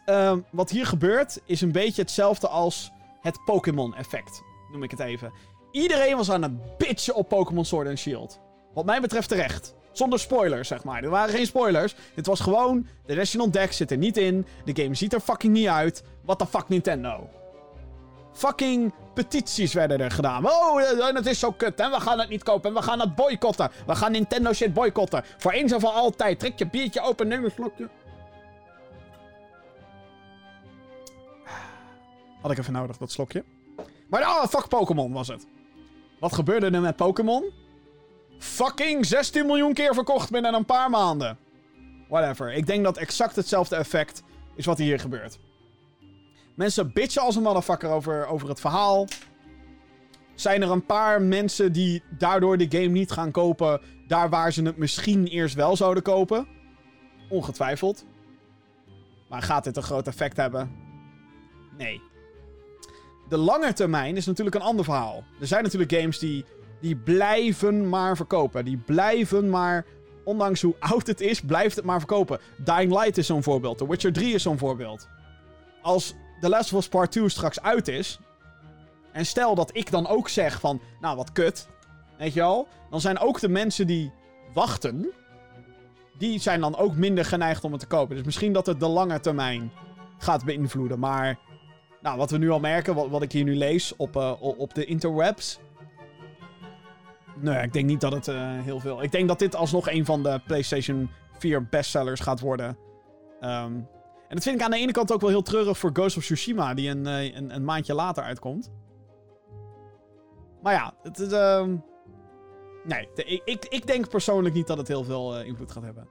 [0.50, 4.42] wat hier gebeurt is een beetje hetzelfde als het Pokémon-effect,
[4.72, 5.32] noem ik het even.
[5.70, 8.40] Iedereen was aan het bitchen op Pokémon Sword and Shield.
[8.74, 9.74] Wat mij betreft terecht.
[9.92, 11.02] Zonder spoilers, zeg maar.
[11.02, 11.94] Er waren geen spoilers.
[12.14, 12.86] Dit was gewoon...
[13.06, 14.46] De National Deck zit er niet in.
[14.64, 16.02] De game ziet er fucking niet uit.
[16.24, 17.28] What the fuck, Nintendo?
[18.32, 20.46] Fucking petities werden er gedaan.
[20.46, 21.80] Oh, eh, het is zo kut.
[21.80, 22.70] En we gaan het niet kopen.
[22.70, 23.70] En we gaan het boycotten.
[23.86, 25.24] We gaan Nintendo shit boycotten.
[25.38, 26.38] Voor eens en voor altijd.
[26.38, 27.28] Trek je biertje open.
[27.28, 27.88] Neem een slokje.
[32.40, 33.44] Had ik even nodig, dat slokje.
[34.08, 35.46] Maar oh, fuck Pokémon was het.
[36.20, 37.52] Wat gebeurde er met Pokémon?
[38.38, 41.38] Fucking 16 miljoen keer verkocht binnen een paar maanden.
[42.08, 42.52] Whatever.
[42.52, 44.22] Ik denk dat exact hetzelfde effect
[44.54, 45.38] is wat hier gebeurt.
[46.54, 49.06] Mensen bitchen als een motherfucker over, over het verhaal.
[50.34, 53.80] Zijn er een paar mensen die daardoor de game niet gaan kopen...
[54.06, 56.48] daar waar ze het misschien eerst wel zouden kopen?
[57.28, 58.04] Ongetwijfeld.
[59.28, 60.70] Maar gaat dit een groot effect hebben?
[61.76, 62.07] Nee
[63.28, 65.24] de lange termijn is natuurlijk een ander verhaal.
[65.40, 66.44] Er zijn natuurlijk games die,
[66.80, 68.64] die blijven maar verkopen.
[68.64, 69.86] Die blijven maar,
[70.24, 72.40] ondanks hoe oud het is, blijft het maar verkopen.
[72.64, 73.78] Dying Light is zo'n voorbeeld.
[73.78, 75.08] The Witcher 3 is zo'n voorbeeld.
[75.82, 78.18] Als The Last of Us Part 2 straks uit is...
[79.12, 81.68] En stel dat ik dan ook zeg van, nou wat kut,
[82.18, 82.68] weet je wel?
[82.90, 84.12] Dan zijn ook de mensen die
[84.52, 85.12] wachten,
[86.18, 88.16] die zijn dan ook minder geneigd om het te kopen.
[88.16, 89.72] Dus misschien dat het de lange termijn
[90.18, 90.98] gaat beïnvloeden.
[90.98, 91.38] Maar
[92.02, 94.74] nou, wat we nu al merken, wat, wat ik hier nu lees op, uh, op
[94.74, 95.58] de interwebs.
[97.40, 99.02] Nee, ik denk niet dat het uh, heel veel...
[99.02, 102.78] Ik denk dat dit alsnog een van de PlayStation 4 bestsellers gaat worden.
[103.40, 103.88] Um,
[104.28, 106.22] en dat vind ik aan de ene kant ook wel heel treurig voor Ghost of
[106.22, 108.70] Tsushima, die een, uh, een, maandje later uitkomt.
[110.62, 111.32] Maar ja, het is...
[111.32, 111.66] Uh,
[112.84, 116.08] nee, de, ik, ik denk persoonlijk niet dat het heel veel invloed gaat hebben.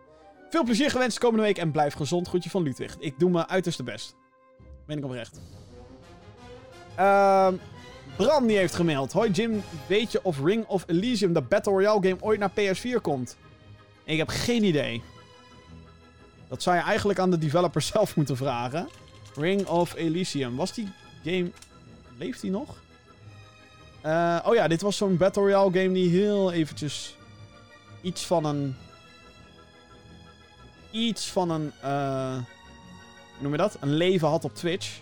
[0.49, 2.27] Veel plezier gewenst de komende week en blijf gezond.
[2.27, 2.95] Groetje van Ludwig.
[2.99, 4.15] Ik doe mijn uiterste best.
[4.85, 5.41] Ben ik oprecht.
[6.99, 7.47] Uh,
[8.17, 9.11] Bram die heeft gemeld.
[9.11, 13.01] Hoi Jim, weet je of Ring of Elysium, de Battle Royale game, ooit naar PS4
[13.01, 13.37] komt?
[14.03, 15.01] Ik heb geen idee.
[16.47, 18.89] Dat zou je eigenlijk aan de developer zelf moeten vragen.
[19.35, 20.55] Ring of Elysium.
[20.55, 20.91] Was die
[21.23, 21.51] game...
[22.17, 22.75] Leeft die nog?
[24.05, 27.15] Uh, oh ja, dit was zo'n Battle Royale game die heel eventjes...
[28.01, 28.75] Iets van een...
[30.91, 31.71] Iets van een...
[31.83, 33.77] Uh, hoe noem je dat?
[33.79, 34.99] Een leven had op Twitch.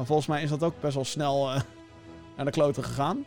[0.00, 1.60] Maar volgens mij is dat ook best wel snel uh,
[2.36, 3.24] naar de kloten gegaan.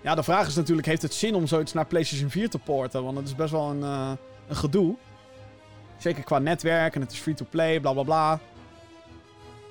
[0.00, 3.04] Ja, de vraag is natuurlijk, heeft het zin om zoiets naar PlayStation 4 te porten?
[3.04, 4.12] Want het is best wel een, uh,
[4.48, 4.94] een gedoe.
[5.98, 8.40] Zeker qua netwerk en het is free-to-play, bla bla bla.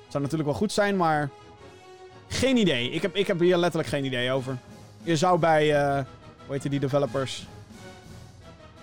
[0.08, 1.30] Zou natuurlijk wel goed zijn, maar...
[2.28, 2.90] Geen idee.
[2.90, 4.58] Ik heb, ik heb hier letterlijk geen idee over.
[5.02, 6.04] Je zou bij, uh,
[6.46, 7.46] hoe heet die developers?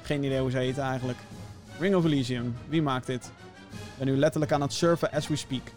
[0.01, 1.19] Geen idee hoe ze heten eigenlijk.
[1.79, 2.55] Ring of Elysium.
[2.67, 3.31] Wie maakt dit?
[3.97, 5.71] Ben nu letterlijk aan het surfen as we speak.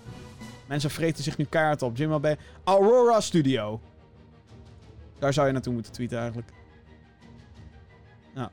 [0.66, 1.96] Mensen vreten zich nu kaart op.
[1.96, 3.80] Jim Aurora Studio.
[5.18, 6.48] Daar zou je naartoe moeten tweeten eigenlijk.
[8.34, 8.50] Ja.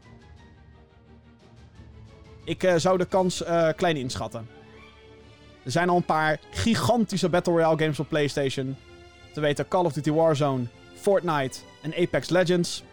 [2.44, 4.48] Ik eh, zou de kans eh, klein inschatten.
[5.64, 8.76] Er zijn al een paar gigantische Battle Royale games op PlayStation.
[9.34, 10.64] Te weten Call of Duty Warzone,
[10.94, 12.84] Fortnite en Apex Legends.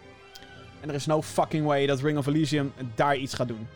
[0.80, 3.66] En er is no fucking way dat Ring of Elysium daar iets gaat doen.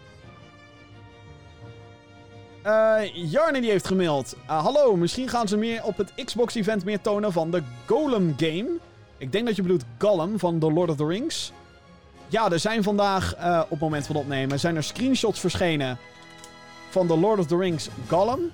[2.62, 4.36] Eh Jarne die heeft gemaild.
[4.46, 8.78] Uh, hallo, misschien gaan ze meer op het Xbox-event meer tonen van de Golem game.
[9.18, 11.52] Ik denk dat je bedoelt Gollum van The Lord of the Rings.
[12.28, 15.98] Ja, er zijn vandaag, uh, op het moment van opnemen, zijn er screenshots verschenen
[16.90, 18.52] van The Lord of the Rings Gollum.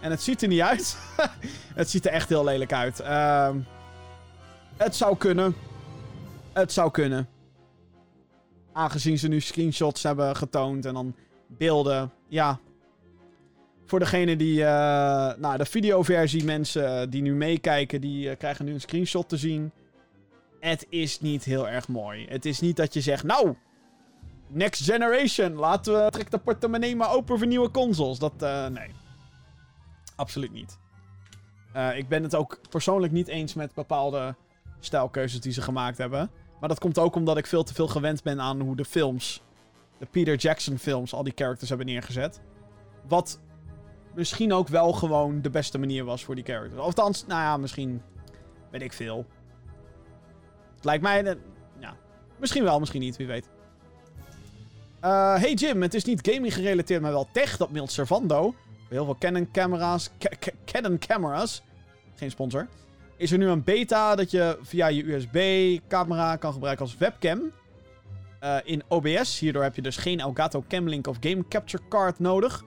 [0.00, 0.96] En het ziet er niet uit.
[1.80, 3.00] het ziet er echt heel lelijk uit.
[3.00, 3.50] Uh,
[4.76, 5.54] het zou kunnen.
[6.52, 7.28] Het zou kunnen.
[8.72, 11.14] Aangezien ze nu screenshots hebben getoond en dan
[11.46, 12.12] beelden.
[12.28, 12.58] Ja.
[13.94, 14.58] Voor degene die.
[14.58, 14.66] Uh,
[15.36, 19.72] nou, de videoversie, mensen die nu meekijken, die uh, krijgen nu een screenshot te zien.
[20.60, 22.26] Het is niet heel erg mooi.
[22.28, 23.54] Het is niet dat je zegt, nou.
[24.48, 26.10] Next generation, laten we.
[26.10, 28.18] Trek de portemonnee maar open voor nieuwe consoles.
[28.18, 28.40] Dat,
[28.70, 28.90] nee.
[30.16, 30.78] Absoluut niet.
[31.94, 34.34] ik ben het ook persoonlijk niet eens met bepaalde
[34.80, 36.30] stijlkeuzes die ze gemaakt hebben.
[36.60, 39.42] Maar dat komt ook omdat ik veel te veel gewend ben aan hoe de films,
[39.98, 42.40] de Peter Jackson films, al die characters hebben neergezet.
[43.08, 43.38] Wat
[44.14, 46.80] misschien ook wel gewoon de beste manier was voor die characters.
[46.80, 48.02] Althans, nou ja, misschien
[48.70, 49.26] weet ik veel.
[50.82, 51.32] Lijkt mij, uh,
[51.78, 51.94] ja,
[52.36, 53.48] misschien wel, misschien niet, wie weet.
[55.04, 58.54] Uh, hey Jim, het is niet gaming gerelateerd, maar wel tech, dat mailt Servando.
[58.88, 60.10] Heel veel Canon camera's,
[60.64, 61.62] Canon camera's,
[62.14, 62.68] geen sponsor
[63.16, 67.52] is er nu een beta dat je via je USB-camera kan gebruiken als webcam.
[68.42, 69.38] Uh, in OBS.
[69.38, 72.64] Hierdoor heb je dus geen Elgato Camlink of Game Capture Card nodig.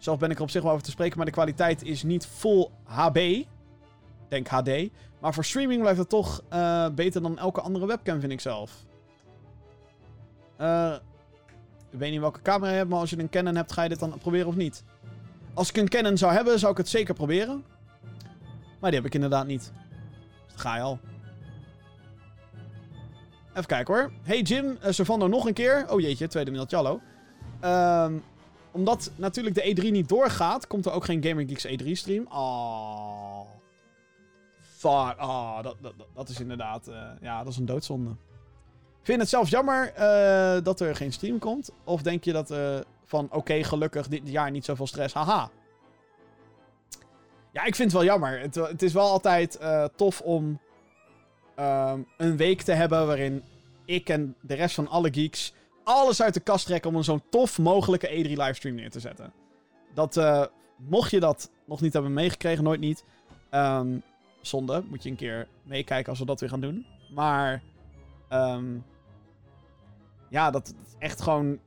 [0.00, 2.26] Zelf ben ik er op zich wel over te spreken, maar de kwaliteit is niet
[2.26, 3.44] full HB.
[4.28, 4.70] Denk HD.
[5.20, 8.84] Maar voor streaming blijft het toch uh, beter dan elke andere webcam, vind ik zelf.
[10.60, 10.94] Uh,
[11.90, 13.88] ik weet niet welke camera je hebt, maar als je een Canon hebt, ga je
[13.88, 14.84] dit dan proberen of niet?
[15.54, 17.64] Als ik een Canon zou hebben, zou ik het zeker proberen.
[18.80, 19.72] Maar die heb ik inderdaad niet.
[20.46, 20.98] Dus ga je al.
[23.50, 24.12] Even kijken hoor.
[24.22, 25.86] Hey Jim, uh, Savando nog een keer.
[25.88, 27.00] Oh jeetje, tweede mailtje, hallo.
[28.04, 28.22] Um,
[28.70, 32.26] omdat natuurlijk de E3 niet doorgaat, komt er ook geen Gamer Geeks E3 stream.
[32.26, 33.40] Oh.
[34.60, 35.14] Fuck.
[35.18, 36.88] Oh, dat, dat, dat is inderdaad...
[36.88, 38.10] Uh, ja, dat is een doodzonde.
[39.02, 41.70] Vind je het zelf jammer uh, dat er geen stream komt?
[41.84, 45.14] Of denk je dat uh, van oké, gelukkig dit jaar niet zoveel stress.
[45.14, 45.50] Haha.
[47.52, 48.40] Ja, ik vind het wel jammer.
[48.40, 49.58] Het, het is wel altijd
[49.96, 50.60] tof om
[51.58, 53.42] um, een week te hebben waarin
[53.84, 55.52] ik en de rest van alle geeks
[55.90, 59.32] alles uit de kast trekken om een zo'n tof mogelijke E3 livestream neer te zetten.
[59.94, 60.44] Dat, uh,
[60.76, 63.04] mocht je dat nog niet hebben meegekregen, nooit niet.
[63.50, 64.02] Um,
[64.40, 66.86] zonde, moet je een keer meekijken als we dat weer gaan doen.
[67.14, 67.62] Maar,
[68.32, 68.84] um,
[70.28, 71.58] ja, dat, dat echt gewoon.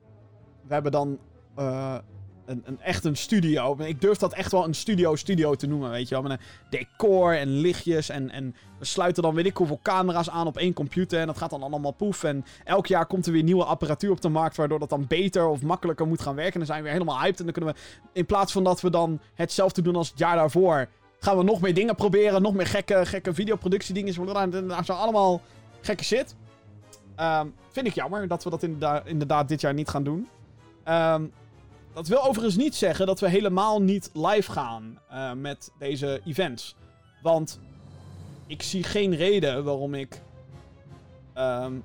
[0.67, 1.19] We hebben dan
[1.59, 1.97] uh,
[2.45, 3.78] een, een, echt een studio.
[3.80, 6.24] Ik durf dat echt wel een studio-studio te noemen, weet je wel.
[6.24, 10.48] Met een decor en lichtjes en, en we sluiten dan weet ik hoeveel camera's aan
[10.48, 11.20] op één computer.
[11.20, 12.24] En dat gaat dan allemaal poef.
[12.24, 15.48] En elk jaar komt er weer nieuwe apparatuur op de markt, waardoor dat dan beter
[15.48, 16.53] of makkelijker moet gaan werken.
[16.53, 17.40] En dan zijn we weer helemaal hyped.
[17.40, 17.80] En dan kunnen we,
[18.14, 20.88] in plaats van dat we dan hetzelfde doen als het jaar daarvoor,
[21.20, 22.41] gaan we nog meer dingen proberen.
[22.41, 24.68] Nog meer gekke, gekke videoproductiedingen.
[24.68, 25.41] Dat zijn allemaal
[25.82, 26.36] gekke shit.
[27.20, 30.28] Um, vind ik jammer dat we dat inderdaad, inderdaad dit jaar niet gaan doen.
[30.88, 31.32] Um,
[31.94, 36.76] dat wil overigens niet zeggen dat we helemaal niet live gaan uh, met deze events.
[37.22, 37.60] Want
[38.48, 40.22] ik zie geen reden waarom ik.
[41.38, 41.84] Um,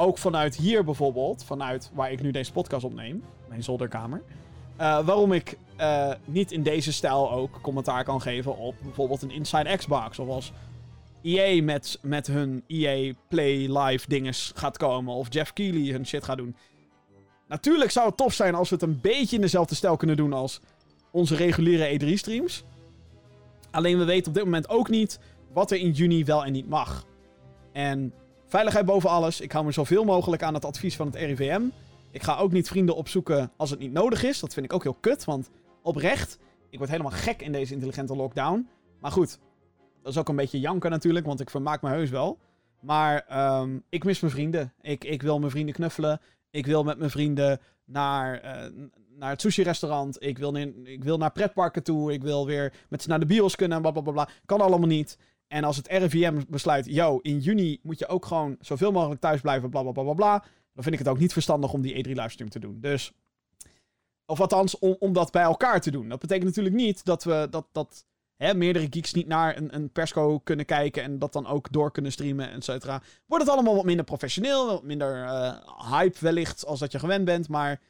[0.00, 4.22] ook vanuit hier bijvoorbeeld, vanuit waar ik nu deze podcast opneem, mijn zolderkamer.
[4.80, 9.30] Uh, waarom ik uh, niet in deze stijl ook commentaar kan geven op bijvoorbeeld een
[9.30, 10.18] Inside Xbox.
[10.18, 10.52] Of als
[11.22, 15.14] EA met, met hun EA Play Live dinges gaat komen.
[15.14, 16.56] Of Jeff Keighley hun shit gaat doen.
[17.50, 20.32] Natuurlijk zou het tof zijn als we het een beetje in dezelfde stijl kunnen doen
[20.32, 20.60] als
[21.10, 22.64] onze reguliere E3-streams.
[23.70, 25.18] Alleen we weten op dit moment ook niet
[25.52, 27.06] wat er in juni wel en niet mag.
[27.72, 28.12] En
[28.46, 29.40] veiligheid boven alles.
[29.40, 31.62] Ik hou me zoveel mogelijk aan het advies van het RIVM.
[32.10, 34.40] Ik ga ook niet vrienden opzoeken als het niet nodig is.
[34.40, 35.50] Dat vind ik ook heel kut, want
[35.82, 38.68] oprecht, ik word helemaal gek in deze intelligente lockdown.
[39.00, 39.38] Maar goed,
[40.02, 42.38] dat is ook een beetje janken natuurlijk, want ik vermaak me heus wel.
[42.80, 43.24] Maar
[43.60, 44.72] um, ik mis mijn vrienden.
[44.80, 46.20] Ik, ik wil mijn vrienden knuffelen.
[46.50, 50.22] Ik wil met mijn vrienden naar, uh, naar het sushi-restaurant.
[50.22, 52.12] Ik wil, ik wil naar pretparken toe.
[52.12, 53.80] Ik wil weer met ze naar de bios kunnen.
[53.80, 54.28] Bla, bla, bla, bla.
[54.44, 55.18] Kan allemaal niet.
[55.48, 59.40] En als het RIVM besluit, yo, in juni moet je ook gewoon zoveel mogelijk thuis
[59.40, 60.38] blijven, bla bla bla bla bla.
[60.74, 62.80] Dan vind ik het ook niet verstandig om die E3 livestream te doen.
[62.80, 63.12] Dus.
[64.26, 66.08] Of althans, om, om dat bij elkaar te doen.
[66.08, 68.04] Dat betekent natuurlijk niet dat we dat, dat
[68.40, 72.12] meerdere geeks niet naar een, een persco kunnen kijken en dat dan ook door kunnen
[72.12, 76.78] streamen, et cetera, wordt het allemaal wat minder professioneel, wat minder eh, hype wellicht als
[76.78, 77.48] dat je gewend bent.
[77.48, 77.80] Maar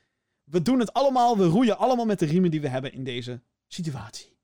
[0.45, 3.41] we doen het allemaal, we roeien allemaal met de riemen die we hebben in deze
[3.67, 4.37] situatie.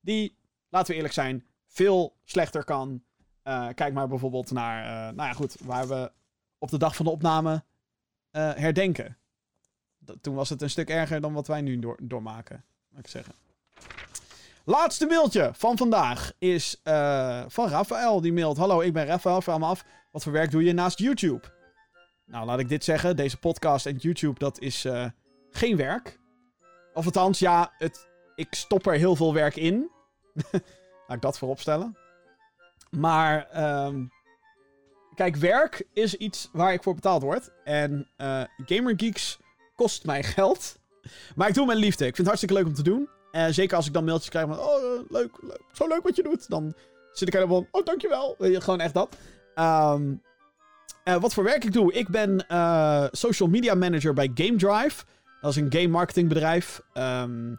[0.00, 0.36] Die,
[0.68, 3.02] laten we eerlijk zijn, veel slechter kan.
[3.42, 6.12] Eh, kijk maar bijvoorbeeld naar, eh, nou ja goed, waar we
[6.58, 7.64] op de dag van de opname
[8.32, 9.16] herdenken.
[10.20, 13.34] Toen was het een stuk erger dan wat wij nu door, doormaken, laat ik zeggen.
[14.64, 18.20] Laatste mailtje van vandaag is eh, van Rafael.
[18.20, 19.40] Die mailt: Hallo, ik ben Rafael.
[19.40, 21.40] Vraag me af, wat voor werk doe je naast YouTube?
[22.26, 23.16] Nou, laat ik dit zeggen.
[23.16, 25.06] Deze podcast en YouTube, dat is eh,
[25.50, 26.20] geen werk.
[26.94, 29.90] Of althans, ja, het, ik stop er heel veel werk in.
[31.06, 31.96] Laat ik dat voorop stellen.
[32.90, 34.06] Maar, ehm,
[35.14, 37.50] kijk, werk is iets waar ik voor betaald word.
[37.64, 39.38] En eh GamerGeeks
[39.76, 40.78] kost mij geld.
[41.34, 42.06] Maar ik doe met liefde.
[42.06, 43.08] Ik vind het hartstikke leuk om te doen.
[43.32, 44.58] Zeker als ik dan mailtjes krijg van...
[44.58, 45.60] Oh, eh, leuk, leuk.
[45.72, 46.48] Zo leuk wat je doet.
[46.48, 46.74] Dan
[47.12, 47.80] zit ik helemaal van...
[47.80, 48.36] Oh, dankjewel.
[48.38, 49.16] Gewoon echt dat.
[49.54, 50.14] Ehm,
[51.04, 51.92] eh, wat voor werk ik doe?
[51.92, 55.04] Ik ben eh, social media manager bij Game Drive.
[55.40, 56.80] Dat is een game marketingbedrijf.
[56.92, 57.54] ehm,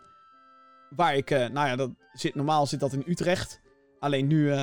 [0.90, 1.30] waar ik...
[1.30, 3.62] nou ja, dat zit, normaal zit dat in Utrecht.
[4.00, 4.54] Alleen nu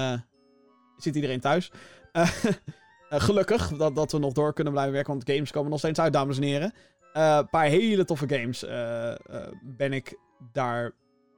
[0.97, 1.70] zit iedereen thuis.
[3.11, 5.12] Gelukkig dat, dat we nog door kunnen blijven werken.
[5.12, 6.73] Want games komen nog steeds uit, dames en heren.
[7.12, 8.65] Een paar hele toffe games
[9.62, 10.16] ben ik
[10.53, 10.93] daar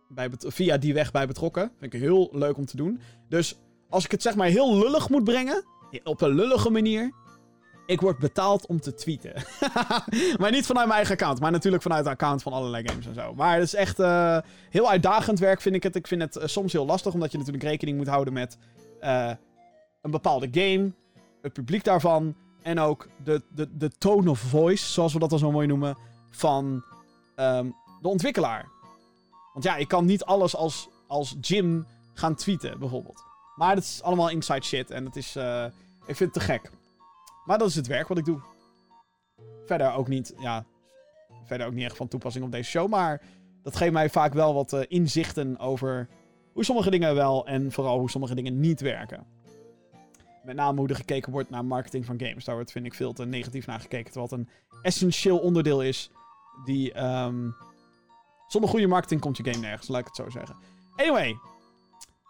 [0.09, 1.73] bij via die weg bij betrokken.
[1.79, 3.01] Vind ik heel leuk om te doen.
[3.29, 3.59] Dus
[3.89, 5.65] als ik het zeg maar heel lullig moet brengen,
[6.05, 7.13] op een lullige manier,
[7.87, 9.33] ik word betaald om te tweeten.
[10.41, 13.15] maar niet vanuit mijn eigen account, maar natuurlijk vanuit de account van allerlei games en
[13.15, 13.35] zo.
[13.35, 14.39] Maar het is echt eh,
[14.71, 15.97] heel uitdagend werk, vind ik het.
[15.97, 18.59] Ik vind het eh, soms heel lastig, omdat je natuurlijk rekening moet houden met
[19.01, 19.31] eh,
[20.03, 20.93] een bepaalde game,
[21.43, 25.39] het publiek daarvan en ook de, de, de tone of voice, zoals we dat dan
[25.39, 25.97] zo mooi noemen,
[26.31, 26.85] van
[27.37, 27.67] ehm,
[28.03, 28.69] de ontwikkelaar.
[29.53, 33.25] Want ja, ik kan niet alles als, als Jim gaan tweeten, bijvoorbeeld.
[33.57, 35.65] Maar dat is allemaal inside shit en het is, eh,
[36.07, 36.71] ik vind het te gek.
[37.45, 38.41] Maar dat is het werk wat ik doe.
[39.65, 40.65] Verder ook niet, ja,
[41.45, 43.23] verder ook niet echt van toepassing op deze show, maar
[43.63, 46.09] dat geeft mij vaak wel wat eh, inzichten over
[46.53, 49.27] hoe sommige dingen wel en vooral hoe sommige dingen niet werken.
[50.45, 52.45] Met name hoe er gekeken wordt naar marketing van games.
[52.45, 54.13] Daar wordt, vind ik, veel te negatief naar gekeken.
[54.13, 54.49] Terwijl het een
[54.83, 56.11] essentieel onderdeel is
[56.65, 56.93] die...
[56.93, 57.51] ehm,
[58.53, 60.57] zonder goede marketing komt je game nergens, laat ik het zo zeggen.
[60.97, 61.37] Anyway,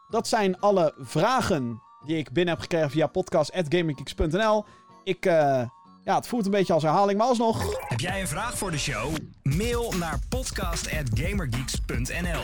[0.08, 4.64] dat zijn alle vragen die ik binnen heb gekregen via podcast.gaminggeeks.nl.
[5.04, 5.62] Ik, eh,
[6.04, 7.88] ja, het voelt een beetje als herhaling, maar alsnog...
[7.88, 9.12] Heb jij een vraag voor de show?
[9.42, 12.42] Mail naar podcast.gamergeeks.nl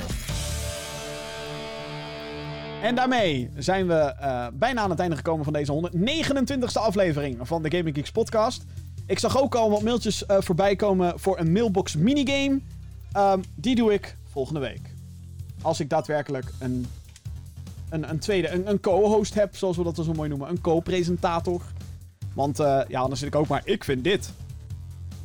[2.83, 7.63] En daarmee zijn we eh, bijna aan het einde gekomen van deze 129ste aflevering van
[7.63, 8.65] de Gaming Geeks podcast.
[9.07, 12.61] Ik zag ook al wat mailtjes eh, voorbij komen voor een mailbox minigame.
[13.13, 14.95] Ehm, die doe ik volgende week.
[15.63, 16.87] Als ik daadwerkelijk een,
[17.89, 20.49] een, een tweede, een, een co-host heb, zoals we dat zo mooi noemen.
[20.49, 21.63] Een co-presentator.
[22.35, 24.33] Want eh, ja, anders zit ik ook maar, ik vind dit.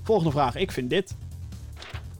[0.03, 1.15] Volgende vraag, ik vind dit.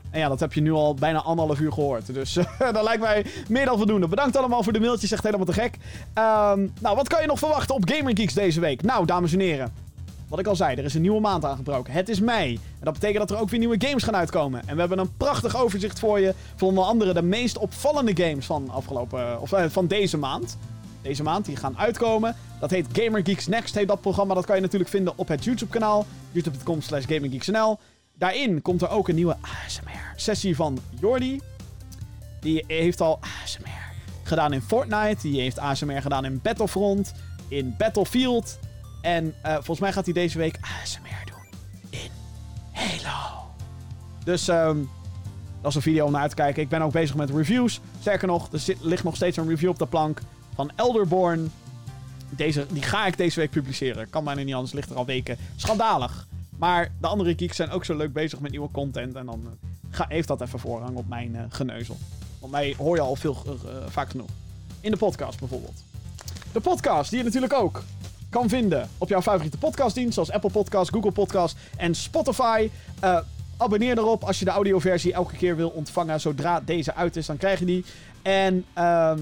[0.10, 2.14] En ja, dat heb je nu al bijna anderhalf uur gehoord.
[2.14, 2.34] Dus
[2.74, 4.08] dat lijkt mij meer dan voldoende.
[4.08, 5.78] Bedankt allemaal voor de mailtjes, echt helemaal te gek.
[6.14, 8.82] Ehm, nou, wat kan je nog verwachten op Gamer Geeks deze week?
[8.82, 9.83] Nou, dames en heren.
[10.34, 11.94] Wat ik al zei, er is een nieuwe maand aangebroken.
[11.94, 12.54] Het is mei.
[12.54, 14.62] En dat betekent dat er ook weer nieuwe games gaan uitkomen.
[14.66, 16.34] En we hebben een prachtig overzicht voor je.
[16.56, 20.58] Van onder andere de meest opvallende games van, afgelopen, of, eh, van deze maand.
[21.02, 22.36] Deze maand, die gaan uitkomen.
[22.60, 24.34] Dat heet Gamer Geeks Next, heet dat programma.
[24.34, 26.06] Dat kan je natuurlijk vinden op het YouTube-kanaal.
[26.32, 27.80] youtube.com slash gaminggeeksnl.
[28.18, 31.42] Daarin komt er ook een nieuwe ASMR-sessie van Jordi.
[32.40, 33.92] Die heeft al ASMR
[34.24, 35.22] gedaan in Fortnite.
[35.22, 37.14] Die heeft ASMR gedaan in Battlefront.
[37.48, 38.60] In Battlefield.
[39.04, 41.60] En eh, volgens mij gaat hij deze week ASMR doen
[41.90, 42.10] in
[42.72, 43.46] Halo.
[44.24, 44.78] Dus ehm,
[45.62, 46.62] dat is een video om naar te kijken.
[46.62, 47.80] Ik ben ook bezig met reviews.
[48.00, 50.22] Sterker nog, er ligt nog steeds een review op de plank
[50.56, 51.52] van Elderborn.
[52.30, 54.10] Deze, die ga ik deze week publiceren.
[54.10, 55.38] Kan bijna niet anders, ligt er al weken.
[55.56, 56.28] Schandalig.
[56.58, 59.16] Maar de andere geeks zijn ook zo leuk bezig met nieuwe content.
[59.16, 61.98] En dan eh, ga, heeft dat even voorrang op mijn eh, geneuzel.
[62.40, 63.58] Want mij hoor je al veel
[63.88, 64.30] vaak genoeg.
[64.80, 65.84] In de podcast bijvoorbeeld.
[66.52, 67.84] De podcast die je natuurlijk ook
[68.34, 70.14] kan vinden op jouw favoriete podcastdienst.
[70.14, 72.70] Zoals Apple Podcasts, Google Podcasts en Spotify.
[73.00, 73.18] Eh,
[73.58, 76.22] abonneer erop als je de audioversie elke keer wil ontvangen.
[76.22, 77.86] Zodra deze uit is, dan krijg je die.
[78.22, 79.20] En ehm,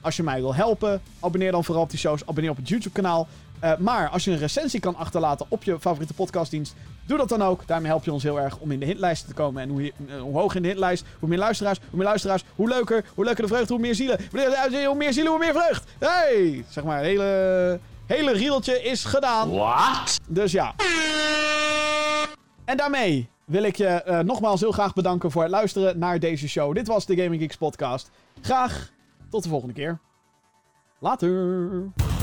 [0.00, 2.26] als je mij wil helpen, abonneer dan vooral op die shows.
[2.26, 3.26] Abonneer op het YouTube-kanaal.
[3.60, 6.74] Eh, maar als je een recensie kan achterlaten op je favoriete podcastdienst,
[7.06, 7.66] doe dat dan ook.
[7.66, 9.62] Daarmee help je ons heel erg om in de hitlijsten te komen.
[9.62, 12.68] En hoe, eh, hoe hoger in de hitlijst, hoe meer luisteraars, hoe meer luisteraars, hoe
[12.68, 14.18] leuker, hoe leuker de vreugde, hoe meer zielen.
[14.30, 15.90] Hoe meer zielen, hoe meer vreugd.
[15.98, 16.64] Hey!
[16.68, 19.50] Zeg maar, het hele, hele riedeltje is gedaan.
[19.50, 20.20] What?
[20.28, 20.74] Dus ja.
[22.64, 26.48] En daarmee wil ik je eh, nogmaals heel graag bedanken voor het luisteren naar deze
[26.48, 26.74] show.
[26.74, 28.10] Dit was de Gaming Geeks podcast.
[28.40, 28.90] Graag
[29.30, 29.98] tot de volgende keer.
[30.98, 32.15] Later.